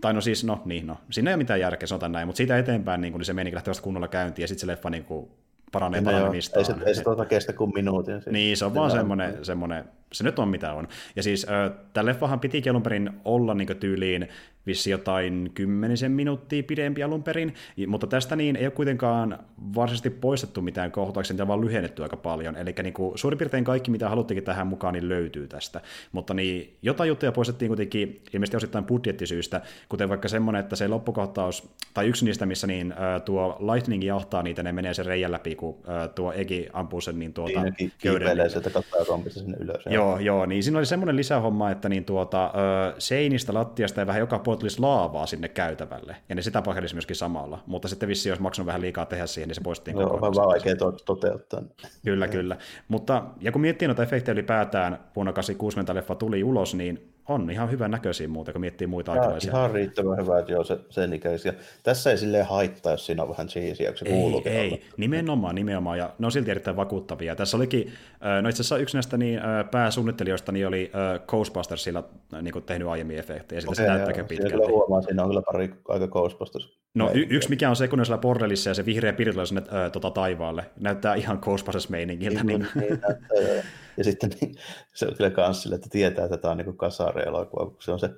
tai 0.00 0.14
no 0.14 0.20
siis, 0.20 0.44
no 0.44 0.62
niin, 0.64 0.86
no, 0.86 0.96
siinä 1.10 1.30
ei 1.30 1.34
ole 1.34 1.38
mitään 1.42 1.60
järkeä, 1.60 1.86
sanotaan 1.86 2.12
näin, 2.12 2.28
mutta 2.28 2.36
siitä 2.36 2.58
eteenpäin 2.58 3.00
niin, 3.00 3.12
kuin, 3.12 3.18
niin 3.18 3.26
se 3.26 3.32
meni 3.32 3.54
lähtee 3.54 3.74
kunnolla 3.82 4.08
käyntiin, 4.08 4.42
ja 4.42 4.48
sitten 4.48 4.60
se 4.60 4.66
leffa 4.66 4.90
niin 4.90 5.04
kuin, 5.04 5.30
paranee 5.72 6.02
paranemistaan. 6.02 6.60
Ei 6.60 6.64
se, 6.64 6.74
ei 6.86 6.94
se 6.94 7.02
tuota 7.02 7.24
kestä 7.24 7.52
kuin 7.52 7.72
minuutin. 7.74 8.22
Niin, 8.30 8.56
se 8.56 8.64
on 8.64 8.74
vaan 8.74 8.90
semmoinen, 8.90 9.44
semmoinen, 9.44 9.84
se 10.12 10.24
nyt 10.24 10.38
on 10.38 10.48
mitä 10.48 10.72
on. 10.72 10.88
Ja 11.16 11.22
siis 11.22 11.46
äh, 11.48 11.78
tämä 11.92 12.06
leffahan 12.06 12.40
piti 12.40 12.70
alun 12.70 12.82
perin 12.82 13.10
olla 13.24 13.54
niin 13.54 13.76
tyyliin 13.80 14.28
vissi 14.66 14.90
jotain 14.90 15.50
kymmenisen 15.54 16.12
minuuttia 16.12 16.62
pidempi 16.62 17.02
alun 17.02 17.22
perin, 17.22 17.54
mutta 17.86 18.06
tästä 18.06 18.36
niin 18.36 18.56
ei 18.56 18.64
ole 18.64 18.70
kuitenkaan 18.70 19.38
varsinaisesti 19.74 20.10
poistettu 20.10 20.62
mitään 20.62 20.92
kohtauksia, 20.92 21.34
niitä 21.34 21.48
vaan 21.48 21.60
lyhennetty 21.60 22.02
aika 22.02 22.16
paljon, 22.16 22.56
eli 22.56 22.74
niin 22.82 22.92
kuin, 22.92 23.18
suurin 23.18 23.38
piirtein 23.38 23.64
kaikki, 23.64 23.90
mitä 23.90 24.08
haluttikin 24.08 24.44
tähän 24.44 24.66
mukaan, 24.66 24.94
niin 24.94 25.08
löytyy 25.08 25.48
tästä, 25.48 25.80
mutta 26.12 26.34
niin, 26.34 26.76
jotain 26.82 27.08
juttuja 27.08 27.32
poistettiin 27.32 27.68
kuitenkin 27.68 28.22
ilmeisesti 28.32 28.56
osittain 28.56 28.84
budjettisyystä, 28.84 29.60
kuten 29.88 30.08
vaikka 30.08 30.28
semmoinen, 30.28 30.60
että 30.60 30.76
se 30.76 30.88
loppukohtaus, 30.88 31.70
tai 31.94 32.06
yksi 32.06 32.24
niistä, 32.24 32.46
missä 32.46 32.66
niin, 32.66 32.92
äh, 32.92 33.22
tuo 33.24 33.56
Lightning 33.72 34.04
jahtaa 34.04 34.42
niitä, 34.42 34.62
ne 34.62 34.72
menee 34.72 34.94
sen 34.94 35.06
reijän 35.06 35.32
läpi, 35.32 35.54
kun 35.54 35.78
äh, 35.88 36.08
tuo 36.14 36.32
Egi 36.32 36.68
ampuu 36.72 37.00
sen 37.00 37.18
niin 37.18 37.32
tuota, 37.32 37.62
niin, 37.78 37.92
köyden. 37.98 38.50
sieltä 38.50 38.70
kattaa 38.70 39.00
sinne 39.28 39.56
ylös. 39.60 39.82
Joo, 39.86 39.99
joo, 40.20 40.46
niin 40.46 40.62
siinä 40.62 40.78
oli 40.78 40.86
semmoinen 40.86 41.16
lisähomma, 41.16 41.70
että 41.70 41.88
niin 41.88 42.04
tuota, 42.04 42.52
seinistä, 42.98 43.54
lattiasta 43.54 44.00
ja 44.00 44.06
vähän 44.06 44.20
joka 44.20 44.38
puolella 44.38 44.60
tulisi 44.60 44.80
laavaa 44.80 45.26
sinne 45.26 45.48
käytävälle, 45.48 46.16
ja 46.28 46.34
ne 46.34 46.42
sitä 46.42 46.62
pakelisi 46.62 46.94
myöskin 46.94 47.16
samalla, 47.16 47.62
mutta 47.66 47.88
sitten 47.88 48.08
vissi 48.08 48.30
olisi 48.30 48.42
maksanut 48.42 48.66
vähän 48.66 48.80
liikaa 48.80 49.06
tehdä 49.06 49.26
siihen, 49.26 49.48
niin 49.48 49.54
se 49.54 49.60
poistettiin 49.60 50.00
Joo, 50.00 50.14
on 50.14 50.20
vähän 50.20 50.34
vaikea 50.34 50.76
to- 50.76 50.92
toteuttaa. 50.92 51.62
Kyllä, 52.04 52.28
kyllä. 52.28 52.56
Mutta, 52.88 53.24
ja 53.40 53.52
kun 53.52 53.60
miettii 53.60 53.88
noita 53.88 54.02
efektejä 54.02 54.32
ylipäätään, 54.32 54.92
vuonna 55.16 55.32
1960 55.32 55.94
leffa 55.94 56.14
tuli 56.14 56.44
ulos, 56.44 56.74
niin 56.74 57.12
on 57.30 57.50
ihan 57.50 57.70
hyvän 57.70 57.90
näköisiä 57.90 58.28
muuta, 58.28 58.52
kun 58.52 58.60
miettii 58.60 58.86
muita 58.86 59.12
aikalaisia. 59.12 59.50
Ihan 59.52 59.70
riittävän 59.70 60.18
hyvä, 60.18 60.38
että 60.38 60.52
joo, 60.52 60.64
se, 60.64 60.78
sen 60.90 61.12
ikäisiä. 61.12 61.54
Tässä 61.82 62.10
ei 62.10 62.18
silleen 62.18 62.46
haittaa, 62.46 62.92
jos 62.92 63.06
siinä 63.06 63.22
on 63.22 63.28
vähän 63.28 63.46
cheesia, 63.46 63.96
se 63.96 64.04
Ei, 64.04 64.42
ei. 64.44 64.82
nimenomaan, 64.96 65.54
nimenomaan, 65.54 65.98
ja 65.98 66.10
ne 66.18 66.26
on 66.26 66.32
silti 66.32 66.50
erittäin 66.50 66.76
vakuuttavia. 66.76 67.36
Tässä 67.36 67.56
olikin, 67.56 67.92
no 68.42 68.48
itse 68.48 68.62
asiassa 68.62 68.78
yksi 68.78 68.96
näistä 68.96 69.16
niin, 69.16 69.40
pääsuunnittelijoista 69.70 70.52
niin 70.52 70.66
oli 70.66 70.92
Ghostbustersilla 71.26 72.04
niin 72.42 72.52
kuin 72.52 72.64
tehnyt 72.64 72.88
aiemmin 72.88 73.18
efektejä, 73.18 73.58
ja 73.58 73.64
okay, 73.64 73.74
se 73.74 73.86
näyttääkin 73.86 74.26
pitkälti. 74.26 74.52
Kyllä 74.52 74.66
huomaa, 74.66 75.02
siinä 75.02 75.22
on 75.22 75.28
kyllä 75.28 75.42
pari 75.42 75.74
aika 75.88 76.08
Ghostbusters. 76.08 76.80
No 76.94 77.10
y- 77.14 77.26
yksi 77.30 77.48
mikä 77.48 77.70
on 77.70 77.76
se, 77.76 77.88
kun 77.88 78.00
on 78.00 78.06
siellä 78.06 78.20
bordellissa 78.20 78.70
ja 78.70 78.74
se 78.74 78.86
vihreä 78.86 79.12
piiri 79.12 79.32
tulee 79.32 79.46
sinne 79.46 79.62
äh, 79.62 79.92
tota, 79.92 80.10
taivaalle. 80.10 80.64
Näyttää 80.80 81.14
ihan 81.14 81.38
Ghostbusters-meiningiltä. 81.42 82.44
Niin, 82.44 82.46
niin. 82.46 82.66
niin 82.74 83.00
näyttää, 83.00 83.64
ja 83.96 84.04
sitten 84.04 84.30
niin, 84.40 84.54
se 84.94 85.06
on 85.06 85.14
kyllä 85.16 85.30
kans 85.30 85.62
sille, 85.62 85.74
että 85.74 85.88
tietää, 85.90 86.24
että 86.24 86.36
tämä 86.36 86.52
on 86.52 86.58
niin 86.58 86.76
kasari-elokuva, 86.76 87.66
kun 87.66 87.82
se 87.82 87.92
on 87.92 88.00
se 88.00 88.10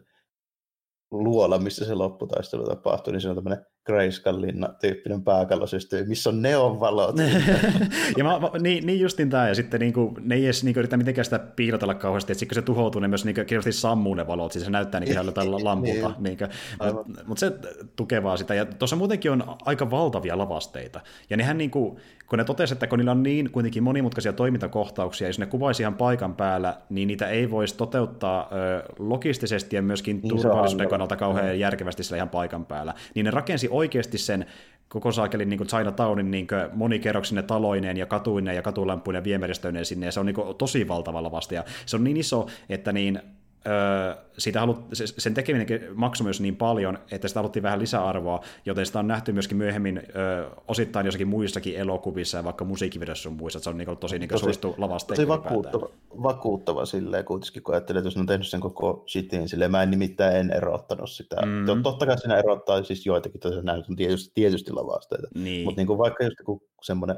luola, 1.11 1.59
missä 1.59 1.85
se 1.85 1.95
lopputaistelu 1.95 2.65
tapahtuu, 2.65 3.13
niin 3.13 3.21
se 3.21 3.29
on 3.29 3.35
tämmöinen 3.35 3.67
Grayskallinna 3.85 4.69
tyyppinen 4.81 5.23
pääkallosysteemi, 5.23 6.09
missä 6.09 6.31
on 6.31 6.43
neonvalot. 6.43 7.17
ja 8.19 8.25
mä, 8.25 8.41
mä, 8.41 8.51
niin, 8.61 8.87
niin 8.87 9.01
justin 9.01 9.31
tämä, 9.31 9.49
ja 9.49 9.55
sitten 9.55 9.81
niin 9.81 9.93
kuin, 9.93 10.15
ne 10.21 10.35
ei 10.35 10.45
edes 10.45 10.65
niin 10.65 10.75
kuin, 10.75 10.81
yritä 10.81 10.97
mitenkään 10.97 11.25
sitä 11.25 11.39
piilotella 11.39 11.95
kauheasti, 11.95 12.33
että 12.33 12.39
sitten 12.39 12.57
kun 12.57 12.63
se 12.63 12.67
tuhoutuu, 12.67 13.01
ne 13.01 13.09
myös 13.09 13.25
niin 13.25 13.35
kuin, 13.35 13.73
sammuu 13.73 14.15
ne 14.15 14.27
valot, 14.27 14.53
siis 14.53 14.65
se 14.65 14.71
näyttää 14.71 15.01
niin 15.01 15.15
kuin 15.15 15.27
niin, 15.55 15.65
lampulta. 15.65 16.15
niin, 16.19 16.39
mutta 16.93 17.25
mut 17.25 17.39
se 17.39 17.53
tukevaa 17.97 18.37
sitä, 18.37 18.55
ja 18.55 18.65
tuossa 18.65 18.97
muutenkin 18.97 19.31
on 19.31 19.45
aika 19.65 19.91
valtavia 19.91 20.39
lavasteita, 20.39 21.01
ja 21.31 21.37
nehän 21.37 21.59
niin 21.59 21.71
kuin, 21.71 21.97
kun 22.29 22.39
ne 22.39 22.45
totesivat, 22.45 22.77
että 22.77 22.87
kun 22.87 22.99
niillä 22.99 23.13
on 23.13 23.23
niin 23.23 23.51
kuitenkin 23.51 23.83
monimutkaisia 23.83 24.33
toimintakohtauksia, 24.33 25.27
jos 25.27 25.39
ne 25.39 25.47
kuvaisi 25.47 25.83
ihan 25.83 25.95
paikan 25.95 26.35
päällä, 26.35 26.77
niin 26.91 27.09
niitä 27.09 27.29
ei 27.29 27.51
voisi 27.51 27.77
toteuttaa 27.77 28.49
ö, 28.53 28.83
logistisesti 28.99 29.77
ja 29.77 29.83
myöskin 29.83 30.21
niin 30.23 30.29
turvallisuuden 30.29 30.89
kannalta 30.89 31.17
kauhean 31.17 31.59
järkevästi 31.59 32.05
siellä 32.05 32.17
ihan 32.17 32.29
paikan 32.29 32.67
päällä, 32.67 32.95
niin 33.15 33.25
ne 33.25 33.31
rakensi 33.31 33.69
oikeasti 33.73 34.19
sen 34.19 34.47
koko 34.89 35.13
saakelin 35.13 35.49
niin 35.49 35.67
Chinatownin 35.67 36.31
niin 36.31 36.47
monikerroksinen 36.73 37.45
taloineen 37.45 37.97
ja 37.97 38.07
katuineen 38.07 38.57
ja 38.57 38.63
katulampuinen 38.63 39.21
ja 39.21 39.25
viemäristöineen 39.25 39.85
sinne, 39.85 40.07
ja 40.07 40.13
se 40.13 40.21
on 40.21 40.27
niin 40.27 40.35
kuin, 40.35 40.57
tosi 40.57 40.89
valtava 40.89 41.23
lavasta, 41.23 41.55
ja 41.55 41.65
se 41.87 41.97
on 41.97 42.05
niin 42.05 42.17
iso, 42.17 42.47
että 42.69 42.93
niin 42.93 43.21
öö, 43.67 44.15
siitä 44.39 44.61
halut, 44.61 44.85
sen 45.19 45.35
tekeminen 45.35 45.67
maksoi 45.95 46.25
myös 46.25 46.41
niin 46.41 46.57
paljon, 46.57 46.99
että 47.11 47.29
sitä 47.29 47.41
haluttiin 47.41 47.63
vähän 47.63 47.79
lisäarvoa, 47.79 48.45
joten 48.67 48.87
sitä 48.87 48.99
on 48.99 49.09
nähty 49.09 49.33
myöskin 49.33 49.57
myöhemmin 49.57 50.03
öö, 50.17 50.51
osittain 50.69 51.07
jossakin 51.07 51.29
muissakin 51.29 51.77
elokuvissa 51.77 52.39
ja 52.39 52.45
vaikka 52.45 52.65
musiikkivideossa 52.65 53.29
on 53.29 53.35
muissa, 53.35 53.57
että 53.57 53.65
se 53.65 53.71
on 53.71 53.79
niin 53.79 53.99
tosi, 53.99 54.19
niin 54.19 54.29
tosi 54.29 54.41
suosittu 54.41 54.75
lavaste. 54.79 55.15
Tosi 55.15 55.29
vakuuttava, 55.29 55.89
vakuuttava 56.23 56.85
silleen 56.85 57.25
kuitenkin, 57.25 57.63
kun 57.63 57.75
ajattelee, 57.75 57.99
että 57.99 58.07
jos 58.07 58.17
on 58.17 58.27
tehnyt 58.27 58.49
sen 58.49 58.61
koko 58.61 59.05
shitin, 59.09 59.49
silleen 59.49 59.71
mä 59.71 59.83
en 59.83 59.91
nimittäin 59.91 60.37
en 60.37 60.51
erottanut 60.51 61.11
sitä. 61.11 61.37
Mm. 61.47 61.83
Totta 61.83 62.07
kai 62.07 62.19
siinä 62.19 62.39
erottaa 62.39 62.83
siis 62.83 63.07
joitakin, 63.07 63.41
näin 63.63 63.85
on 63.91 63.97
tietysti, 63.97 64.33
tietysti 64.35 64.73
lavasteita, 64.73 65.29
niin. 65.35 65.65
mutta 65.65 65.81
niin 65.81 65.87
kuin 65.87 65.99
vaikka 65.99 66.25
just 66.25 66.37
semmoinen 66.83 67.17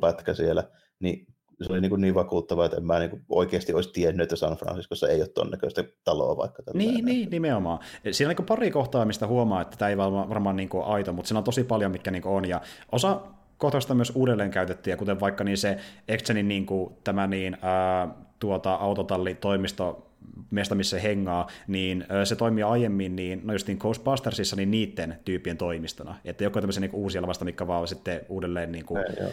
pätkä 0.00 0.34
siellä, 0.34 0.64
niin 1.00 1.26
se 1.62 1.72
oli 1.72 1.80
niin, 1.80 2.00
niin 2.00 2.14
vakuuttava, 2.14 2.64
että 2.64 2.76
en 2.76 2.86
mä 2.86 2.98
niin 2.98 3.24
oikeasti 3.28 3.74
olisi 3.74 3.92
tiennyt, 3.92 4.22
että 4.24 4.36
San 4.36 4.56
Franciscossa 4.56 5.08
ei 5.08 5.20
ole 5.20 5.28
tuon 5.28 5.50
näköistä 5.50 5.84
taloa 6.04 6.36
vaikka. 6.36 6.62
Niin, 6.74 7.04
niin, 7.04 7.30
nimenomaan. 7.30 7.78
Siinä 8.10 8.30
on 8.30 8.36
niin 8.38 8.46
pari 8.46 8.70
kohtaa, 8.70 9.04
mistä 9.04 9.26
huomaa, 9.26 9.60
että 9.60 9.76
tämä 9.76 9.88
ei 9.88 9.96
varmaan, 9.96 10.56
niin 10.56 10.70
aito, 10.84 11.12
mutta 11.12 11.28
siinä 11.28 11.38
on 11.38 11.44
tosi 11.44 11.64
paljon, 11.64 11.90
mitkä 11.90 12.10
niin 12.10 12.26
on. 12.26 12.48
Ja 12.48 12.60
osa 12.92 13.20
kohtausta 13.58 13.94
myös 13.94 14.12
uudelleen 14.14 14.50
käytettyjä, 14.50 14.96
kuten 14.96 15.20
vaikka 15.20 15.44
niin 15.44 15.58
se 15.58 15.78
Exenin 16.08 16.48
niin 16.48 16.66
kuin, 16.66 16.94
tämä 17.04 17.26
niin, 17.26 17.56
ää, 17.62 18.08
tuota, 18.38 18.74
autotallitoimisto 18.74 20.10
mesta, 20.50 20.74
missä 20.74 20.96
se 20.96 21.02
hengaa, 21.02 21.46
niin 21.68 22.06
se 22.24 22.36
toimii 22.36 22.62
aiemmin, 22.62 23.16
niin, 23.16 23.40
no 23.44 23.52
just 23.52 23.66
niin 23.66 23.78
Ghostbustersissa, 23.78 24.56
niin 24.56 24.70
niiden 24.70 25.18
tyyppien 25.24 25.56
toimistona. 25.56 26.16
Että 26.24 26.44
joku 26.44 26.60
tämmöisiä 26.60 26.80
niin 26.80 26.94
uusia 26.94 27.22
lavasta, 27.22 27.44
mikä 27.44 27.66
vaan 27.66 27.88
sitten 27.88 28.20
uudelleen 28.28 28.72
niin 28.72 28.84
kuin, 28.84 28.98
ei, 28.98 29.28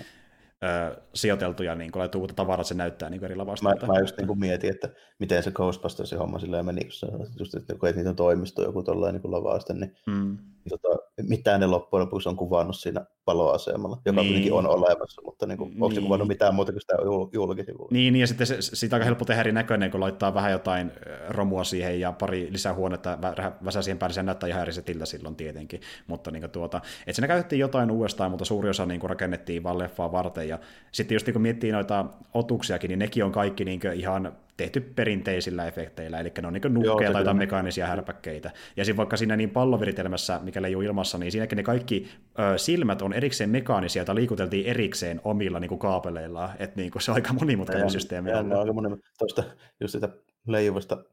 ö, 0.63 1.01
sijoiteltuja 1.13 1.75
niin 1.75 1.91
laitettu 1.95 2.19
uutta 2.19 2.33
tavaraa, 2.33 2.63
se 2.63 2.73
näyttää 2.73 3.09
niin 3.09 3.23
eri 3.23 3.35
lavasta. 3.35 3.69
Mä, 3.69 3.93
mä 3.93 3.99
just 3.99 4.17
niin 4.17 4.27
kuin 4.27 4.39
mietin, 4.39 4.69
että 4.69 4.89
miten 5.19 5.43
se 5.43 5.51
Ghostbustersin 5.51 6.17
homma 6.19 6.39
silleen 6.39 6.65
meni, 6.65 6.83
kun 6.83 6.91
se, 6.91 7.07
just, 7.39 7.55
että, 7.55 7.75
kun 7.75 7.89
niitä 7.95 8.09
on 8.09 8.15
toimisto 8.15 8.63
joku 8.63 8.83
tuollainen 8.83 9.21
niin 9.21 9.31
lavaste, 9.31 9.73
niin, 9.73 9.95
mm. 10.07 10.37
Niin 10.65 10.79
tota, 10.81 10.97
mitään 11.21 11.59
ne 11.59 11.67
loppujen 11.67 12.05
lopuksi 12.05 12.29
on 12.29 12.35
kuvannut 12.35 12.75
siinä 12.75 13.05
paloasemalla, 13.25 14.01
joka 14.05 14.21
niin. 14.21 14.27
kuitenkin 14.27 14.53
on 14.53 14.67
olemassa, 14.67 15.21
mutta 15.25 15.45
niin 15.45 15.57
kuin, 15.57 15.69
niin. 15.69 15.83
onko 15.83 15.95
se 15.95 16.01
kuvannut 16.01 16.27
mitään 16.27 16.55
muuta 16.55 16.71
kuin 16.71 16.81
sitä 16.81 16.93
julkisivuilla? 17.33 17.87
Niin, 17.91 18.13
niin, 18.13 18.21
ja 18.21 18.27
sitten 18.27 18.47
se, 18.47 18.57
siitä 18.61 18.95
aika 18.95 19.05
helppo 19.05 19.25
tehdä 19.25 19.41
eri 19.41 19.51
näköinen, 19.51 19.91
kun 19.91 19.99
laittaa 19.99 20.33
vähän 20.33 20.51
jotain 20.51 20.91
romua 21.29 21.63
siihen 21.63 21.99
ja 21.99 22.11
pari 22.11 22.47
lisää 22.51 22.73
huonetta 22.73 23.17
väsää 23.65 23.81
siihen 23.81 23.97
päälle, 23.97 24.13
se 24.13 24.23
näyttää 24.23 24.49
ihan 24.49 24.61
eri 24.61 24.73
setiltä 24.73 25.05
silloin 25.05 25.35
tietenkin, 25.35 25.81
mutta 26.07 26.31
niin 26.31 26.41
kuin, 26.41 26.51
tuota, 26.51 26.77
että 26.77 27.13
siinä 27.13 27.27
käytettiin 27.27 27.59
jotain 27.59 27.91
uudestaan, 27.91 28.31
mutta 28.31 28.45
suuri 28.45 28.69
osa 28.69 28.85
niin 28.85 28.99
kuin, 28.99 29.09
rakennettiin 29.09 29.63
vaan 29.63 29.77
leffaa 29.77 30.11
varten, 30.11 30.47
ja 30.47 30.59
sitten 30.91 31.15
just 31.15 31.25
niin 31.25 31.33
kun 31.33 31.41
miettii 31.41 31.71
noita 31.71 32.05
otuksiakin, 32.33 32.87
niin 32.87 32.99
nekin 32.99 33.25
on 33.25 33.31
kaikki 33.31 33.65
niin 33.65 33.79
ihan 33.93 34.33
tehty 34.57 34.81
perinteisillä 34.81 35.67
efekteillä, 35.67 36.19
eli 36.19 36.31
ne 36.41 36.47
on 36.47 36.53
niin 36.53 36.73
nukkeja 36.73 37.11
tai 37.11 37.33
mekaanisia 37.33 37.87
härpäkkeitä. 37.87 38.51
Ja 38.77 38.85
sitten 38.85 38.97
vaikka 38.97 39.17
siinä 39.17 39.35
niin 39.35 39.49
palloviritelmässä, 39.49 40.39
mikä 40.43 40.61
leijuu 40.61 40.81
ilmassa, 40.81 41.17
niin 41.17 41.31
siinäkin 41.31 41.55
ne 41.55 41.63
kaikki 41.63 42.07
ö, 42.39 42.57
silmät 42.57 43.01
on 43.01 43.13
erikseen 43.13 43.49
mekaanisia, 43.49 43.99
joita 43.99 44.15
liikuteltiin 44.15 44.65
erikseen 44.65 45.21
omilla 45.23 45.59
niin 45.59 45.69
kuin 45.69 45.79
kaapeleilla, 45.79 46.49
että 46.59 46.81
niin 46.81 46.91
kuin 46.91 47.01
se 47.01 47.11
on 47.11 47.15
aika 47.15 47.33
monimutkainen 47.33 47.85
ja, 47.85 47.89
systeemi. 47.89 48.29
Ja, 48.29 48.39
on 48.39 48.53
aika 48.53 48.73
monimutkainen. 48.73 49.17
Tuosta 49.19 49.43
just 49.79 49.91
sitä 49.91 50.09
leijuvasta 50.47 51.03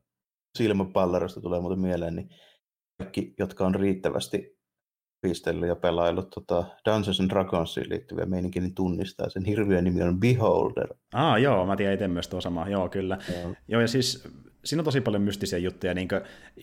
silmäpallerosta 0.59 1.41
tulee 1.41 1.61
muuten 1.61 1.81
mieleen, 1.81 2.17
niin 2.17 2.29
kaikki, 2.99 3.35
jotka 3.39 3.67
on 3.67 3.75
riittävästi 3.75 4.58
pistellyt 5.21 5.69
ja 5.69 5.77
pelaillut 5.77 6.31
tota 6.31 6.65
Dungeons 6.85 7.21
and 7.21 7.31
Dragonsiin 7.31 7.89
liittyviä 7.89 8.27
meininkiä, 8.27 8.63
niin 8.63 8.75
tunnistaa 8.75 9.29
sen 9.29 9.45
hirviön 9.45 9.85
nimi 9.85 10.03
on 10.03 10.21
Beholder. 10.21 10.89
Ah, 11.15 11.41
joo, 11.41 11.67
mä 11.67 11.77
tiedän 11.77 11.95
itse 11.95 12.09
myös 12.09 12.29
tuo 12.29 12.41
sama, 12.41 12.69
joo, 12.69 12.89
kyllä. 12.89 13.19
Joo. 13.33 13.55
joo, 13.69 13.81
ja 13.81 13.89
siis 13.89 14.29
siinä 14.65 14.81
on 14.81 14.85
tosi 14.85 15.01
paljon 15.01 15.23
mystisiä 15.23 15.59
juttuja, 15.59 15.95
niin 15.95 16.09
kuin, 16.09 16.21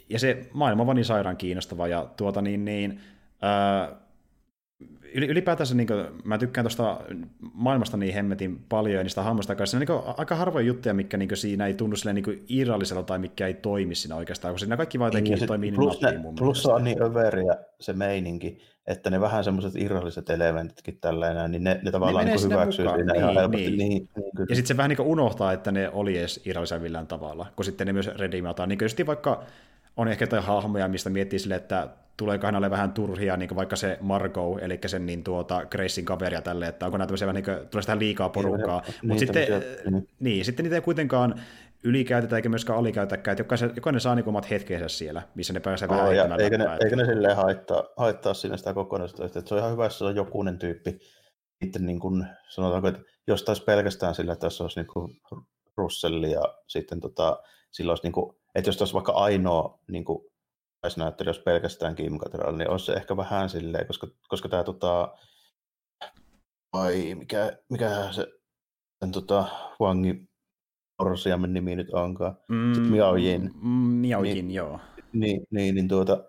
ja 0.09 0.19
se 0.19 0.49
maailma 0.53 0.81
on 0.81 0.87
vaan 0.87 0.95
niin 0.95 1.05
sairaan 1.05 1.37
kiinnostava, 1.37 1.87
ja 1.87 2.09
tuota 2.17 2.41
niin, 2.41 2.65
niin 2.65 3.01
äh, 3.43 3.97
ylipäätänsä 5.15 5.75
niin 5.75 5.87
kuin, 5.87 6.05
mä 6.23 6.37
tykkään 6.37 6.65
tuosta 6.65 6.99
maailmasta 7.53 7.97
niin 7.97 8.13
hemmetin 8.13 8.59
paljon 8.69 8.95
ja 8.95 9.03
niistä 9.03 9.21
hahmoista 9.21 9.55
kanssa. 9.55 9.79
niin 9.79 9.87
kuin, 9.87 10.01
aika 10.17 10.35
harvoja 10.35 10.65
juttuja, 10.65 10.93
mikä 10.93 11.17
niin 11.17 11.29
kuin, 11.29 11.37
siinä 11.37 11.67
ei 11.67 11.73
tunnu 11.73 11.95
silleen 11.95 12.15
niin 12.15 12.45
irrallisella 12.49 13.03
tai 13.03 13.19
mikä 13.19 13.47
ei 13.47 13.53
toimi 13.53 13.95
siinä 13.95 14.15
oikeastaan, 14.15 14.53
koska 14.53 14.65
siinä 14.65 14.77
kaikki 14.77 14.99
vaan 14.99 15.07
jotenkin 15.07 15.33
niin, 15.33 15.47
toimii 15.47 15.71
plus, 15.71 16.01
niin 16.01 16.13
nappiin 16.13 16.35
Plus 16.35 16.65
on 16.65 16.83
niin 16.83 17.03
överiä 17.03 17.55
se 17.79 17.93
meininki, 17.93 18.57
että 18.87 19.09
ne 19.09 19.21
vähän 19.21 19.43
semmoiset 19.43 19.75
irralliset 19.75 20.29
elementitkin 20.29 20.97
tällä 21.01 21.47
niin 21.47 21.63
ne, 21.63 21.79
ne 21.83 21.91
tavallaan 21.91 22.25
ne 22.25 22.35
niin 22.35 22.43
hyväksyy 22.43 22.85
mukaan. 22.85 22.99
siinä 22.99 23.13
niin, 23.13 23.21
ihan 23.21 23.33
helposti. 23.33 23.67
Niin. 23.67 23.77
Niin, 23.77 23.89
niin, 23.89 24.45
ja 24.49 24.55
sitten 24.55 24.67
se 24.67 24.77
vähän 24.77 24.89
niin 24.89 25.01
unohtaa, 25.01 25.53
että 25.53 25.71
ne 25.71 25.89
oli 25.89 26.17
edes 26.17 26.41
irrallisia 26.45 26.79
millään 26.79 27.07
tavalla, 27.07 27.45
kun 27.55 27.65
sitten 27.65 27.87
ne 27.87 27.93
myös 27.93 28.07
redeemataan. 28.07 28.69
Niin 28.69 28.79
just 28.81 28.97
vaikka 29.07 29.43
on 29.97 30.07
ehkä 30.07 30.23
jotain 30.23 30.43
hahmoja, 30.43 30.87
mistä 30.87 31.09
miettii 31.09 31.39
sille, 31.39 31.55
että 31.55 31.89
tulee 32.17 32.39
hänelle 32.43 32.69
vähän 32.69 32.93
turhia, 32.93 33.37
niin 33.37 33.55
vaikka 33.55 33.75
se 33.75 33.97
Margot, 34.01 34.63
eli 34.63 34.79
sen 34.85 35.05
niin 35.05 35.23
tuota 35.23 35.65
Gracein 35.65 36.05
kaveria 36.05 36.41
tälle, 36.41 36.67
että 36.67 36.85
onko 36.85 36.97
näitä 36.97 37.07
tämmöisiä, 37.07 37.33
niin 37.33 37.45
kuin, 37.45 37.57
tulee 37.57 37.81
sitä 37.81 37.99
liikaa 37.99 38.29
porukkaa. 38.29 38.83
Mutta 39.03 39.19
sitten, 39.19 39.47
niin. 39.91 40.09
niin, 40.19 40.45
sitten 40.45 40.63
niitä 40.63 40.75
ei 40.75 40.81
kuitenkaan 40.81 41.41
ylikäytetä 41.83 42.35
eikä 42.35 42.49
myöskään 42.49 42.79
alikäytäkään, 42.79 43.33
että 43.33 43.41
jokainen, 43.41 43.75
jokainen 43.75 44.01
saa 44.01 44.15
niin 44.15 44.29
omat 44.29 44.49
hetkensä 44.49 44.87
siellä, 44.87 45.21
missä 45.35 45.53
ne 45.53 45.59
pääsee 45.59 45.87
oh, 45.87 45.95
vähän 45.95 46.41
eikä, 46.41 46.57
ne, 46.57 46.65
eikä 46.83 46.95
ne 46.95 47.05
silleen 47.05 47.35
haittaa, 47.35 47.83
haittaa 47.97 48.33
siinä 48.33 48.57
sitä 48.57 48.73
kokonaisuutta, 48.73 49.25
että 49.25 49.49
se 49.49 49.55
on 49.55 49.59
ihan 49.59 49.71
hyvä, 49.71 49.85
että 49.85 49.97
se 49.97 50.05
on 50.05 50.15
jokunen 50.15 50.59
tyyppi, 50.59 50.99
sitten 51.63 51.85
niin 51.85 51.99
kuin, 51.99 52.25
sanotaanko, 52.49 52.87
että 52.87 53.01
jos 53.27 53.43
taas 53.43 53.61
pelkästään 53.61 54.15
sillä, 54.15 54.33
että 54.33 54.47
tässä 54.47 54.63
olisi 54.63 54.79
niin 54.79 54.87
kuin 54.87 55.21
Russell 55.77 56.23
ja 56.23 56.41
sitten 56.67 56.99
tota, 56.99 57.39
sillä 57.71 57.91
olisi 57.91 58.03
niin 58.03 58.13
kuin, 58.13 58.35
että 58.55 58.69
jos 58.69 58.81
olisi 58.81 58.93
vaikka 58.93 59.11
ainoa 59.11 59.79
niin 59.87 60.05
kuin, 60.05 60.25
näyttely, 60.97 61.29
jos 61.29 61.39
pelkästään 61.39 61.95
Kim 61.95 62.19
Cattrall, 62.19 62.57
niin 62.57 62.69
olisi 62.69 62.85
se 62.85 62.93
ehkä 62.93 63.17
vähän 63.17 63.49
silleen, 63.49 63.87
koska, 63.87 64.07
koska 64.27 64.49
tämä 64.49 64.63
tota, 64.63 65.17
vai 66.73 67.15
mikä, 67.15 67.57
mikä 67.69 68.07
se 68.11 68.27
sen 68.99 69.11
tota, 69.11 69.45
Wangi 69.81 70.29
Orsiamen 70.99 71.53
nimi 71.53 71.75
nyt 71.75 71.93
onkaan. 71.93 72.37
Mm, 72.49 72.73
Sitten. 72.73 72.91
Mm, 73.61 73.71
Miaojin, 73.77 74.33
niin, 74.33 74.51
joo. 74.51 74.79
Niin, 75.13 75.41
niin, 75.51 75.75
niin 75.75 75.87
tuota, 75.87 76.23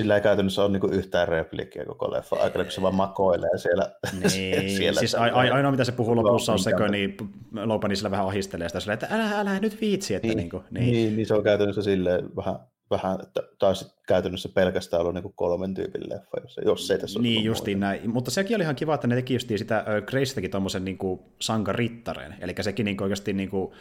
sillä 0.00 0.14
ei 0.14 0.20
käytännössä 0.20 0.62
ole 0.62 0.72
niinku 0.72 0.86
yhtään 0.86 1.28
repliikkiä 1.28 1.84
koko 1.84 2.10
leffa 2.10 2.36
aikana, 2.36 2.64
kun 2.64 2.72
se 2.72 2.82
vaan 2.82 2.94
makoilee 2.94 3.58
siellä. 3.58 3.92
Niin, 4.20 4.70
siellä 4.76 4.98
siis 4.98 5.14
a- 5.14 5.18
ainoa 5.34 5.70
mitä 5.70 5.84
se 5.84 5.92
puhuu 5.92 6.16
lopussa 6.16 6.52
on 6.52 6.58
se, 6.58 6.72
kun 6.72 6.90
niin 6.90 7.16
Lopani 7.64 7.96
sillä 7.96 8.10
vähän 8.10 8.26
ahistelee 8.26 8.68
sitä, 8.68 8.80
sillä, 8.80 8.94
että 8.94 9.08
älä, 9.10 9.40
älä 9.40 9.58
nyt 9.58 9.80
viitsi. 9.80 10.14
Että 10.14 10.28
niin, 10.28 10.36
niin, 10.36 10.50
kuin, 10.50 10.62
niin. 10.70 10.92
niin, 10.92 11.16
niin 11.16 11.26
se 11.26 11.34
on 11.34 11.44
käytännössä 11.44 11.82
silleen 11.82 12.36
vähän 12.36 12.56
vähän, 12.90 13.18
että 13.22 13.42
taas 13.58 13.96
käytännössä 14.06 14.48
pelkästään 14.54 15.00
ollut 15.00 15.14
niin 15.14 15.32
kolmen 15.34 15.74
tyypin 15.74 16.10
leffa, 16.10 16.40
jos, 16.42 16.60
jos 16.64 16.90
ei 16.90 16.98
tässä 16.98 17.20
Niin, 17.20 17.44
justiin 17.44 17.78
muuta. 17.78 17.86
näin. 17.86 18.10
Mutta 18.10 18.30
sekin 18.30 18.56
oli 18.56 18.62
ihan 18.62 18.74
kiva, 18.74 18.94
että 18.94 19.06
ne 19.06 19.14
teki 19.14 19.34
justiin 19.34 19.58
sitä, 19.58 19.84
Grace 20.06 20.34
teki 20.34 20.48
tuommoisen 20.48 20.84
niin 20.84 20.98
sankarittareen, 21.40 22.34
eli 22.40 22.54
sekin 22.60 22.84
niin 22.84 23.02
oikeasti 23.02 23.32
niin 23.32 23.50
kuin, 23.50 23.72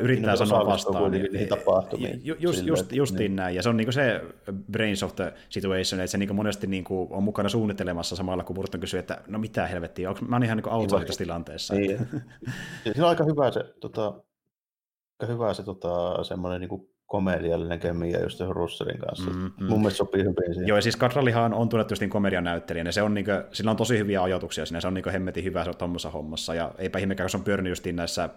yrittää 0.00 0.34
niin, 0.34 0.46
sanoa 0.46 0.66
vastaan. 0.66 1.10
Niin, 1.10 1.32
niihin 1.32 1.48
tapahtumiin. 1.48 2.20
Ju, 2.24 2.34
just, 2.38 2.58
silleen, 2.58 2.68
just, 2.68 2.92
justiin 2.92 3.18
niin. 3.18 3.36
näin, 3.36 3.56
ja 3.56 3.62
se 3.62 3.68
on 3.68 3.76
niin 3.76 3.92
se 3.92 4.20
brains 4.72 5.02
of 5.02 5.16
the 5.16 5.34
situation, 5.48 6.00
että 6.00 6.10
se 6.10 6.18
niin 6.18 6.34
monesti 6.34 6.66
niin 6.66 6.84
kuin, 6.84 7.08
on 7.10 7.22
mukana 7.22 7.48
suunnittelemassa 7.48 8.16
samalla, 8.16 8.44
kun 8.44 8.54
Burton 8.54 8.80
kysyy, 8.80 9.00
että 9.00 9.22
no 9.26 9.38
mitä 9.38 9.66
helvettiä, 9.66 10.08
onko 10.08 10.20
mä 10.24 10.36
oon 10.36 10.42
ihan 10.42 10.56
niin 10.56 10.68
auto 10.68 10.98
niin, 10.98 11.06
tässä 11.06 11.24
tilanteessa. 11.24 11.74
Niin. 11.74 12.08
Siinä 12.82 13.04
on 13.04 13.08
aika 13.08 13.24
hyvä 13.24 13.50
se, 13.50 13.64
tota, 13.80 14.14
aika 15.20 15.32
hyvä 15.32 15.54
se 15.54 15.62
tota, 15.62 16.24
semmoinen 16.24 16.60
niin 16.60 16.95
komediallinen 17.06 17.80
kemia 17.80 18.22
just 18.22 18.40
Russellin 18.40 18.98
kanssa. 18.98 19.30
Mm, 19.30 19.52
mm. 19.60 19.66
Mun 19.66 19.78
mielestä 19.78 19.96
sopii 19.96 20.22
hyvin 20.22 20.34
siihen. 20.46 20.66
Joo, 20.66 20.78
ja 20.78 20.82
siis 20.82 20.96
Katrallihan 20.96 21.54
on 21.54 21.68
tunnettu 21.68 21.92
just 21.92 22.02
komedian 22.08 22.44
näyttelijä, 22.44 22.92
se 22.92 23.02
on 23.02 23.14
niinku, 23.14 23.30
sillä 23.52 23.70
on 23.70 23.76
tosi 23.76 23.98
hyviä 23.98 24.22
ajatuksia 24.22 24.66
siinä, 24.66 24.80
se 24.80 24.86
on 24.86 24.94
niinku 24.94 25.10
hemmetin 25.10 25.44
hyvä 25.44 25.64
tuommoisessa 25.78 26.10
hommassa, 26.10 26.54
ja 26.54 26.72
eipä 26.78 26.98
ihmekään, 26.98 27.24
kun 27.24 27.30
se 27.30 27.36
on 27.36 27.44
pyörinyt 27.44 27.70
just 27.70 27.86
näissä 27.92 28.28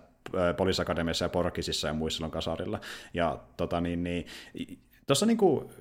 poliisakademiassa 0.57 1.25
ja 1.25 1.29
Porkisissa 1.29 1.87
ja 1.87 1.93
muissa 1.93 2.25
on 2.25 2.31
kasarilla. 2.31 2.79
Ja 3.13 3.39
tota 3.57 3.81
niin, 3.81 4.03
niin 4.03 4.25
tuossa 5.07 5.25
niinku 5.25 5.71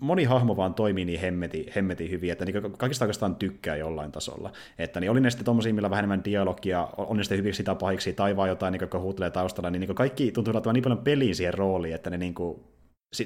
moni 0.00 0.24
hahmo 0.24 0.56
vaan 0.56 0.74
toimii 0.74 1.04
niin 1.04 1.20
hemmeti, 1.20 1.66
hemmeti 1.76 2.10
hyvin, 2.10 2.32
että 2.32 2.44
niin 2.44 2.72
kaikista 2.78 3.04
oikeastaan 3.04 3.36
tykkää 3.36 3.76
jollain 3.76 4.12
tasolla. 4.12 4.52
Että 4.78 5.00
niin 5.00 5.10
oli 5.10 5.20
ne 5.20 5.30
sitten 5.30 5.44
tommosia, 5.44 5.74
millä 5.74 5.90
vähän 5.90 6.00
enemmän 6.00 6.24
dialogia, 6.24 6.88
on 6.96 7.16
ne 7.16 7.24
sitten 7.24 7.38
hyviksi 7.38 7.56
sitä 7.56 7.74
pahiksi, 7.74 8.12
tai 8.12 8.36
vaan 8.36 8.48
jotain, 8.48 8.72
niin 8.72 9.00
huutelee 9.00 9.30
taustalla, 9.30 9.70
niin, 9.70 9.80
niin 9.80 9.94
kaikki 9.94 10.32
tuntuu 10.32 10.52
olevan 10.56 10.74
niin 10.74 10.82
paljon 10.82 11.04
peliin 11.04 11.36
siihen 11.36 11.54
rooliin, 11.54 11.94
että 11.94 12.10
ne 12.10 12.18
niin 12.18 12.34
kuin, 12.34 12.64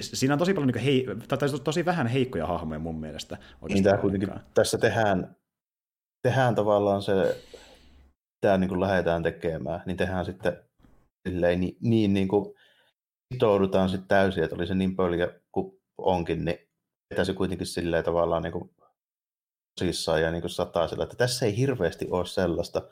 siinä 0.00 0.34
on 0.34 0.38
tosi 0.38 0.54
paljon 0.54 0.68
niin 0.68 0.84
hei, 0.84 1.06
tai 1.28 1.38
tosi 1.64 1.84
vähän 1.84 2.06
heikkoja 2.06 2.46
hahmoja 2.46 2.78
mun 2.78 3.00
mielestä. 3.00 3.38
Niin 3.68 3.84
tämä 3.84 3.96
kuitenkin, 3.96 4.30
tässä 4.54 4.78
tehdään, 4.78 5.36
tehdään 6.22 6.54
tavallaan 6.54 7.02
se, 7.02 7.44
tämä 8.40 8.58
niin 8.58 8.68
kuin 8.68 8.80
lähdetään 8.80 9.22
tekemään, 9.22 9.82
niin 9.86 9.96
tehdään 9.96 10.24
sitten 10.24 10.56
silleen, 11.28 11.60
niin, 11.60 11.76
niin, 11.80 12.14
niin 12.14 12.28
kuin 12.28 12.54
sitoudutaan 13.34 13.88
sitten 13.88 14.08
täysin, 14.08 14.44
että 14.44 14.56
oli 14.56 14.66
se 14.66 14.74
niin 14.74 14.96
pöljä 14.96 15.28
onkin, 15.98 16.44
niin 16.44 16.58
se 17.22 17.34
kuitenkin 17.34 17.66
silleen 17.66 18.04
tavallaan 18.04 18.42
niin 18.42 18.52
kuin 18.52 18.70
tosissaan 19.78 20.22
ja 20.22 20.30
niin 20.30 20.40
kuin 20.40 20.50
sillä, 20.88 21.04
että 21.04 21.16
tässä 21.16 21.46
ei 21.46 21.56
hirveästi 21.56 22.06
ole 22.10 22.26
sellaista, 22.26 22.82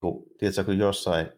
kun, 0.00 0.24
tiedätkö, 0.38 0.64
kun 0.64 0.78
jossain 0.78 1.28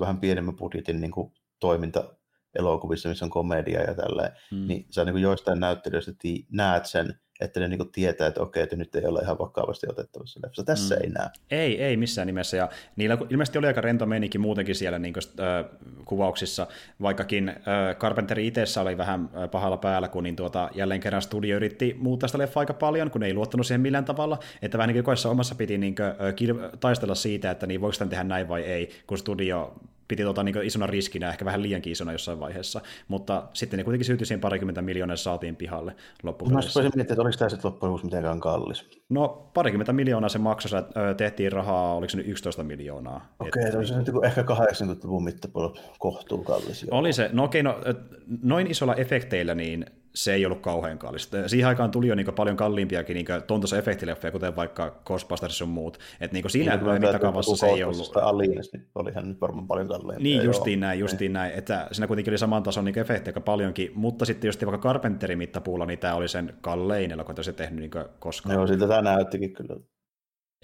vähän 0.00 0.20
pienemmän 0.20 0.56
budjetin 0.56 1.00
niin 1.00 1.10
kuin 1.10 1.32
toiminta 1.60 2.16
elokuvissa, 2.58 3.08
missä 3.08 3.24
on 3.24 3.30
komedia 3.30 3.82
ja 3.82 3.94
tälleen, 3.94 4.32
hmm. 4.50 4.66
niin 4.66 4.86
sä 4.90 5.04
niin 5.04 5.12
kuin 5.12 5.22
joistain 5.22 5.60
näyttelijöistä 5.60 6.12
näet 6.50 6.86
sen, 6.86 7.20
että 7.44 7.60
ne 7.60 7.68
niinku 7.68 7.84
tietää, 7.84 8.26
että 8.26 8.40
okei, 8.40 8.62
että 8.62 8.76
nyt 8.76 8.94
ei 8.94 9.06
ole 9.06 9.20
ihan 9.20 9.38
vakavasti 9.38 9.86
otettavassa 9.90 10.40
leffa. 10.42 10.62
Tässä 10.62 10.94
mm. 10.94 11.00
ei 11.02 11.10
näe. 11.10 11.28
Ei, 11.50 11.82
ei 11.82 11.96
missään 11.96 12.26
nimessä. 12.26 12.56
Ja 12.56 12.68
niillä 12.96 13.18
ilmeisesti 13.30 13.58
oli 13.58 13.66
aika 13.66 13.80
rento 13.80 14.06
meininki 14.06 14.38
muutenkin 14.38 14.74
siellä 14.74 14.98
niin 14.98 15.14
kuin, 15.14 15.22
äh, 15.40 15.64
kuvauksissa, 16.04 16.66
vaikkakin 17.02 17.48
äh, 17.48 17.96
Carpenteri 17.98 18.46
itsessä 18.46 18.80
oli 18.80 18.98
vähän 18.98 19.30
äh, 19.36 19.50
pahalla 19.50 19.76
päällä, 19.76 20.08
kun 20.08 20.22
niin 20.22 20.36
tuota, 20.36 20.70
jälleen 20.74 21.00
kerran 21.00 21.22
studio 21.22 21.56
yritti 21.56 21.96
muuttaa 21.98 22.28
sitä 22.28 22.38
leffaa 22.38 22.60
aika 22.60 22.74
paljon, 22.74 23.10
kun 23.10 23.22
ei 23.22 23.34
luottanut 23.34 23.66
siihen 23.66 23.80
millään 23.80 24.04
tavalla, 24.04 24.38
että 24.62 24.78
vähän 24.78 24.88
niin 24.88 24.94
kuin 24.94 24.98
jokaisessa 24.98 25.30
omassa 25.30 25.54
piti 25.54 25.78
niin 25.78 25.94
kuin, 25.94 26.06
äh, 26.06 26.70
taistella 26.80 27.14
siitä, 27.14 27.50
että 27.50 27.66
niin 27.66 27.80
voiko 27.80 27.96
tämän 27.98 28.10
tehdä 28.10 28.24
näin 28.24 28.48
vai 28.48 28.62
ei, 28.62 28.90
kun 29.06 29.18
studio 29.18 29.74
piti 30.08 30.22
tuota 30.22 30.42
niin 30.42 30.62
isona 30.62 30.86
riskinä, 30.86 31.28
ehkä 31.28 31.44
vähän 31.44 31.62
liiankin 31.62 31.92
isona 31.92 32.12
jossain 32.12 32.40
vaiheessa, 32.40 32.80
mutta 33.08 33.48
sitten 33.52 33.78
ne 33.78 33.84
kuitenkin 33.84 34.06
syyti 34.06 34.26
siihen 34.26 34.40
parikymmentä 34.40 34.82
miljoonaa 34.82 35.16
saatiin 35.16 35.56
pihalle 35.56 35.96
loppupeleissä. 36.22 36.82
Mä 36.82 36.90
miettiä, 36.94 37.12
että 37.14 37.22
oliko 37.22 37.38
tämä 37.38 37.48
sitten 37.48 37.70
loppujen 37.70 37.90
lopuksi 37.90 38.06
mitenkään 38.06 38.40
kallis. 38.40 38.88
No 39.08 39.50
parikymmentä 39.54 39.92
miljoonaa 39.92 40.28
se 40.28 40.38
maksoi, 40.38 40.82
tehtiin 41.16 41.52
rahaa, 41.52 41.94
oliko 41.94 42.10
se 42.10 42.16
nyt 42.16 42.28
11 42.28 42.64
miljoonaa. 42.64 43.34
Okei, 43.38 43.68
okay, 43.68 43.86
se 43.86 43.94
on 43.94 43.98
nyt 43.98 44.24
ehkä 44.24 44.42
80-luvun 44.42 45.24
mittapuolella 45.24 45.80
kohtuu 45.98 46.44
kallis. 46.44 46.86
Oli 46.90 47.12
se, 47.12 47.30
no 47.32 47.44
okei, 47.44 47.60
okay, 47.60 47.92
no 47.92 47.94
noin 48.42 48.70
isolla 48.70 48.94
efekteillä 48.94 49.54
niin 49.54 49.86
se 50.14 50.34
ei 50.34 50.46
ollut 50.46 50.60
kauhean 50.60 50.98
kallista. 50.98 51.48
Siihen 51.48 51.68
aikaan 51.68 51.90
tuli 51.90 52.08
jo 52.08 52.14
niin 52.14 52.34
paljon 52.36 52.56
kalliimpiakin 52.56 53.14
niin 53.14 53.26
tontossa 53.46 53.78
efektileffejä, 53.78 54.32
kuten 54.32 54.56
vaikka 54.56 55.00
Ghostbusters 55.04 55.60
ja 55.60 55.66
muut. 55.66 55.98
Et 56.20 56.32
niin 56.32 56.50
siinä 56.50 56.76
niin, 56.76 57.00
mittakaavassa 57.00 57.56
se 57.56 57.66
ei 57.66 57.84
ollut. 57.84 58.16
Alines, 58.16 58.72
niin 58.72 58.88
olihan 58.94 59.28
nyt 59.28 59.40
varmaan 59.40 59.66
paljon 59.66 59.88
kalliimpia. 59.88 60.22
Niin, 60.22 60.44
justiin 60.44 60.80
joo. 60.80 60.88
näin, 60.88 61.00
justiin 61.00 61.28
niin. 61.28 61.32
näin. 61.32 61.52
Että 61.52 61.88
siinä 61.92 62.06
kuitenkin 62.06 62.30
oli 62.30 62.38
saman 62.38 62.62
tason 62.62 62.84
niin 62.84 62.98
efektejä 62.98 63.30
aika 63.30 63.40
paljonkin, 63.40 63.90
mutta 63.94 64.24
sitten 64.24 64.48
just 64.48 64.66
vaikka 64.66 64.88
Carpenterin 64.88 65.38
mittapuulla, 65.38 65.86
niin 65.86 65.98
tämä 65.98 66.14
oli 66.14 66.28
sen 66.28 66.54
kallein 66.60 67.10
elokuva, 67.10 67.42
se 67.42 67.52
tehnyt 67.52 67.80
niin 67.80 68.04
koskaan. 68.18 68.54
Joo, 68.54 68.66
siltä 68.66 68.88
tämä 68.88 69.02
näyttikin 69.02 69.52
kyllä. 69.52 69.76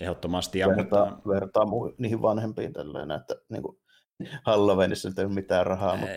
Ehdottomasti. 0.00 0.58
Ja, 0.58 0.68
vertaa, 0.68 1.10
mutta... 1.10 1.28
vertaa 1.28 1.64
niihin 1.98 2.22
vanhempiin 2.22 2.72
tälleen, 2.72 3.10
että 3.10 3.34
niin 3.48 3.62
kuin 3.62 3.78
Halloweenissa 4.42 5.10
ei 5.18 5.24
ole 5.24 5.34
mitään 5.34 5.66
rahaa, 5.66 5.96
mutta, 5.96 6.14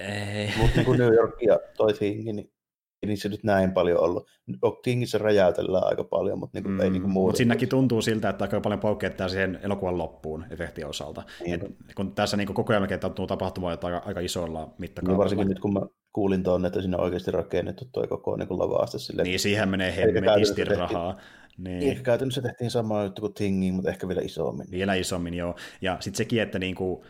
mutta 0.58 0.76
niin 0.76 0.86
kuin 0.86 1.00
New 1.00 1.14
York 1.14 1.42
ja 1.42 1.60
toi 1.78 1.94
niin 2.00 2.40
ei 2.40 2.53
niissä 3.06 3.30
nyt 3.30 3.44
näin 3.44 3.72
paljon 3.72 4.00
ollut. 4.00 4.28
Kingissä 4.84 5.18
räjäytellään 5.18 5.88
aika 5.88 6.04
paljon, 6.04 6.40
mutta 6.40 6.58
niin 6.58 6.64
kuin, 6.64 6.74
mm, 6.74 6.80
ei 6.80 6.90
niin 6.90 7.02
kuin 7.02 7.12
muuta. 7.12 7.28
Mutta 7.28 7.38
siinäkin 7.38 7.70
tuntuu 7.70 8.02
siltä, 8.02 8.30
että 8.30 8.44
aika 8.44 8.62
paljon 8.62 8.80
poukkeettaa 8.80 9.30
siihen 9.30 9.60
elokuvan 9.64 9.98
loppuun 9.98 10.46
efektien 10.50 10.88
osalta. 10.88 11.24
Niin. 11.46 11.54
Et, 11.54 11.96
kun 11.96 12.16
tässä 12.16 12.38
niin 12.38 12.54
koko 12.54 12.74
ajan 12.74 13.00
tuntuu 13.00 13.28
tapahtumaan 13.28 13.78
aika, 13.84 14.02
aika 14.06 14.20
isolla 14.20 14.74
mittakaavalla. 14.78 15.14
Niin 15.14 15.20
varsinkin 15.24 15.48
nyt 15.48 15.60
kun 15.60 15.74
mä 15.74 15.82
kuulin 16.14 16.44
tuonne, 16.44 16.68
että 16.68 16.82
siinä 16.82 16.98
on 16.98 17.04
oikeasti 17.04 17.32
rakennettu 17.32 17.86
tuo 17.92 18.08
koko 18.08 18.36
niin 18.36 18.60
lavaste. 18.60 19.00
Silleen, 19.00 19.24
niin, 19.24 19.40
siihen 19.40 19.70
menee 19.70 19.96
hemmetisti 19.96 20.64
rahaa. 20.64 21.18
Niin. 21.58 21.90
Ehkä 21.90 22.04
käytännössä 22.04 22.42
tehtiin 22.42 22.72
sama 22.72 23.04
juttu 23.04 23.22
kuin 23.22 23.34
Tingin, 23.34 23.74
mutta 23.74 23.90
ehkä 23.90 24.08
vielä 24.08 24.22
isommin. 24.22 24.68
Vielä 24.72 24.94
isommin, 24.94 25.34
joo. 25.34 25.56
Ja 25.82 25.98
sitten 26.00 26.18
sekin, 26.18 26.42
että 26.42 26.60
niin 26.60 26.76
kuin, 26.76 27.02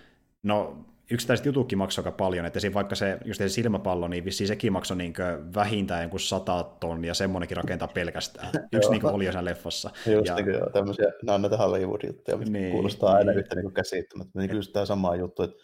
no, 0.43 0.85
yksittäiset 1.13 1.45
jututkin 1.45 1.77
maksoi 1.77 2.05
aika 2.05 2.17
paljon, 2.17 2.45
että 2.45 2.59
vaikka 2.73 2.95
se, 2.95 3.17
just 3.25 3.37
se 3.37 3.49
silmäpallo, 3.49 4.07
niin 4.07 4.25
vissiin 4.25 4.47
sekin 4.47 4.73
maksoi 4.73 4.97
niin 4.97 5.13
vähintään 5.55 6.03
joku 6.03 6.19
sata 6.19 6.63
tonnia, 6.79 7.13
semmoinenkin 7.13 7.57
rakentaa 7.57 7.87
pelkästään. 7.87 8.49
Yksi 8.73 8.89
niin 8.89 9.05
oli 9.05 9.25
jo 9.25 9.31
siinä 9.31 9.45
leffassa. 9.45 9.89
Just 10.11 10.27
ja... 10.27 10.35
niin, 10.35 10.53
joo, 10.53 10.69
tämmöisiä, 10.69 11.05
nämä 11.23 11.35
on 11.35 11.41
näitä 11.41 11.57
Hollywood-juttuja, 11.57 12.37
mitkä 12.37 12.51
niin, 12.51 12.71
kuulostaa 12.71 13.09
niin. 13.09 13.17
aina 13.17 13.39
yhtä 13.39 13.55
niin 13.55 13.73
käsittämättä. 13.73 14.39
Niin 14.39 14.55
just 14.55 14.73
tämä 14.73 14.85
sama 14.85 15.15
juttu, 15.15 15.43
että 15.43 15.63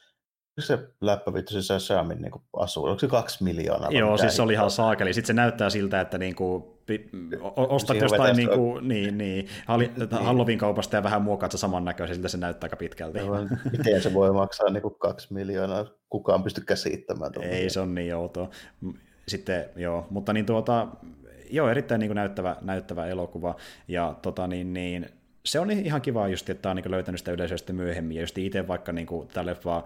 se 0.62 0.80
läppä 1.02 1.34
vittu 1.34 1.62
se 1.62 1.80
Shamin 1.80 2.22
niin 2.22 2.32
asuu? 2.54 2.86
Onko 2.86 3.00
se 3.00 3.08
kaksi 3.08 3.44
miljoonaa? 3.44 3.92
Joo, 3.92 4.18
siis 4.18 4.36
se 4.36 4.42
oli 4.42 4.54
ihan 4.54 4.72
saakeli. 4.72 5.14
Sitten 5.14 5.28
se 5.28 5.34
näyttää 5.34 5.70
siltä, 5.70 6.02
että 6.02 6.18
niin 6.18 6.36
kuin, 6.36 6.64
ostat 7.56 7.94
Siihen 7.94 8.06
jostain 8.06 8.36
niin, 8.36 8.50
kuin, 8.50 8.88
niin, 8.88 9.18
niin, 9.18 9.48
niin. 9.68 10.10
Halloween-kaupasta 10.12 10.96
ja 10.96 11.04
vähän 11.04 11.22
muokkaat 11.22 11.52
se 11.52 11.58
siltä 12.08 12.28
se 12.28 12.38
näyttää 12.38 12.66
aika 12.66 12.76
pitkälti. 12.76 13.20
Joo, 13.20 13.38
miten 13.72 14.02
se 14.02 14.14
voi 14.14 14.34
maksaa 14.34 14.70
niin 14.70 14.82
kuin 14.82 14.96
kaksi 14.96 15.34
miljoonaa? 15.34 15.86
Kukaan 16.10 16.44
pysty 16.44 16.62
käsittämään. 16.62 17.32
Ei, 17.42 17.70
se 17.70 17.80
on 17.80 17.96
niin 17.96 18.16
outoa. 18.16 18.50
Sitten, 19.28 19.66
joo, 19.76 20.08
mutta 20.10 20.34
niin 20.34 20.46
tuota, 20.46 20.88
joo, 21.50 21.70
erittäin 21.70 22.00
niin 22.00 22.10
kuin 22.10 22.16
näyttävä, 22.16 22.56
näyttävä 22.62 23.06
elokuva. 23.06 23.56
Ja 23.88 24.16
tota, 24.22 24.48
niin, 24.48 24.74
niin, 24.74 25.10
se 25.46 25.60
on 25.60 25.72
ihan 25.72 26.02
kiva 26.02 26.28
just, 26.28 26.50
että 26.50 26.62
tämä 26.62 26.72
on 26.72 26.76
niin 26.76 26.92
löytänyt 26.92 27.20
sitä 27.20 27.32
yleisöä 27.32 27.58
sitten 27.58 27.76
myöhemmin. 27.76 28.18
Ja 28.18 28.24
just 28.24 28.38
itse 28.38 28.68
vaikka 28.68 28.92
niin 28.92 29.08
kuin, 29.08 29.28
tämä 29.28 29.46
leffa 29.46 29.84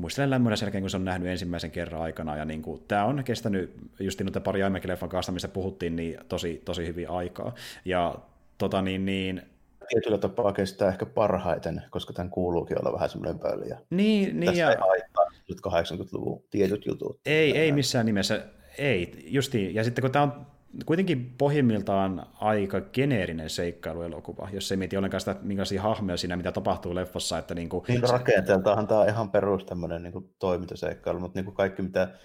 muistelen 0.00 0.30
lämmöllä 0.30 0.56
sen 0.56 0.66
jälkeen, 0.66 0.82
kun 0.82 0.90
se 0.90 0.96
on 0.96 1.04
nähnyt 1.04 1.28
ensimmäisen 1.28 1.70
kerran 1.70 2.02
aikana, 2.02 2.36
ja 2.36 2.44
niin 2.44 2.62
kuin, 2.62 2.82
tämä 2.88 3.04
on 3.04 3.24
kestänyt, 3.24 3.74
just 4.00 4.20
noita 4.20 4.40
pari 4.40 4.62
Aimekin-leffan 4.62 5.08
kanssa, 5.08 5.32
missä 5.32 5.48
puhuttiin, 5.48 5.96
niin 5.96 6.18
tosi, 6.28 6.62
tosi 6.64 6.86
hyvin 6.86 7.10
aikaa. 7.10 7.54
Ja 7.84 8.14
tota 8.58 8.82
niin, 8.82 9.04
niin 9.04 9.42
tietyllä 9.88 10.18
tapaa 10.18 10.52
kestää 10.52 10.88
ehkä 10.88 11.06
parhaiten, 11.06 11.82
koska 11.90 12.12
tämän 12.12 12.30
kuuluukin 12.30 12.80
olla 12.80 12.92
vähän 12.92 13.10
semmoinen 13.10 13.38
pöliä. 13.38 13.78
Niin, 13.90 14.40
niin 14.40 14.56
ja... 14.56 14.70
ei 14.70 14.76
haittaa 14.80 15.24
80-luvun 15.68 16.42
tietyt 16.50 16.86
jutut. 16.86 17.20
Ei, 17.26 17.58
ei 17.58 17.72
missään 17.72 18.06
nimessä, 18.06 18.46
ei, 18.78 19.24
justiin. 19.26 19.74
Ja 19.74 19.84
sitten 19.84 20.02
kun 20.02 20.12
tämä 20.12 20.22
on 20.22 20.46
kuitenkin 20.86 21.34
pohjimmiltaan 21.38 22.26
aika 22.34 22.80
geneerinen 22.80 23.50
seikkailuelokuva, 23.50 24.48
jos 24.52 24.70
ei 24.70 24.76
mieti 24.76 24.96
ollenkaan 24.96 25.20
sitä, 25.20 25.36
minkälaisia 25.42 25.82
hahmoja 25.82 26.16
siinä, 26.16 26.36
mitä 26.36 26.52
tapahtuu 26.52 26.94
leffassa. 26.94 27.38
Että 27.38 27.54
niin 27.54 27.68
kuin, 27.68 27.84
niin 27.88 28.08
rakenteeltahan 28.08 28.86
tämä 28.86 29.00
on 29.00 29.08
ihan 29.08 29.30
perus 29.30 29.64
tämmöinen 29.64 30.02
niin 30.02 30.12
kuin 30.12 30.34
toimintaseikkailu, 30.38 31.20
mutta 31.20 31.38
niin 31.38 31.44
kuin 31.44 31.54
kaikki, 31.54 31.82
mitä, 31.82 32.18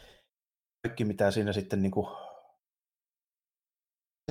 kaikki 0.83 1.05
mitä 1.05 1.31
siinä 1.31 1.53
sitten 1.53 1.81
niin 1.81 1.91
kuin 1.91 2.07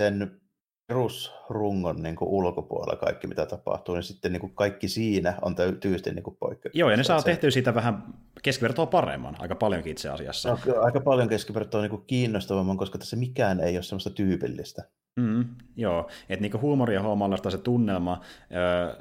sen 0.00 0.40
perusrungon 0.86 2.02
niin 2.02 2.16
kuin 2.16 2.28
ulkopuolella 2.28 2.96
kaikki, 2.96 3.26
mitä 3.26 3.46
tapahtuu, 3.46 3.94
niin 3.94 4.02
sitten 4.02 4.32
niin 4.32 4.40
kuin 4.40 4.54
kaikki 4.54 4.88
siinä 4.88 5.38
on 5.42 5.54
tyysti 5.80 6.10
niin 6.10 6.22
kuin 6.22 6.36
poikkeus. 6.40 6.74
Joo, 6.74 6.90
ja 6.90 6.96
ne 6.96 7.04
saa 7.04 7.18
se... 7.18 7.24
tehtyä 7.24 7.50
siitä 7.50 7.74
vähän 7.74 8.04
keskivertoa 8.42 8.86
paremman, 8.86 9.36
aika 9.38 9.54
paljonkin 9.54 9.90
itse 9.90 10.08
asiassa. 10.08 10.48
No, 10.66 10.80
aika 10.82 11.00
paljon 11.00 11.28
keskivertoa 11.28 11.80
niin 11.80 11.90
kuin 11.90 12.04
kiinnostavamman, 12.06 12.76
koska 12.76 12.98
tässä 12.98 13.16
mikään 13.16 13.60
ei 13.60 13.76
ole 13.76 13.82
semmoista 13.82 14.10
tyypillistä. 14.10 14.82
Mm, 15.20 15.44
joo, 15.76 16.08
että 16.28 16.42
niinku 16.42 16.58
huumoria 16.58 17.02
huomalla 17.02 17.50
se 17.50 17.58
tunnelma, 17.58 18.20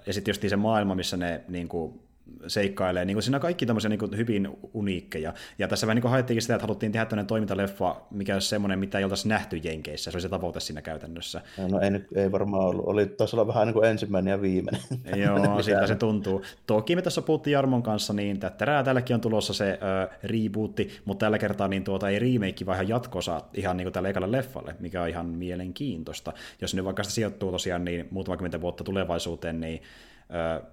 ja 0.05 0.13
sitten 0.13 0.31
just 0.31 0.49
se 0.49 0.55
maailma, 0.55 0.95
missä 0.95 1.17
ne 1.17 1.43
niinku 1.47 2.02
seikkailee. 2.47 3.05
Niin 3.05 3.15
kuin 3.15 3.23
siinä 3.23 3.37
on 3.37 3.41
kaikki 3.41 3.65
tämmöisiä 3.65 3.89
niin 3.89 4.17
hyvin 4.17 4.49
uniikkeja. 4.73 5.33
Ja 5.59 5.67
tässä 5.67 5.87
vähän 5.87 6.01
niin 6.01 6.11
haettiinkin 6.11 6.41
sitä, 6.41 6.55
että 6.55 6.67
haluttiin 6.67 6.91
tehdä 6.91 7.05
tämmöinen 7.05 7.27
toimintaleffa, 7.27 8.01
mikä 8.11 8.33
olisi 8.33 8.47
semmoinen, 8.47 8.79
mitä 8.79 8.97
ei 8.97 9.03
oltaisi 9.03 9.27
nähty 9.27 9.57
Jenkeissä. 9.57 10.11
Se 10.11 10.17
oli 10.17 10.21
se 10.21 10.29
tavoite 10.29 10.59
siinä 10.59 10.81
käytännössä. 10.81 11.41
No 11.69 11.79
ei, 11.79 11.89
nyt, 11.89 12.07
ei 12.15 12.31
varmaan 12.31 12.65
ollut. 12.65 12.85
Oli, 12.87 13.05
taisi 13.05 13.35
olla 13.35 13.47
vähän 13.47 13.67
niin 13.67 13.73
kuin 13.73 13.89
ensimmäinen 13.89 14.31
ja 14.31 14.41
viimeinen. 14.41 14.81
Joo, 15.15 15.61
siitä 15.63 15.87
se 15.87 15.95
tuntuu. 15.95 16.41
Toki 16.67 16.95
me 16.95 17.01
tässä 17.01 17.21
puhuttiin 17.21 17.51
Jarmon 17.51 17.83
kanssa 17.83 18.13
niin, 18.13 18.35
että 18.35 18.49
terää 18.49 18.83
tälläkin 18.83 19.13
on 19.13 19.21
tulossa 19.21 19.53
se 19.53 19.71
äh, 19.71 20.19
rebootti, 20.23 20.89
mutta 21.05 21.25
tällä 21.25 21.37
kertaa 21.37 21.67
niin 21.67 21.83
tuota 21.83 22.09
ei 22.09 22.19
remake, 22.19 22.65
vaan 22.65 22.75
ihan 22.75 22.87
jatkosa 22.87 23.41
ihan 23.53 23.77
niin 23.77 23.85
kuin 23.85 23.93
tälle 23.93 24.09
ekalle 24.09 24.31
leffalle, 24.31 24.75
mikä 24.79 25.01
on 25.01 25.09
ihan 25.09 25.25
mielenkiintoista. 25.25 26.33
Jos 26.61 26.75
nyt 26.75 26.85
vaikka 26.85 27.03
se 27.03 27.11
sijoittuu 27.11 27.51
tosiaan 27.51 27.85
niin 27.85 28.07
muutama 28.11 28.37
kymmentä 28.37 28.61
vuotta 28.61 28.83
tulevaisuuteen, 28.83 29.59
niin 29.59 29.81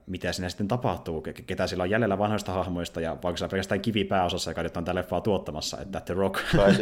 mitä 0.06 0.32
siinä 0.32 0.48
sitten 0.48 0.68
tapahtuu, 0.68 1.22
ketä 1.46 1.66
sillä 1.66 1.82
on 1.82 1.90
jäljellä 1.90 2.18
vanhoista 2.18 2.52
hahmoista, 2.52 3.00
ja 3.00 3.11
vaikka 3.11 3.36
se 3.36 3.44
on 3.44 3.50
pelkästään 3.50 3.80
kivi 3.80 4.04
pääosassa, 4.04 4.50
joka 4.50 4.62
nyt 4.62 4.76
on 4.76 4.84
tällä 4.84 4.98
leffaa 4.98 5.20
tuottamassa, 5.20 5.78
että 5.80 6.00
The 6.00 6.14
Rock. 6.14 6.40
Tai 6.56 6.74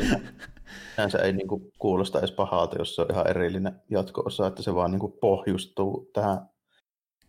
se 1.11 1.19
ei 1.19 1.33
niinku 1.33 1.71
kuulosta 1.79 2.19
edes 2.19 2.33
pahalta, 2.33 2.79
jos 2.79 2.95
se 2.95 3.03
on 3.03 3.09
ihan 3.11 3.31
erillinen 3.31 3.81
jatko-osa, 3.91 4.47
että 4.47 4.63
se 4.63 4.75
vaan 4.75 4.91
niinku 4.91 5.09
pohjustuu 5.09 6.11
tähän, 6.13 6.39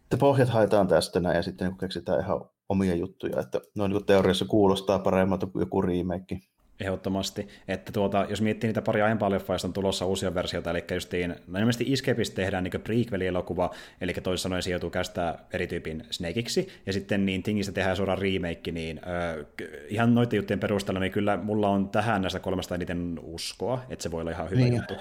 että 0.03 0.17
pohjat 0.17 0.49
haetaan 0.49 0.87
tästä 0.87 1.19
näin, 1.19 1.35
ja 1.35 1.43
sitten 1.43 1.65
niinku 1.65 1.79
keksitään 1.79 2.19
ihan 2.19 2.41
omia 2.69 2.95
juttuja, 2.95 3.39
että 3.39 3.61
no 3.75 3.87
niin 3.87 4.05
teoriassa 4.05 4.45
kuulostaa 4.45 4.99
paremmalta 4.99 5.47
kuin 5.47 5.61
joku 5.61 5.81
remake 5.81 6.39
ehdottomasti. 6.79 7.47
Että 7.67 7.91
tuota, 7.91 8.25
jos 8.29 8.41
miettii 8.41 8.67
niitä 8.67 8.81
pari 8.81 9.01
aiempaa 9.01 9.29
leffaa, 9.29 9.57
on 9.63 9.73
tulossa 9.73 10.05
uusia 10.05 10.33
versioita, 10.33 10.71
eli 10.71 10.83
justiin, 10.93 11.35
no 11.47 11.59
ilmeisesti 11.59 11.93
Escapista 11.93 12.35
tehdään 12.35 12.63
niin 12.63 12.81
prequel-elokuva, 12.81 13.71
eli 14.01 14.13
toisin 14.13 14.43
sanoen 14.43 14.63
sijoituu 14.63 14.89
kästää 14.89 15.45
eri 15.53 15.67
tyypin 15.67 16.05
Snakeiksi, 16.11 16.67
ja 16.85 16.93
sitten 16.93 17.25
niin 17.25 17.43
Tingistä 17.43 17.73
tehdään 17.73 17.95
suoraan 17.95 18.17
remake, 18.17 18.71
niin 18.71 19.01
ö, 19.07 19.45
ihan 19.87 20.15
noiden 20.15 20.37
juttujen 20.37 20.59
perusteella, 20.59 20.99
niin 20.99 21.11
kyllä 21.11 21.37
mulla 21.37 21.69
on 21.69 21.89
tähän 21.89 22.21
näistä 22.21 22.39
kolmesta 22.39 22.75
eniten 22.75 23.19
uskoa, 23.23 23.81
että 23.89 24.03
se 24.03 24.11
voi 24.11 24.21
olla 24.21 24.31
ihan 24.31 24.49
hyvä 24.49 24.61
niin, 24.61 24.75
juttu. 24.75 24.93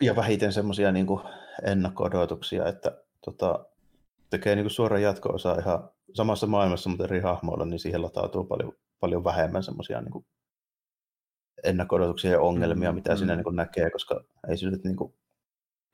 Ja 0.00 0.16
vähiten 0.16 0.52
semmoisia 0.52 0.92
niin 0.92 1.06
ennakko-odotuksia, 1.62 2.68
että 2.68 2.98
tota, 3.24 3.66
tekee 4.30 4.56
niin 4.56 4.70
suoraan 4.70 5.02
jatko-osaa 5.02 5.58
ihan 5.58 5.88
samassa 6.14 6.46
maailmassa, 6.46 6.90
mutta 6.90 7.04
eri 7.04 7.20
hahmoilla, 7.20 7.64
niin 7.64 7.78
siihen 7.78 8.02
latautuu 8.02 8.44
paljon, 8.44 8.72
paljon 9.00 9.24
vähemmän 9.24 9.62
semmoisia 9.62 10.00
niin 10.00 10.24
ennakko 11.64 11.98
ja 12.30 12.40
ongelmia, 12.40 12.92
mm, 12.92 12.94
mitä 12.94 13.12
mm. 13.12 13.18
siinä 13.18 13.36
niin 13.36 13.56
näkee, 13.56 13.90
koska 13.90 14.24
ei 14.48 14.56
se 14.56 14.70
nyt 14.70 14.84
niin 14.84 14.96
kuin, 14.96 15.14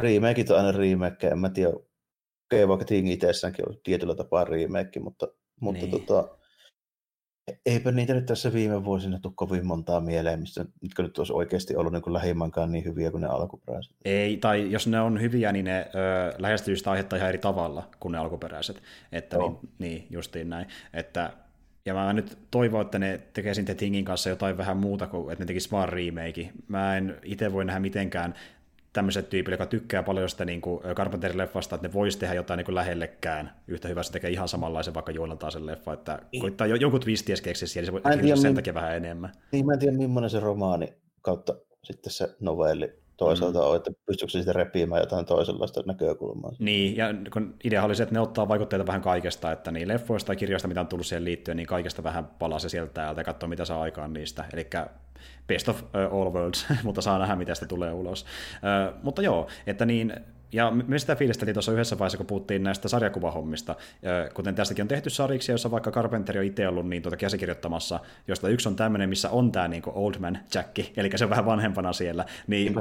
remakeit 0.01 0.51
on 0.51 0.57
aina 0.57 0.73
remake, 0.73 1.29
en 1.29 1.39
mä 1.39 1.51
tiedä, 1.51 1.73
okei, 2.47 2.69
vaikka 2.69 2.85
Ting 2.85 3.11
itsessäänkin 3.11 3.69
on 3.69 3.77
tietyllä 3.83 4.15
tapaa 4.15 4.45
remake, 4.45 5.01
mutta, 5.01 5.29
mutta 5.61 5.83
niin. 5.83 5.91
tota, 5.91 6.29
eipä 7.67 7.93
niitä 7.93 8.15
nyt 8.15 8.27
tässä 8.27 8.53
viime 8.53 8.85
vuosina 8.85 9.19
tule 9.19 9.33
kovin 9.37 9.67
montaa 9.67 10.01
mieleen, 10.01 10.41
mistä, 10.41 10.65
mitkä 10.83 11.03
nyt 11.03 11.19
olisi 11.19 11.33
oikeasti 11.33 11.77
ollut 11.77 11.93
niin 11.93 12.13
lähimmankaan 12.13 12.73
niin 12.73 12.85
hyviä 12.85 13.11
kuin 13.11 13.21
ne 13.21 13.27
alkuperäiset. 13.27 13.97
Ei, 14.05 14.37
tai 14.37 14.71
jos 14.71 14.87
ne 14.87 15.01
on 15.01 15.21
hyviä, 15.21 15.53
niin 15.53 15.65
ne 15.65 15.91
ö, 15.95 16.35
lähestyy 16.39 16.77
sitä 16.77 16.91
aihetta 16.91 17.17
ihan 17.17 17.29
eri 17.29 17.39
tavalla 17.39 17.89
kuin 18.01 18.13
ne 18.13 18.19
alkuperäiset. 18.19 18.83
Että 19.13 19.39
niin, 19.39 19.59
niin, 19.79 20.07
justiin 20.11 20.51
näin. 20.51 20.67
Että 20.93 21.33
ja 21.91 21.95
mä 21.95 22.13
nyt 22.13 22.39
toivon, 22.51 22.81
että 22.81 22.99
ne 22.99 23.21
tekee 23.33 23.55
sitten 23.55 23.77
Tingin 23.77 24.05
kanssa 24.05 24.29
jotain 24.29 24.57
vähän 24.57 24.77
muuta 24.77 25.07
kuin, 25.07 25.33
että 25.33 25.45
ne 25.45 25.47
tekisi 25.47 25.71
vaan 25.71 25.89
remake. 25.89 26.51
Mä 26.69 26.97
en 26.97 27.17
itse 27.25 27.53
voi 27.53 27.65
nähdä 27.65 27.81
mitenkään 27.81 28.35
tämmöiset 28.93 29.29
tyypille, 29.29 29.55
joka 29.55 29.67
tykkää 29.67 30.03
paljon 30.03 30.29
sitä 30.29 30.45
niin 30.45 30.61
kuin 30.61 30.83
Carpenter-leffasta, 30.83 31.75
että 31.75 31.89
ne 31.89 31.93
voisi 31.93 32.19
tehdä 32.19 32.35
jotain 32.35 32.59
niin 32.59 32.65
kuin 32.65 32.75
lähellekään 32.75 33.53
yhtä 33.69 33.89
hyvä, 33.89 34.03
se 34.03 34.13
tekee 34.13 34.31
ihan 34.31 34.49
samanlaisen 34.49 34.95
vaikka 34.95 35.13
juoneltaan 35.13 35.53
sen 35.53 35.67
leffa, 35.67 35.93
että 35.93 36.19
koittaa 36.41 36.67
jo, 36.67 36.77
jonkun 36.77 37.01
twisties 37.01 37.41
keksiä 37.41 37.69
siellä, 37.69 37.87
se 37.87 37.93
voi 37.93 38.37
sen 38.37 38.55
takia 38.55 38.75
vähän 38.75 38.97
enemmän. 38.97 39.33
Niin, 39.53 39.67
mä 39.67 39.73
en 39.73 39.79
tiedä, 39.79 39.97
millainen 39.97 40.31
se 40.31 40.41
romaani 40.41 40.93
kautta 41.23 41.55
sitten 41.85 42.13
se 42.13 42.37
novelli 42.41 42.93
toisaalta 43.21 43.59
mm. 43.59 43.65
on, 43.65 43.77
että 43.77 43.91
pystyykö 44.07 44.31
se 44.31 44.39
sitten 44.39 44.55
repiimään 44.55 45.01
jotain 45.01 45.27
toisenlaista 45.27 45.83
näkökulmaa. 45.87 46.53
Niin, 46.59 46.97
ja 46.97 47.07
kun 47.33 47.55
idea 47.65 47.85
oli 47.85 47.95
se, 47.95 48.03
että 48.03 48.15
ne 48.15 48.21
ottaa 48.21 48.49
vaikutteita 48.49 48.87
vähän 48.87 49.03
kaikesta, 49.03 49.53
että 49.53 49.71
niin 49.71 49.89
leffoista 49.89 50.33
ja 50.33 50.37
kirjoista, 50.37 50.69
mitä 50.69 50.81
on 50.81 50.87
tullut 50.87 51.07
siihen 51.07 51.25
liittyen, 51.25 51.57
niin 51.57 51.67
kaikesta 51.67 52.03
vähän 52.03 52.25
palaa 52.25 52.59
se 52.59 52.69
sieltä 52.69 52.93
täältä 52.93 53.21
ja 53.21 53.25
katsoo, 53.25 53.49
mitä 53.49 53.65
saa 53.65 53.83
aikaan 53.83 54.13
niistä. 54.13 54.45
Eli 54.53 54.67
best 55.47 55.69
of 55.69 55.83
all 55.95 56.33
worlds, 56.33 56.67
mutta 56.85 57.01
saa 57.01 57.19
nähdä, 57.19 57.37
mitä 57.37 57.55
sitä 57.55 57.67
tulee 57.67 57.93
ulos. 57.93 58.23
Uh, 58.23 59.01
mutta 59.03 59.23
joo, 59.23 59.47
että 59.67 59.87
niin 59.87 60.15
ja 60.53 60.71
me 60.71 60.99
sitä 60.99 61.17
fiilisteltiin 61.17 61.55
tuossa 61.55 61.73
yhdessä 61.73 61.99
vaiheessa, 61.99 62.17
kun 62.19 62.27
puhuttiin 62.27 62.63
näistä 62.63 62.89
sarjakuvahommista. 62.89 63.77
Kuten 64.35 64.55
tästäkin 64.55 64.83
on 64.83 64.89
tehty 64.89 65.11
sarjiksi, 65.11 65.53
jossa 65.53 65.71
vaikka 65.71 65.91
Carpenter 65.91 66.39
on 66.39 66.45
itse 66.45 66.69
ollut 66.69 66.89
niin 66.89 67.03
tuota 67.03 67.17
käsikirjoittamassa, 67.17 68.01
josta 68.29 68.49
yksi 68.49 68.69
on 68.69 68.77
tämmöinen, 68.77 69.09
missä 69.09 69.31
on 69.31 69.53
tämä 69.53 69.69
niin 69.69 69.83
Oldman 69.87 70.39
Jacki, 70.55 70.93
eli 70.97 71.11
se 71.15 71.25
on 71.25 71.31
vähän 71.31 71.47
vanhempana 71.47 71.93
siellä. 71.93 72.25
Niin 72.47 72.75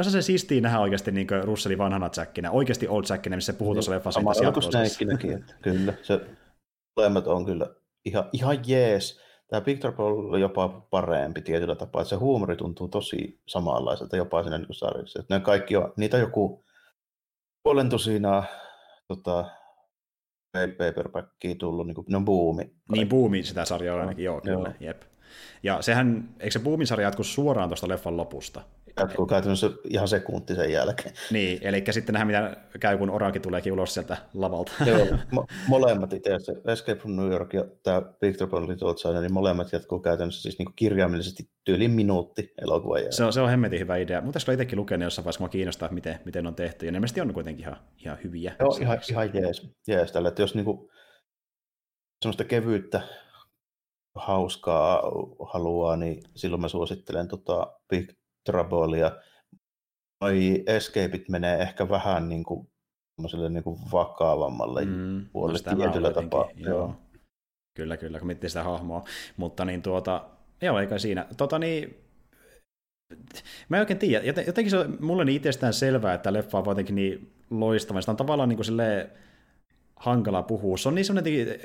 osa 0.00 0.10
se 0.10 0.22
siistiä 0.22 0.60
nähdä 0.60 0.78
oikeasti 0.78 1.10
niin 1.10 1.26
Russellin 1.42 1.78
vanhana 1.78 2.10
Jackinä, 2.16 2.50
oikeasti 2.50 2.88
Old 2.88 3.04
Jackinä, 3.10 3.36
missä 3.36 3.52
se 3.52 3.58
puhuu 3.58 3.74
tuossa 3.74 3.92
leffassa. 3.92 4.20
Sama 4.20 4.32
että 4.32 4.50
kyllä. 5.62 5.94
Se 6.02 6.20
molemmat 6.96 7.26
on 7.26 7.44
kyllä 7.44 7.66
ihan, 8.04 8.24
ihan 8.32 8.58
jees. 8.66 9.20
Tämä 9.48 9.60
Picture 9.60 9.92
Ball 9.92 10.32
on 10.32 10.40
jopa 10.40 10.68
parempi 10.90 11.40
tietyllä 11.40 11.74
tapaa, 11.74 12.02
että 12.02 12.08
se 12.08 12.16
huumori 12.16 12.56
tuntuu 12.56 12.88
tosi 12.88 13.40
samanlaiselta 13.46 14.16
jopa 14.16 14.42
siinä 14.42 14.58
niin 14.58 14.74
sarjassa. 14.74 15.24
Ne 15.28 15.40
kaikki 15.40 15.76
on, 15.76 15.92
niitä 15.96 16.16
on 16.16 16.20
joku 16.20 16.64
puolen 17.62 17.88
tosinaa 17.88 18.44
tota, 19.08 19.44
paperbackia 20.52 21.54
tullut, 21.54 21.86
niin 21.86 21.94
kuin, 21.94 22.04
ne 22.08 22.16
on 22.16 22.24
buumi. 22.24 22.74
Niin, 22.92 23.08
buumi 23.08 23.42
sitä 23.42 23.64
sarjaa 23.64 24.00
ainakin, 24.00 24.24
joo, 24.24 24.40
kyllä, 24.40 24.68
joo. 24.68 24.74
jep. 24.80 25.02
Ja 25.62 25.82
sehän, 25.82 26.34
eikö 26.40 26.50
se 26.50 26.58
Boomin 26.58 26.86
sarja 26.86 27.06
jatku 27.06 27.24
suoraan 27.24 27.68
tuosta 27.68 27.88
leffan 27.88 28.16
lopusta? 28.16 28.62
Jatkuu 28.98 29.26
käytännössä 29.26 29.70
ihan 29.90 30.08
sekunti 30.08 30.54
sen 30.54 30.72
jälkeen. 30.72 31.14
Niin, 31.30 31.58
eli 31.62 31.84
sitten 31.90 32.12
nähdään, 32.12 32.50
mitä 32.50 32.78
käy, 32.80 32.98
kun 32.98 33.10
Oraki 33.10 33.40
tuleekin 33.40 33.72
ulos 33.72 33.94
sieltä 33.94 34.16
lavalta. 34.34 34.72
Joo, 34.86 35.06
mo- 35.36 35.46
molemmat 35.68 36.12
itse 36.12 36.34
asiassa, 36.34 36.72
Escape 36.72 37.00
from 37.00 37.16
New 37.16 37.30
York 37.30 37.54
ja 37.54 37.64
tämä 37.82 38.02
Victor 38.22 38.48
China, 38.96 39.20
niin 39.20 39.32
molemmat 39.32 39.72
jatkuu 39.72 39.98
käytännössä 39.98 40.42
siis 40.42 40.58
niin 40.58 40.68
kirjaimellisesti 40.76 41.42
tyyliin 41.64 41.90
minuutti 41.90 42.52
elokuvan 42.62 42.98
jälkeen. 42.98 43.12
Se 43.12 43.24
on, 43.24 43.32
se 43.32 43.40
on 43.40 43.50
hemmetin 43.50 43.80
hyvä 43.80 43.96
idea. 43.96 44.20
Mutta 44.20 44.36
olisi 44.36 44.52
itsekin 44.52 44.78
lukenut 44.78 45.04
jossain 45.04 45.24
vaiheessa, 45.24 45.38
kun 45.38 45.50
kiinnostaa, 45.50 45.88
miten, 45.92 46.20
miten 46.24 46.46
on 46.46 46.54
tehty. 46.54 46.86
Ja 46.86 46.92
ne 46.92 46.98
mielestäni 46.98 47.28
on 47.28 47.34
kuitenkin 47.34 47.64
ihan, 47.64 47.76
ihan 48.04 48.18
hyviä. 48.24 48.56
Joo, 48.60 48.78
ihan, 48.80 49.00
ihan 49.10 49.30
jees, 49.34 49.70
jees 49.86 50.12
tälle, 50.12 50.28
että 50.28 50.42
jos 50.42 50.54
niinku 50.54 50.90
semmoista 52.22 52.44
kevyyttä 52.44 53.00
hauskaa 54.14 55.02
haluaa, 55.52 55.96
niin 55.96 56.22
silloin 56.36 56.60
mä 56.60 56.68
suosittelen 56.68 57.28
tota 57.28 57.78
Big 57.88 58.10
Troublea. 58.52 59.12
Noi 60.20 60.62
Escapeit 60.66 61.28
menee 61.28 61.62
ehkä 61.62 61.88
vähän 61.88 62.28
niin 62.28 62.44
kuin, 62.44 62.68
niin 63.48 63.64
kuin 63.64 63.80
vakavammalle 63.92 64.84
mm, 64.84 65.26
puolelle 65.32 65.60
no 65.70 65.76
tietyllä 65.76 66.10
tapaa. 66.10 66.50
Joo. 66.56 66.78
joo. 66.78 66.94
Kyllä, 67.76 67.96
kyllä, 67.96 68.18
kun 68.18 68.26
miettii 68.26 68.50
sitä 68.50 68.62
hahmoa. 68.62 69.04
Mutta 69.36 69.64
niin 69.64 69.82
tuota, 69.82 70.24
joo, 70.62 70.78
eikä 70.80 70.98
siinä. 70.98 71.26
Tota 71.36 71.58
niin, 71.58 72.08
Mä 73.68 73.76
en 73.76 73.80
oikein 73.80 73.98
tiedä. 73.98 74.24
Jotenkin 74.46 74.70
se 74.70 74.78
on 74.78 74.96
mulle 75.00 75.24
niin 75.24 75.36
itsestään 75.36 75.74
selvää, 75.74 76.14
että 76.14 76.32
leffa 76.32 76.58
on 76.58 76.64
jotenkin 76.66 76.94
niin 76.94 77.32
loistava. 77.50 78.00
Sitä 78.00 78.12
on 78.12 78.16
tavallaan 78.16 78.48
niin 78.48 78.56
kuin 78.56 78.64
silleen 78.64 79.10
hankala 79.96 80.42
puhua. 80.42 80.76
Se 80.76 80.88
on 80.88 80.94
niin 80.94 81.04
semmoinen 81.04 81.60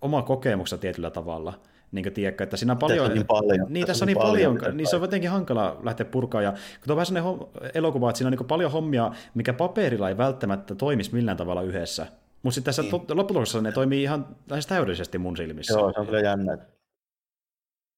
oma 0.00 0.22
kokemuksensa 0.22 0.80
tietyllä 0.80 1.10
tavalla 1.10 1.60
niin 1.92 2.02
kuin, 2.02 2.12
tiedätkö, 2.12 2.44
että 2.44 2.56
siinä 2.56 2.72
on 2.72 2.78
paljon... 2.78 3.14
Niin 3.14 3.26
paljon. 3.26 3.66
Niin, 3.68 3.86
tässä 3.86 4.04
on 4.04 4.06
niin 4.06 4.18
paljon, 4.18 4.58
paljon 4.58 4.76
niin 4.76 4.86
se 4.86 4.96
on 4.96 5.02
jotenkin 5.02 5.30
hankala 5.30 5.80
lähteä 5.82 6.06
purkaa. 6.06 6.42
Ja 6.42 6.52
kun 6.52 6.90
on 6.90 6.96
vähän 6.96 7.06
sellainen 7.06 7.48
elokuva, 7.74 8.10
että 8.10 8.18
siinä 8.18 8.28
on 8.28 8.32
niin 8.32 8.46
paljon 8.46 8.72
hommia, 8.72 9.12
mikä 9.34 9.52
paperilla 9.52 10.08
ei 10.08 10.16
välttämättä 10.16 10.74
toimisi 10.74 11.14
millään 11.14 11.36
tavalla 11.36 11.62
yhdessä. 11.62 12.06
Mutta 12.42 12.54
sitten 12.54 12.68
tässä 12.68 12.82
niin. 12.82 12.92
lopputuloksessa 12.92 13.60
ne 13.60 13.72
toimii 13.72 14.02
ihan 14.02 14.36
lähes 14.50 14.66
täydellisesti 14.66 15.18
mun 15.18 15.36
silmissä. 15.36 15.74
Joo, 15.74 15.92
se 15.92 16.00
on 16.00 16.06
kyllä 16.06 16.20
jännä. 16.20 16.58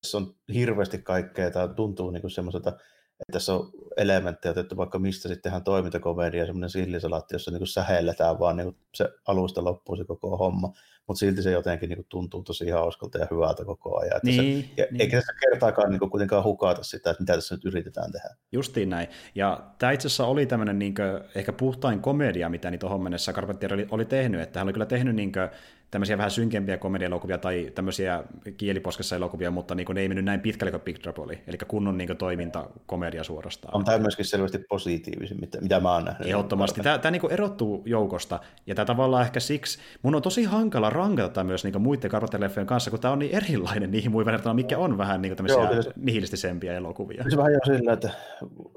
Tässä 0.03 0.19
on 0.19 0.35
hirveästi 0.55 0.99
kaikkea, 0.99 1.51
tämä 1.51 1.69
tuntuu 1.69 2.11
niin 2.11 2.31
semmoiselta, 2.31 2.71
että 2.71 3.33
tässä 3.33 3.55
on 3.55 3.71
elementtejä 3.97 4.51
otettu 4.51 4.77
vaikka 4.77 4.99
mistä 4.99 5.29
sitten 5.29 5.43
tehdään 5.43 5.65
toimintakomedia, 5.65 6.47
semmoinen 6.47 6.71
sillisalaatti, 6.71 7.35
jossa 7.35 7.51
niin 7.51 7.67
sähelletään 7.67 8.39
vaan 8.39 8.57
niin 8.57 8.77
se 8.95 9.09
alusta 9.27 9.65
loppuun 9.65 9.99
se 9.99 10.05
koko 10.05 10.37
homma 10.37 10.73
mutta 11.09 11.19
silti 11.19 11.43
se 11.43 11.51
jotenkin 11.51 11.89
niin 11.89 11.97
kuin, 11.97 12.07
tuntuu 12.09 12.43
tosi 12.43 12.71
hauskalta 12.71 13.19
ja 13.19 13.27
hyvältä 13.31 13.65
koko 13.65 13.99
ajan. 14.01 14.17
Että 14.17 14.31
niin, 14.31 14.63
se, 14.63 14.71
ja 14.77 14.87
niin. 14.91 15.01
Eikä 15.01 15.17
tässä 15.17 15.33
kertaakaan 15.41 15.91
niin 15.91 15.99
kuin, 15.99 16.11
kuitenkaan 16.11 16.45
hukata 16.45 16.83
sitä, 16.83 17.11
että 17.11 17.23
mitä 17.23 17.35
tässä 17.35 17.55
nyt 17.55 17.65
yritetään 17.65 18.13
tehdä. 18.13 18.29
Justiin 18.53 18.91
näin. 18.91 19.09
Ja 19.35 19.71
tämä 19.79 19.93
itse 19.93 20.09
asiassa 20.09 20.27
oli 20.27 20.47
tämmöinen 20.47 20.79
niin 20.79 20.95
kuin, 20.95 21.21
ehkä 21.35 21.53
puhtain 21.53 22.01
komedia, 22.01 22.49
mitä 22.49 22.71
niitä 22.71 22.81
tuohon 22.81 23.03
mennessä 23.03 23.33
Carpenter 23.33 23.75
oli, 23.75 23.87
oli 23.91 24.05
tehnyt. 24.05 24.41
Että 24.41 24.61
hän 24.61 24.67
oli 24.67 24.73
kyllä 24.73 24.87
tehnyt 24.87 25.15
niin 25.15 25.33
kuin, 25.33 25.49
tämmöisiä 25.91 26.19
vähän 26.19 26.31
synkempiä 26.31 26.79
komedialokuvia 26.79 27.39
tai 27.39 27.73
tämmöisiä 27.75 28.25
kieliposkessa 28.57 29.17
elokuvia, 29.17 29.51
mutta 29.51 29.75
niin 29.75 29.87
ne 29.95 30.01
ei 30.01 30.09
mennyt 30.09 30.25
näin 30.25 30.41
pitkälle 30.41 30.71
kuin 30.71 30.81
Big 30.81 30.99
Trouble 30.99 31.25
oli. 31.25 31.41
Eli 31.47 31.59
kunnon 31.69 31.99
niin 31.99 32.09
kuin, 32.09 32.17
toiminta 32.17 32.71
komedia 32.87 33.25
suorastaan. 33.25 33.77
On 33.77 33.85
tämä 33.85 33.99
myöskin 33.99 34.25
selvästi 34.25 34.59
positiivisin, 34.59 35.41
mitä, 35.41 35.61
mitä 35.61 35.81
mä 35.81 35.93
oon 35.93 36.05
nähnyt. 36.05 36.29
Ehdottomasti. 36.29 36.81
Tämä, 36.81 36.99
tämä 36.99 37.11
niin 37.11 37.33
erottuu 37.33 37.83
joukosta, 37.87 38.41
ja 38.67 38.75
tämä 38.75 38.87
tavallaan 38.87 39.25
ehkä 39.25 39.41
siksi, 39.41 39.79
mun 40.03 40.15
on 40.15 40.23
tosi 40.23 40.45
hankala 40.45 40.91
rankata 40.91 41.29
tätä 41.29 41.45
myös 41.45 41.65
niin 41.65 41.83
muiden 41.83 42.11
Carpenter-leffojen 42.11 42.67
kanssa, 42.67 42.91
kun 42.91 43.01
tämä 43.01 43.13
on 43.13 43.19
niin 43.19 43.35
erilainen 43.35 43.91
niihin 43.91 44.11
muihin 44.11 44.27
verrattuna, 44.27 44.55
mikä 44.55 44.79
on 44.79 44.99
vähän 44.99 45.23
niin 45.23 45.37
tämmöisiä 45.37 45.63
Joo, 45.63 45.93
nihilistisempiä 45.97 46.75
elokuvia. 46.75 47.25
Se 47.31 47.37
vähän 47.37 47.53
jo 47.53 47.61
sillä, 47.65 47.93
että 47.93 48.11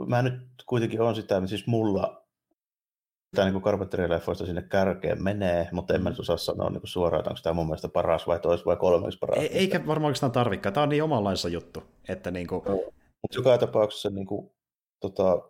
mä 0.07 0.21
nyt 0.21 0.41
kuitenkin 0.65 1.01
on 1.01 1.15
sitä, 1.15 1.41
siis 1.45 1.67
mulla 1.67 2.20
tämä 3.35 3.49
niin 3.49 3.61
Carpenter-leffoista 3.61 4.45
sinne 4.45 4.61
kärkeen 4.61 5.23
menee, 5.23 5.69
mutta 5.71 5.93
en 5.93 6.03
mä 6.03 6.09
nyt 6.09 6.19
osaa 6.19 6.37
sanoa 6.37 6.69
niin 6.69 6.81
suoraan, 6.83 7.19
että 7.19 7.29
onko 7.29 7.39
tämä 7.43 7.53
mun 7.53 7.65
mielestä 7.65 7.89
paras 7.89 8.27
vai 8.27 8.39
tois 8.39 8.65
vai 8.65 8.75
kolmeksi 8.75 9.19
paras. 9.19 9.37
Ei, 9.37 9.57
eikä 9.57 9.87
varmaan 9.87 10.05
oikeastaan 10.07 10.31
tarvikaan. 10.31 10.73
Tämä 10.73 10.83
on 10.83 10.89
niin 10.89 11.03
omanlainsa 11.03 11.49
juttu. 11.49 11.83
Että 12.09 12.31
niin 12.31 12.47
kuin... 12.47 12.63
Mutta 13.21 13.37
joka 13.37 13.57
tapauksessa 13.57 14.09
niin 14.09 14.25
kuin, 14.25 14.51
tota, 14.99 15.41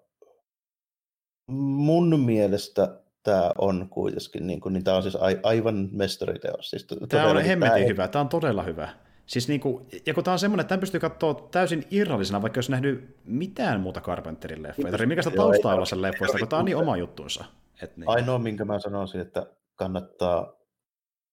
mun 1.52 2.20
mielestä 2.20 3.00
tämä 3.24 3.52
on 3.58 3.90
kuitenkin, 3.90 4.48
niin, 4.48 4.62
kuin, 4.62 4.74
niin 4.74 4.84
tämä 4.84 4.98
on 4.98 5.04
siis 5.04 5.18
aivan 5.44 5.90
mestariteos. 5.92 6.70
Siis 6.70 6.88
tämä 7.10 7.30
on 7.30 7.42
hemmetin 7.42 7.76
tämä 7.76 7.88
hyvä, 7.88 8.08
tämä 8.08 8.22
on 8.22 8.30
todella 8.30 8.64
hyvä. 8.64 8.90
Siis 9.26 9.48
niin 9.48 9.60
kuin, 9.60 9.86
ja 10.06 10.14
kun 10.14 10.24
tämä 10.24 10.34
on 10.34 10.40
semmoinen, 10.40 10.62
että 10.62 10.70
tämän 10.70 10.80
pystyy 10.80 11.00
katsoa 11.00 11.48
täysin 11.52 11.88
irrallisena, 11.92 12.42
vaikka 12.42 12.58
jos 12.58 12.70
nähnyt 12.70 13.18
mitään 13.26 13.82
muuta 13.82 14.02
Carpenterin 14.02 14.64
leffoja. 14.64 14.88
Ei 14.88 14.92
tarvitse 14.92 15.06
mikä 15.06 15.22
sitä 15.22 15.36
taustaa 15.36 15.76
olla 15.76 15.86
sen 15.86 16.02
leffoista, 16.02 16.38
kun 16.38 16.48
tämä 16.48 16.60
on 16.60 16.66
niin 16.66 16.78
oma 16.78 16.98
juttunsa. 16.98 17.46
Et 17.82 17.98
niin. 17.98 18.10
Ainoa, 18.10 18.40
minkä 18.40 18.66
mä 18.66 18.80
sanoisin, 18.80 19.22
että 19.22 19.48
kannattaa, 19.76 20.54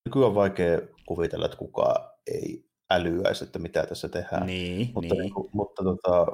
nykyään 0.07 0.29
on 0.29 0.35
vaikea 0.35 0.81
kuvitella, 1.07 1.45
että 1.45 1.59
kukaan 1.59 2.11
ei 2.27 2.69
älyäisi, 2.91 3.45
että 3.45 3.59
mitä 3.59 3.87
tässä 3.87 4.09
tehdään. 4.09 4.47
Niin, 4.47 4.91
mutta 4.95 5.15
niin. 5.15 5.23
Niin, 5.23 5.51
mutta 5.53 5.85
tota, 5.85 6.27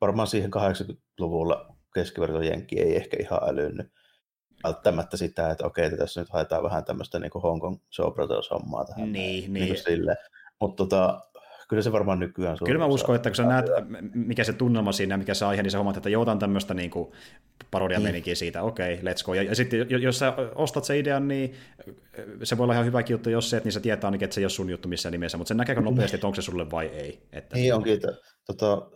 varmaan 0.00 0.28
siihen 0.28 0.50
80-luvulla 0.56 1.76
keskivertojenki 1.94 2.80
ei 2.80 2.96
ehkä 2.96 3.16
ihan 3.20 3.40
älynnyt 3.48 3.92
välttämättä 4.64 5.16
sitä, 5.16 5.50
että 5.50 5.66
okei, 5.66 5.84
että 5.84 5.96
tässä 5.96 6.20
nyt 6.20 6.30
haetaan 6.30 6.62
vähän 6.62 6.84
tämmöistä 6.84 7.18
niin 7.18 7.30
Hong 7.42 7.60
Kong 7.60 7.76
Show 7.94 8.12
Brothers-hommaa 8.12 8.84
tähän. 8.84 9.12
Niin, 9.12 9.52
niin. 9.52 9.74
niin. 9.74 10.16
Mutta 10.60 10.76
tota, 10.84 11.20
kyllä 11.68 11.82
se 11.82 11.92
varmaan 11.92 12.18
nykyään 12.18 12.58
Kyllä 12.64 12.78
mä 12.78 12.86
uskon, 12.86 13.16
että 13.16 13.30
kun 13.30 13.36
sä 13.36 13.42
näet, 13.42 13.66
mikä 14.14 14.44
se 14.44 14.52
tunnelma 14.52 14.92
siinä, 14.92 15.16
mikä 15.16 15.34
se 15.34 15.44
aihe, 15.44 15.62
niin 15.62 15.70
sä 15.70 15.78
huomaat, 15.78 15.96
että 15.96 16.08
joutan 16.08 16.38
tämmöistä 16.38 16.74
niin 16.74 16.90
kuin 16.90 17.12
parodia 17.70 17.98
niin. 17.98 18.36
siitä, 18.36 18.62
okei, 18.62 18.94
okay, 18.94 19.12
let's 19.12 19.24
go. 19.24 19.34
Ja, 19.34 19.42
ja 19.42 19.54
sitten 19.54 19.86
jos 19.90 20.18
sä 20.18 20.32
ostat 20.54 20.84
se 20.84 20.98
idean, 20.98 21.28
niin 21.28 21.54
se 22.42 22.58
voi 22.58 22.64
olla 22.64 22.72
ihan 22.72 22.86
hyväkin 22.86 23.14
juttu, 23.14 23.30
jos 23.30 23.50
se, 23.50 23.56
että 23.56 23.66
niin 23.66 23.72
sä 23.72 23.80
tietää 23.80 24.08
ainakin, 24.08 24.24
että 24.24 24.34
se 24.34 24.40
ei 24.40 24.44
ole 24.44 24.50
sun 24.50 24.70
juttu 24.70 24.88
missään 24.88 25.12
nimessä, 25.12 25.38
mutta 25.38 25.48
sen 25.48 25.56
näkeekö 25.56 25.80
nopeasti, 25.80 26.16
että 26.16 26.26
onko 26.26 26.34
se 26.34 26.42
sulle 26.42 26.70
vai 26.70 26.86
ei. 26.86 27.22
Että... 27.32 27.56
Niin 27.56 27.74
onkin, 27.74 27.94
että 27.94 28.08
tota, 28.46 28.90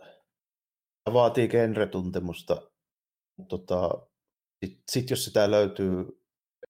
vaatii 1.13 1.47
genre-tuntemusta, 1.47 2.61
mutta 3.37 3.57
tota, 3.57 3.89
sitten 4.65 4.83
sit 4.91 5.09
jos 5.09 5.25
sitä 5.25 5.51
löytyy 5.51 6.20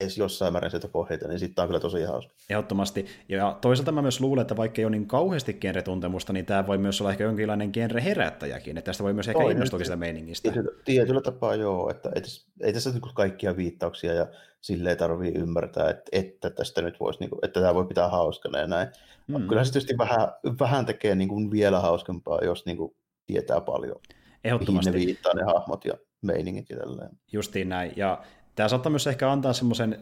edes 0.02 0.18
jossain 0.18 0.54
määrin 0.54 0.72
sieltä 0.72 0.88
pohjalta, 0.88 1.28
niin 1.28 1.40
sitten 1.40 1.62
on 1.62 1.68
kyllä 1.68 1.80
tosi 1.80 2.04
hauska. 2.04 2.34
Ehdottomasti. 2.50 3.06
Ja 3.30 3.58
toisaalta 3.62 3.92
mä 3.92 4.02
myös 4.02 4.22
luulen, 4.22 4.42
että 4.42 4.58
vaikka 4.58 4.82
ei 4.82 4.86
ole 4.86 4.92
niin 4.92 5.08
kauheasti 5.08 5.54
genre-tuntemusta, 5.54 6.34
niin 6.34 6.46
tämä 6.46 6.68
voi 6.68 6.78
myös 6.78 7.02
olla 7.02 7.12
ehkä 7.12 7.24
jonkinlainen 7.24 7.72
genre-herättäjäkin, 7.74 8.78
että 8.78 8.90
tästä 8.90 9.04
voi 9.04 9.14
myös 9.14 9.28
ehkä 9.28 9.44
innostua 9.52 9.80
sitä 9.80 9.96
meiningistä. 9.96 10.54
Tietyllä, 10.86 11.22
tapaa 11.22 11.56
joo, 11.56 11.90
että 11.90 12.10
ei, 12.16 12.22
ei 12.62 12.74
tässä 12.74 12.90
niin 12.90 13.02
kaikkia 13.14 13.58
viittauksia 13.58 14.14
ja 14.14 14.28
silleen 14.62 14.98
tarvii 14.98 15.32
ymmärtää, 15.32 15.90
että, 15.90 16.04
että 16.12 16.50
tästä 16.50 16.82
nyt 16.82 17.00
voisi, 17.00 17.20
niin 17.20 17.30
kuin, 17.30 17.40
että 17.44 17.60
tämä 17.62 17.74
voi 17.74 17.86
pitää 17.86 18.10
hauskana 18.10 18.60
ja 18.60 18.68
näin. 18.68 18.88
Mm. 19.28 19.48
Kyllä 19.48 19.64
se 19.64 19.72
tietysti 19.72 19.98
vähän, 19.98 20.28
vähän 20.60 20.86
tekee 20.86 21.16
niin 21.16 21.30
kuin 21.30 21.52
vielä 21.52 21.80
hauskempaa, 21.80 22.40
jos 22.44 22.66
niin 22.66 22.78
kuin 22.78 22.96
tietää 23.26 23.62
paljon. 23.62 24.00
Ehdottomasti. 24.44 24.92
Mihin 24.92 25.02
ne 25.02 25.08
viittaa 25.08 25.34
ne 25.34 25.44
hahmot 25.44 25.86
ja 25.86 25.94
meiningit 26.22 26.70
ja 26.70 26.78
tälleen. 26.78 27.10
Justiin 27.32 27.70
näin. 27.70 27.94
Ja 27.96 28.24
Tämä 28.56 28.70
saattaa 28.70 28.90
myös 28.90 29.08
ehkä 29.08 29.32
antaa 29.32 29.54
semmoisen 29.54 29.98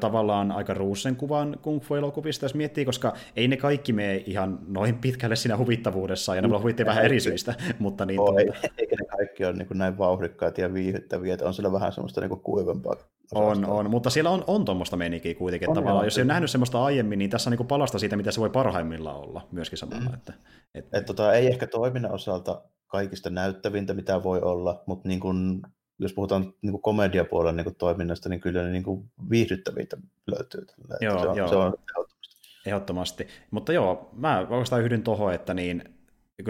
tavallaan 0.00 0.52
aika 0.52 0.74
ruusen 0.74 1.16
kuvan 1.16 1.58
kung 1.62 1.80
fu-elokuvista, 1.80 2.44
jos 2.44 2.54
miettii, 2.54 2.84
koska 2.84 3.12
ei 3.36 3.48
ne 3.48 3.56
kaikki 3.56 3.92
mene 3.92 4.16
ihan 4.26 4.58
noin 4.68 4.98
pitkälle 4.98 5.36
siinä 5.36 5.56
huvittavuudessa, 5.56 6.34
ja 6.34 6.42
ne 6.42 6.50
voi 6.50 6.58
huvittaa 6.58 6.86
vähän 6.86 7.04
eri 7.04 7.20
syistä. 7.20 7.54
Mutta 7.78 8.06
niin, 8.06 8.16
tuota... 8.16 8.40
Eikä 8.78 8.96
ne 9.00 9.06
kaikki 9.16 9.44
ole 9.44 9.52
niin 9.52 9.68
näin 9.74 9.98
vauhdikkaita 9.98 10.60
ja 10.60 10.74
viihyttäviä, 10.74 11.34
että 11.34 11.46
on 11.46 11.54
siellä 11.54 11.72
vähän 11.72 11.92
semmoista 11.92 12.20
niin 12.20 12.40
kuivempaa. 12.40 12.96
On, 13.34 13.64
on, 13.64 13.90
mutta 13.90 14.10
siellä 14.10 14.30
on, 14.30 14.44
on 14.46 14.64
tuommoista 14.64 14.96
menikiä 14.96 15.34
kuitenkin 15.34 15.68
on, 15.68 15.74
tavallaan. 15.74 16.06
Jos 16.06 16.18
ei 16.18 16.22
ole 16.22 16.28
nähnyt 16.28 16.50
semmoista 16.50 16.84
aiemmin, 16.84 17.18
niin 17.18 17.30
tässä 17.30 17.50
on 17.50 17.56
niin 17.56 17.66
palasta 17.66 17.98
siitä, 17.98 18.16
mitä 18.16 18.30
se 18.30 18.40
voi 18.40 18.50
parhaimmillaan 18.50 19.16
olla 19.16 19.48
myöskin 19.52 19.78
samalla. 19.78 20.08
Mm. 20.08 20.14
Että, 20.14 20.32
että... 20.74 20.98
Et, 20.98 21.06
tota, 21.06 21.34
ei 21.34 21.46
ehkä 21.46 21.66
toiminnan 21.66 22.12
osalta 22.12 22.62
kaikista 22.86 23.30
näyttävintä, 23.30 23.94
mitä 23.94 24.22
voi 24.22 24.40
olla, 24.40 24.82
mutta 24.86 25.08
niin 25.08 25.20
kuin 25.20 25.62
jos 25.98 26.12
puhutaan 26.12 26.54
niin 26.62 26.72
kuin 26.72 26.82
komediapuolen 26.82 27.56
niin 27.56 27.64
kuin 27.64 27.76
toiminnasta, 27.76 28.28
niin 28.28 28.40
kyllä 28.40 28.62
ne 28.62 28.70
niin 28.70 28.82
kuin 28.82 29.10
viihdyttäviä 29.30 29.86
löytyy. 30.26 30.66
Joo, 31.00 31.20
se 31.20 31.28
on, 31.28 31.36
joo. 31.36 31.48
Se 31.48 31.56
on 31.56 31.66
ehdottomasti. 31.66 32.60
ehdottomasti. 32.66 33.28
Mutta 33.50 33.72
joo, 33.72 34.10
mä 34.12 34.38
oikeastaan 34.38 34.82
yhdyn 34.82 35.02
tuohon, 35.02 35.34
että 35.34 35.54
niin, 35.54 35.94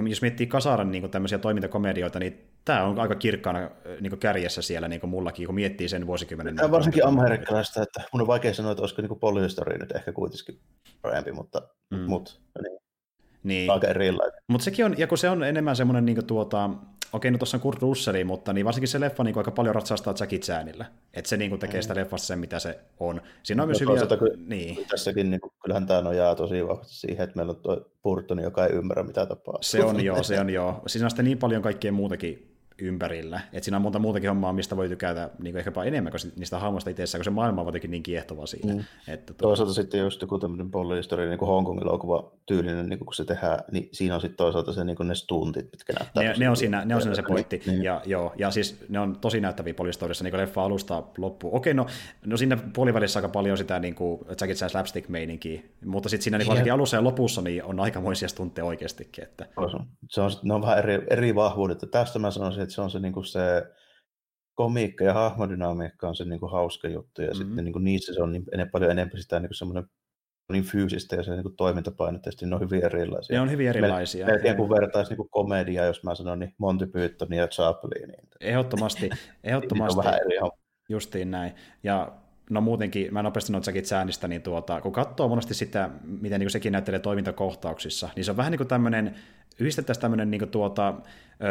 jos 0.08 0.22
miettii 0.22 0.46
Kasaran 0.46 0.90
niin 0.90 1.10
tämmöisiä 1.10 1.38
toimintakomedioita, 1.38 2.18
niin 2.18 2.50
tämä 2.64 2.84
on 2.84 2.98
aika 2.98 3.14
kirkkaana 3.14 3.70
niin 4.00 4.18
kärjessä 4.18 4.62
siellä 4.62 4.88
niin 4.88 5.08
mullakin, 5.08 5.46
kun 5.46 5.54
miettii 5.54 5.88
sen 5.88 6.06
vuosikymmenen. 6.06 6.56
Tämä 6.56 6.64
on 6.64 6.72
varsinkin 6.72 7.06
amerikkalaista, 7.06 7.82
että 7.82 8.02
mun 8.12 8.20
on 8.20 8.26
vaikea 8.26 8.54
sanoa, 8.54 8.72
että 8.72 8.82
olisiko 8.82 9.02
niin 9.02 9.18
Polyhistori 9.18 9.78
nyt 9.78 9.92
ehkä 9.92 10.12
kuitenkin 10.12 10.60
parempi, 11.02 11.32
mutta, 11.32 11.62
mm. 11.90 11.98
mut, 11.98 12.40
niin. 12.62 12.78
Niin. 13.42 13.70
Aika 13.70 13.86
erilainen. 13.86 14.40
Mutta 14.48 14.64
sekin 14.64 14.84
on, 14.84 14.94
ja 14.98 15.06
kun 15.06 15.18
se 15.18 15.30
on 15.30 15.44
enemmän 15.44 15.76
semmoinen 15.76 16.06
niin 16.06 16.26
tuota, 16.26 16.70
okei, 17.12 17.30
no 17.30 17.38
tuossa 17.38 17.56
on 17.56 17.60
Kurt 17.60 17.82
Russell, 17.82 18.24
mutta 18.24 18.52
niin 18.52 18.66
varsinkin 18.66 18.88
se 18.88 19.00
leffa 19.00 19.24
niin 19.24 19.38
aika 19.38 19.50
paljon 19.50 19.74
ratsastaa 19.74 20.14
Jackie 20.20 20.38
Chanilla. 20.38 20.84
Että 21.14 21.28
se 21.28 21.36
niin 21.36 21.58
tekee 21.58 21.80
mm. 21.80 21.82
sitä 21.82 21.94
leffasta 21.94 22.26
sen, 22.26 22.38
mitä 22.38 22.58
se 22.58 22.78
on. 23.00 23.20
Siinä 23.42 23.62
on 23.62 23.68
no, 23.68 23.70
myös 23.70 23.80
hyviä... 23.80 24.16
Kyllä, 24.18 24.36
niin. 24.46 24.86
Tässäkin 24.88 25.30
niin 25.30 25.40
kuin, 25.40 25.52
kyllähän 25.62 25.86
tämä 25.86 26.02
nojaa 26.02 26.34
tosi 26.34 26.66
vahvasti 26.68 26.94
siihen, 26.94 27.24
että 27.24 27.36
meillä 27.36 27.50
on 27.50 27.56
tuo 27.56 27.90
Burton, 28.02 28.38
joka 28.38 28.66
ei 28.66 28.72
ymmärrä, 28.72 29.02
mitä 29.02 29.26
tapaa. 29.26 29.58
Se 29.60 29.84
on 29.84 30.04
joo, 30.04 30.22
se 30.22 30.40
on 30.40 30.50
joo. 30.50 30.82
Siinä 30.86 31.06
on 31.06 31.10
sitten 31.10 31.24
niin 31.24 31.38
paljon 31.38 31.62
kaikkea 31.62 31.92
muutakin 31.92 32.55
ympärillä. 32.78 33.40
Et 33.52 33.64
siinä 33.64 33.76
on 33.76 33.82
monta 33.82 33.98
muutakin 33.98 34.30
hommaa, 34.30 34.52
mistä 34.52 34.76
voi 34.76 34.88
tykätä 34.88 35.30
niin 35.38 35.56
ehkäpä 35.56 35.84
enemmän 35.84 36.12
kuin 36.12 36.32
niistä 36.36 36.58
hahmoista 36.58 36.90
itsessään, 36.90 37.20
kun 37.20 37.24
se 37.24 37.30
maailma 37.30 37.60
on 37.60 37.66
jotenkin 37.68 37.90
niin 37.90 38.02
kiehtova 38.02 38.46
siinä. 38.46 38.74
Mm. 38.74 38.84
Että 39.08 39.34
tuo... 39.34 39.48
Toisaalta 39.48 39.72
sitten 39.72 40.00
just 40.00 40.20
joku 40.22 40.38
tämmöinen 40.38 40.70
pollihistori, 40.70 41.26
niin 41.26 41.38
kuin 41.38 41.48
Hongkongin 41.48 41.86
elokuva 41.86 42.32
tyylinen, 42.46 42.88
niin 42.88 42.98
kun 42.98 43.14
se 43.14 43.24
tehdään, 43.24 43.58
niin 43.72 43.88
siinä 43.92 44.14
on 44.14 44.20
sitten 44.20 44.36
toisaalta 44.36 44.72
se, 44.72 44.84
niin 44.84 44.96
kuin 44.96 45.08
ne 45.08 45.14
stuntit, 45.14 45.68
mitkä 45.72 45.92
näyttää. 45.92 46.22
Ne, 46.22 46.34
ne 46.38 46.50
on 46.50 46.56
siinä, 46.56 46.84
ne 46.84 46.94
on 46.94 47.02
siinä 47.02 47.14
se 47.14 47.22
pointti. 47.22 47.62
Niin, 47.66 47.82
ja, 47.82 48.02
joo, 48.04 48.32
ja 48.36 48.50
siis 48.50 48.84
ne 48.88 48.98
on 49.00 49.18
tosi 49.20 49.40
näyttäviä 49.40 49.74
pollistorissa, 49.74 50.24
niin 50.24 50.32
kuin 50.32 50.40
leffa 50.40 50.64
alusta 50.64 51.02
loppuun. 51.18 51.56
Okei, 51.56 51.74
no, 51.74 51.86
no 52.26 52.36
siinä 52.36 52.58
puolivälissä 52.72 53.18
aika 53.18 53.28
paljon 53.28 53.58
sitä 53.58 53.78
niin 53.78 53.94
kuin 53.94 54.20
Jackie 54.28 54.54
Chan 54.54 54.70
slapstick-meininkiä, 54.70 55.60
mutta 55.84 56.08
sitten 56.08 56.22
siinä 56.24 56.38
niin 56.38 56.48
varsinkin 56.48 56.72
alussa 56.72 56.96
ja 56.96 57.04
lopussa 57.04 57.42
niin 57.42 57.64
on 57.64 57.80
aikamoisia 57.80 58.28
stuntteja 58.28 58.64
oikeastikin. 58.64 59.24
Että... 59.24 59.46
Se 60.10 60.20
on, 60.20 60.30
ne 60.42 60.54
on 60.54 60.62
vähän 60.62 60.78
eri, 60.78 61.06
eri 61.10 61.34
vahvuudet. 61.34 61.78
Tästä 61.90 62.18
mä 62.18 62.30
sanoisin, 62.30 62.65
että 62.66 62.74
se 62.74 62.80
on 62.80 62.90
se, 62.90 62.98
niin 62.98 63.12
kuin 63.12 63.26
se 63.26 63.40
komiikka 64.54 65.04
ja 65.04 65.14
hahmodynamiikka 65.14 66.08
on 66.08 66.16
se 66.16 66.24
niin 66.24 66.40
kuin 66.40 66.52
hauska 66.52 66.88
juttu, 66.88 67.22
ja 67.22 67.28
mm-hmm. 67.28 67.38
sitten 67.38 67.64
niin 67.64 67.72
kuin 67.72 67.84
niissä 67.84 68.14
se 68.14 68.22
on 68.22 68.32
niin, 68.32 68.44
enemmän, 68.52 68.70
paljon 68.70 68.90
enemmän 68.90 69.22
sitä 69.22 69.40
niin 69.40 69.48
kuin 69.48 69.56
semmoinen 69.56 69.84
niin 70.52 70.64
fyysistä 70.64 71.16
ja 71.16 71.22
se 71.22 71.36
niin 71.36 71.56
toimintapainotteisesti, 71.56 72.46
ne 72.46 72.54
on 72.54 72.60
hyvin 72.60 72.84
erilaisia. 72.84 73.36
Ne 73.36 73.40
on 73.40 73.50
hyvin 73.50 73.68
erilaisia. 73.68 74.26
Melkein 74.26 74.56
kuin 74.56 74.70
vertaisi 74.70 75.10
niin 75.10 75.16
kuin 75.16 75.30
komedia, 75.30 75.84
jos 75.84 76.02
mä 76.02 76.14
sanon, 76.14 76.38
niin 76.38 76.54
Monty 76.58 76.86
Python 76.86 77.32
ja 77.32 77.48
Chaplinin. 77.48 78.28
Ehdottomasti, 78.40 79.10
ehdottomasti. 79.44 79.98
on 79.98 80.04
vähän 80.04 80.20
eri 80.20 80.50
Justiin 80.88 81.30
näin. 81.30 81.52
Ja 81.82 82.12
no 82.50 82.60
muutenkin, 82.60 83.14
mä 83.14 83.22
nopeasti 83.22 83.52
noin 83.52 83.64
Jackie 83.66 83.82
Chanista, 83.82 84.28
niin 84.28 84.42
tuota, 84.42 84.80
kun 84.80 84.92
katsoo 84.92 85.28
monesti 85.28 85.54
sitä, 85.54 85.90
miten 86.04 86.40
niin 86.40 86.50
sekin 86.50 86.72
näyttelee 86.72 87.00
toimintakohtauksissa, 87.00 88.08
niin 88.16 88.24
se 88.24 88.30
on 88.30 88.36
vähän 88.36 88.50
niin 88.50 88.58
kuin 88.58 88.68
tämmöinen, 88.68 89.14
yhdistettäisiin 89.58 90.00
tämmöinen 90.02 90.30
niin 90.30 90.48
tuota, 90.48 90.94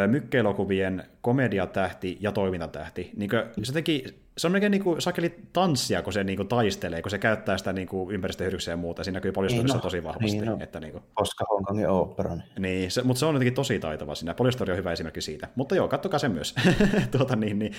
mykkeelokuvien 0.06 1.02
komediatähti 1.20 2.16
ja 2.20 2.32
toimintatähti. 2.32 3.10
Niin 3.16 3.30
kuin, 3.30 3.66
se, 3.66 3.72
teki, 3.72 4.04
se 4.36 4.46
on 4.46 4.52
melkein 4.52 4.70
niin 4.70 4.84
kuin 4.84 5.02
sakeli 5.02 5.34
tanssia, 5.52 6.02
kun 6.02 6.12
se 6.12 6.24
niin 6.24 6.36
kuin 6.36 6.48
taistelee, 6.48 7.02
kun 7.02 7.10
se 7.10 7.18
käyttää 7.18 7.58
sitä 7.58 7.72
niin 7.72 7.88
kuin 7.88 8.14
ympäristöhyödyksiä 8.14 8.72
ja 8.72 8.76
muuta. 8.76 9.04
Siinä 9.04 9.20
kyllä 9.20 9.32
paljon 9.32 9.52
niin 9.52 9.66
no, 9.66 9.78
tosi 9.78 10.04
vahvasti. 10.04 10.38
Niin 10.38 10.44
no. 10.44 10.58
että 10.60 10.80
niin 10.80 10.92
kuin... 10.92 11.04
Koska 11.14 11.44
Hongkongin 11.50 11.88
opera. 11.88 12.34
Niin, 12.34 12.44
niin 12.58 12.90
se, 12.90 13.02
mutta 13.02 13.20
se 13.20 13.26
on 13.26 13.34
jotenkin 13.34 13.54
tosi 13.54 13.78
taitava 13.78 14.14
siinä. 14.14 14.34
Polistori 14.34 14.72
on 14.72 14.78
hyvä 14.78 14.92
esimerkki 14.92 15.20
siitä. 15.20 15.48
Mutta 15.54 15.76
joo, 15.76 15.88
kattokaa 15.88 16.18
se 16.18 16.28
myös. 16.28 16.54
tuota, 17.16 17.36
niin, 17.36 17.58
niin. 17.58 17.72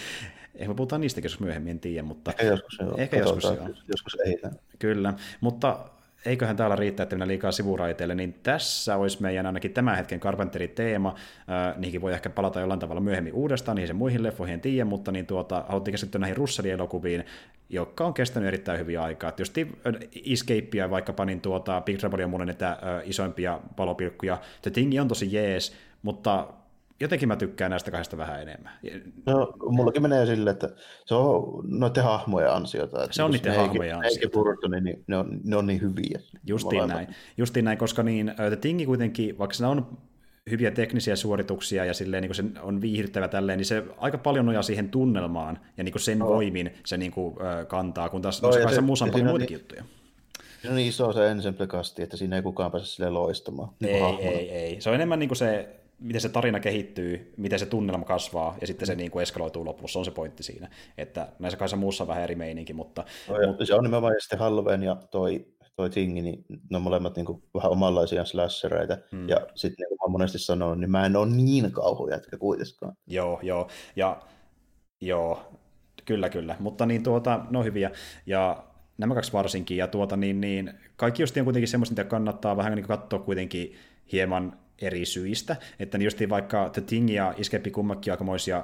Ehkä 0.55 0.68
me 0.68 0.76
puhutaan 0.76 1.01
niistäkin 1.01 1.26
joskus 1.26 1.39
myöhemmin, 1.39 1.72
en 1.72 1.80
tiedä. 1.80 2.03
Mutta... 2.03 2.32
Ehkä 2.32 2.45
joskus, 2.45 2.80
joo. 2.80 2.97
Ehkä 2.97 3.18
joskus, 3.18 3.43
joo. 3.43 3.70
joskus 3.88 4.18
ei. 4.26 4.38
Kyllä, 4.80 5.14
mutta 5.41 5.80
eiköhän 6.28 6.55
täällä 6.55 6.75
riittää, 6.75 7.03
että 7.03 7.15
mennään 7.15 7.28
liikaa 7.28 7.51
sivuraiteille, 7.51 8.15
niin 8.15 8.34
tässä 8.43 8.95
olisi 8.95 9.21
meidän 9.21 9.45
ainakin 9.45 9.73
tämän 9.73 9.97
hetken 9.97 10.19
Carpenterin 10.19 10.69
teema. 10.69 11.15
Äh, 11.39 11.78
niihinkin 11.78 12.01
voi 12.01 12.13
ehkä 12.13 12.30
palata 12.30 12.59
jollain 12.59 12.80
tavalla 12.80 13.01
myöhemmin 13.01 13.34
uudestaan, 13.34 13.75
niihin 13.75 13.88
sen 13.88 13.95
muihin 13.95 14.23
leffoihin 14.23 14.53
en 14.53 14.61
tiedä, 14.61 14.86
mutta 14.86 15.11
niin 15.11 15.25
tuota, 15.25 15.65
haluttiin 15.67 15.93
keskittyä 15.93 16.19
näihin 16.19 16.38
Russellin 16.38 16.73
elokuviin, 16.73 17.25
jotka 17.69 18.05
on 18.05 18.13
kestänyt 18.13 18.47
erittäin 18.47 18.80
hyviä 18.80 19.03
aikaa. 19.03 19.34
Just 19.38 19.55
Escapea 20.25 20.89
vaikkapa, 20.89 21.25
niin 21.25 21.41
tuota, 21.41 21.82
Big 21.82 21.97
Trouble 21.97 22.23
on 22.23 22.30
mulle 22.30 22.45
näitä 22.45 22.69
äh, 22.69 22.78
isoimpia 23.03 23.59
palopilkkuja. 23.75 24.38
The 24.61 24.71
Thing 24.71 25.01
on 25.01 25.07
tosi 25.07 25.34
jees, 25.34 25.75
mutta 26.01 26.47
jotenkin 27.00 27.28
mä 27.28 27.36
tykkään 27.36 27.72
näistä 27.72 27.91
kahdesta 27.91 28.18
vähän 28.18 28.41
enemmän. 28.41 28.74
No, 29.26 29.54
mullakin 29.70 30.02
menee 30.02 30.26
silleen, 30.26 30.54
että 30.54 30.70
se 31.06 31.16
on 31.16 31.64
noiden 31.68 32.04
hahmojen 32.04 32.52
ansiota. 32.52 33.04
Että 33.04 33.16
se 33.16 33.24
on 33.24 33.32
niiden 33.32 33.56
hahmojen 33.56 33.95
ansiota. 33.95 34.34
Burton, 34.34 34.72
niin 34.72 35.04
ne 35.08 35.18
on, 35.18 35.39
ne 35.43 35.56
on 35.56 35.68
niin 35.68 35.82
hyviä. 35.82 36.20
Justiin 36.45 36.82
molemmat. 36.82 36.95
näin. 36.95 37.16
Justiin 37.38 37.66
näin, 37.66 37.78
koska 37.78 38.04
niin, 38.04 38.34
The 38.36 38.56
Tingi 38.56 38.86
kuitenkin, 38.86 39.38
vaikka 39.38 39.54
se 39.54 39.66
on 39.66 39.98
hyviä 40.50 40.72
teknisiä 40.72 41.16
suorituksia 41.16 41.86
ja 41.86 41.93
silleen, 41.93 42.22
niin 42.22 42.30
kuin 42.30 42.36
se 42.36 42.62
on 42.62 42.82
viihdyttävä 42.82 43.28
tälleen, 43.28 43.58
niin 43.58 43.66
se 43.66 43.84
aika 43.98 44.18
paljon 44.18 44.45
nojaa 44.45 44.62
siihen 44.62 44.89
tunnelmaan 44.89 45.60
ja 45.78 45.84
niin 45.84 45.91
kuin 45.91 46.02
sen 46.02 46.20
no. 46.20 46.28
voimin 46.28 46.74
se 46.86 46.98
niin 46.98 47.12
kuin, 47.12 47.36
kantaa, 47.68 48.10
kun 48.10 48.22
taas 48.22 48.41
no, 48.41 48.52
se, 48.52 48.76
se 48.76 48.82
muussa 48.82 49.06
on 49.06 49.12
paljon 49.12 49.28
muitakin 49.28 49.54
niin, 49.54 49.62
juttuja. 49.62 49.84
Se 50.62 50.70
on 50.70 50.76
niin 50.76 50.88
iso 50.88 51.14
se 51.14 51.32
ensemble-kasti, 51.32 52.04
että 52.04 52.18
siinä 52.18 52.36
ei 52.36 52.41
kukaan 52.41 52.72
pääse 52.72 52.86
sille 52.86 53.10
loistamaan. 53.10 53.70
Niin 53.80 53.95
ei, 53.95 54.28
ei, 54.28 54.52
ei. 54.52 54.82
Se 54.82 54.89
on 54.89 54.95
enemmän 54.95 55.20
niin 55.20 55.30
kuin 55.30 55.38
se 55.38 55.70
miten 56.00 56.22
se 56.22 56.30
tarina 56.30 56.60
kehittyy, 56.60 57.34
miten 57.38 57.60
se 57.60 57.66
tunnelma 57.66 58.06
kasvaa, 58.06 58.56
ja 58.62 58.68
sitten 58.68 58.88
se 58.88 58.93
mm. 58.93 58.98
niin 58.98 59.12
kuin 59.12 59.24
eskaloituu 59.24 59.66
lopussa, 59.66 60.00
on 60.00 60.06
se 60.06 60.12
pointti 60.12 60.43
siinä. 60.43 60.70
Että 60.98 61.28
näissä 61.39 61.58
kanssa 61.58 61.78
muussa 61.78 62.04
on 62.04 62.08
vähän 62.08 62.24
eri 62.24 62.36
meininki, 62.36 62.74
mutta... 62.74 63.04
No, 63.30 63.48
mutta... 63.48 63.66
Se 63.66 63.76
on 63.76 63.84
nimenomaan, 63.84 64.14
ja 64.14 64.20
sitten 64.20 64.39
Halloween 64.39 64.84
ja 64.84 64.95
toi, 65.12 65.48
toi 65.76 65.89
Tingi, 65.89 66.22
niin 66.22 66.45
ne 66.70 66.78
on 66.78 66.84
molemmat 66.84 67.16
niin 67.16 67.26
kuin 67.26 67.43
vähän 67.54 67.72
omanlaisia 67.72 68.26
slashereita, 68.26 68.98
mm. 69.12 69.30
ja 69.30 69.48
sitten 69.56 69.84
niin 69.84 69.98
kuin 69.98 70.10
mä 70.10 70.12
monesti 70.12 70.39
sanon, 70.39 70.80
niin 70.80 70.91
mä 70.91 71.06
en 71.06 71.16
ole 71.16 71.28
niin 71.28 71.72
kauhujätkä 71.72 72.38
kuitenkaan. 72.38 72.93
Joo, 73.08 73.39
joo, 73.43 73.68
ja 73.95 74.22
joo, 75.02 75.41
kyllä, 76.06 76.30
kyllä, 76.30 76.56
mutta 76.60 76.86
niin 76.86 77.04
tuota, 77.04 77.45
no 77.50 77.64
hyviä, 77.64 77.91
ja 78.26 78.64
nämä 78.98 79.16
kaksi 79.16 79.34
varsinkin, 79.34 79.78
ja 79.78 79.88
tuota 79.88 80.18
niin, 80.18 80.41
niin 80.41 80.74
kaikki 80.95 81.24
just 81.24 81.38
on 81.38 81.43
kuitenkin 81.43 81.68
semmoista, 81.68 81.91
mitä 81.93 82.04
kannattaa 82.04 82.58
vähän 82.58 82.76
niin 82.76 82.88
katsoa 82.88 83.20
kuitenkin 83.20 83.76
hieman 84.12 84.60
eri 84.82 85.05
syistä, 85.05 85.55
että 85.80 85.97
niin 85.97 86.05
justiin 86.05 86.30
vaikka 86.30 86.69
The 86.69 86.82
Thing 86.82 87.13
ja 87.13 87.34
Escape 87.38 87.69
kummakin 87.69 88.13
aikamoisia 88.13 88.63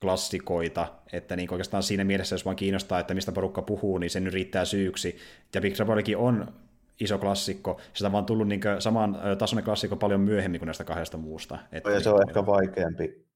klassikoita, 0.00 0.86
että 1.12 1.36
niin 1.36 1.52
oikeastaan 1.52 1.82
siinä 1.82 2.04
mielessä, 2.04 2.34
jos 2.34 2.44
vaan 2.44 2.56
kiinnostaa, 2.56 3.00
että 3.00 3.14
mistä 3.14 3.32
porukka 3.32 3.62
puhuu, 3.62 3.98
niin 3.98 4.10
se 4.10 4.20
nyt 4.20 4.34
riittää 4.34 4.64
syyksi. 4.64 5.18
Ja 5.54 5.60
Big 5.60 5.74
Trouble 5.74 6.16
on 6.16 6.52
iso 7.00 7.18
klassikko, 7.18 7.80
sitä 7.94 8.08
on 8.08 8.12
vaan 8.12 8.26
tullut 8.26 8.48
niin 8.48 8.60
saman 8.78 9.18
tasoinen 9.38 9.64
klassikko 9.64 9.96
paljon 9.96 10.20
myöhemmin 10.20 10.58
kuin 10.60 10.66
näistä 10.66 10.84
kahdesta 10.84 11.16
muusta. 11.16 11.58
Että 11.72 11.90
ja 11.90 12.00
se 12.00 12.10
on 12.10 12.18
niin, 12.18 12.28
ehkä 12.28 12.46
vaikeampi 12.46 13.26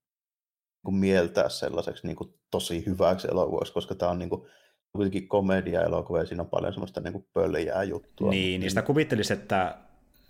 kuin 0.85 0.95
mieltää 0.95 1.49
sellaiseksi 1.49 2.07
niin 2.07 2.17
kuin 2.17 2.35
tosi 2.51 2.87
hyväksi 2.87 3.29
elokuvaksi, 3.31 3.73
koska 3.73 3.95
tämä 3.95 4.11
on 4.11 4.19
niin 4.19 4.31
kuin, 4.31 4.43
kuitenkin 4.93 5.29
komedia-elokuva 5.29 6.19
ja 6.19 6.27
siinä 6.27 6.43
on 6.43 6.49
paljon 6.49 6.73
semmoista 6.73 7.01
niin 7.01 7.13
kuin 7.13 7.27
pöljää 7.33 7.83
juttua. 7.83 8.31
Niin, 8.31 8.61
niin 8.61 8.71
sitä 8.71 8.83
kuvittelisi, 8.83 9.33
että 9.33 9.79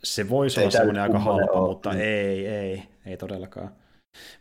se 0.05 0.28
voisi 0.28 0.61
olla 0.61 0.70
semmoinen 0.70 1.03
aika 1.03 1.18
halpa, 1.18 1.53
ole. 1.53 1.68
mutta 1.68 1.90
mm. 1.90 2.00
ei, 2.00 2.46
ei, 2.46 2.82
ei 3.07 3.16
todellakaan. 3.16 3.72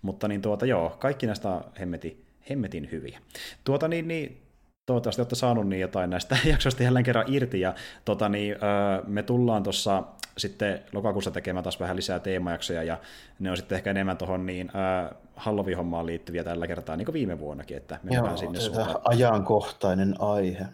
Mutta 0.02 0.28
niin 0.28 0.42
tuota, 0.42 0.66
joo, 0.66 0.90
kaikki 1.00 1.28
näistä 1.28 1.62
hemmetin, 1.80 2.26
hemmetin 2.50 2.90
hyviä. 2.92 3.20
Tuota 3.64 3.88
niin, 3.88 4.08
niin 4.08 4.42
toivottavasti 4.86 5.22
olette 5.22 5.36
saanut 5.36 5.68
niin 5.68 5.82
jotain 5.82 6.10
näistä 6.10 6.38
jaksoista 6.52 6.84
jälleen 6.84 7.06
kerran 7.06 7.34
irti, 7.34 7.60
ja 7.60 7.76
tota, 8.06 8.30
niin, 8.30 8.52
öö, 8.52 9.04
me 9.08 9.24
tullaan 9.24 9.64
tuossa 9.64 10.04
sitten 10.38 10.80
lokakuussa 10.94 11.32
tekemään 11.32 11.64
taas 11.64 11.80
vähän 11.80 11.96
lisää 11.96 12.20
teemajaksoja, 12.20 12.84
ja 12.84 12.98
ne 13.40 13.52
on 13.52 13.58
sitten 13.58 13.76
ehkä 13.76 13.90
enemmän 13.92 14.18
tuohon 14.18 14.46
niin, 14.46 14.72
öö, 14.76 15.18
Halloween-hommaan 15.36 16.06
liittyviä 16.06 16.44
tällä 16.44 16.68
kertaa, 16.68 16.96
niin 16.96 17.06
kuin 17.06 17.14
viime 17.14 17.40
vuonnakin, 17.40 17.78
että 17.78 18.00
mennään 18.04 18.26
Joo, 18.26 18.38
sinne 18.38 18.60
suuntaan. 18.60 19.02
ajankohtainen 19.04 20.16
aihe. 20.20 20.66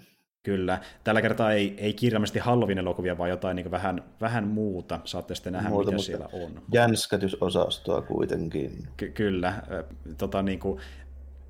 Kyllä. 0.47 0.79
Tällä 1.03 1.21
kertaa 1.21 1.51
ei, 1.51 1.75
ei 1.77 1.93
kirjallisesti 1.93 2.39
Halloween-elokuvia, 2.39 3.17
vaan 3.17 3.29
jotain 3.29 3.55
niin 3.55 3.71
vähän, 3.71 4.03
vähän 4.21 4.47
muuta. 4.47 4.99
Saatte 5.03 5.35
sitten 5.35 5.53
nähdä, 5.53 5.69
muuta, 5.69 5.91
mitä 5.91 6.03
siellä 6.03 6.29
on. 6.33 6.61
Jänskätysosastoa 6.73 8.01
kuitenkin. 8.01 8.87
Ky- 8.97 9.11
kyllä. 9.11 9.53
Tota, 10.17 10.41
niin 10.41 10.59
kuin 10.59 10.79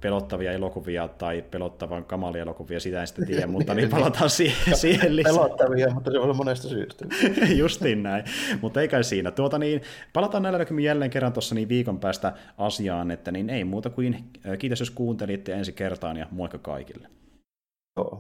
pelottavia 0.02 0.52
elokuvia 0.52 1.08
tai 1.08 1.42
pelottavan 1.52 2.06
kamalia 2.06 2.42
elokuvia, 2.42 2.80
sitä 2.80 3.02
en 3.02 3.08
sitten 3.08 3.28
tiedä, 3.28 3.48
mutta 3.58 3.74
niin 3.74 3.90
palataan 3.90 4.30
siihen, 4.30 4.78
siihen 4.78 5.16
lisää. 5.16 5.34
Pelottavia, 5.34 5.94
mutta 5.94 6.12
se 6.12 6.20
on 6.20 6.38
monesta 6.38 6.68
syystä. 6.68 7.06
Justiin 7.62 8.04
näin, 8.04 8.24
mutta 8.62 8.82
ei 8.82 8.88
kai 8.88 9.04
siinä. 9.04 9.32
Tuota 9.32 9.60
niin, 9.60 9.82
palataan 10.14 10.44
näillä 10.44 10.60
näkymin 10.60 10.86
jälleen 10.86 11.12
kerran 11.12 11.34
tuossa 11.34 11.56
niin 11.56 11.70
viikon 11.70 12.00
päästä 12.00 12.34
asiaan, 12.58 13.12
että 13.12 13.32
niin 13.32 13.50
ei 13.50 13.64
muuta 13.64 13.90
kuin 13.90 14.24
kiitos 14.60 14.80
jos 14.80 14.92
kuuntelitte 14.92 15.54
ensi 15.54 15.74
kertaan 15.74 16.18
ja 16.18 16.28
moikka 16.32 16.58
kaikille. 16.58 17.08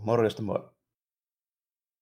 Morjesta 0.04 0.42
moi. 0.44 0.77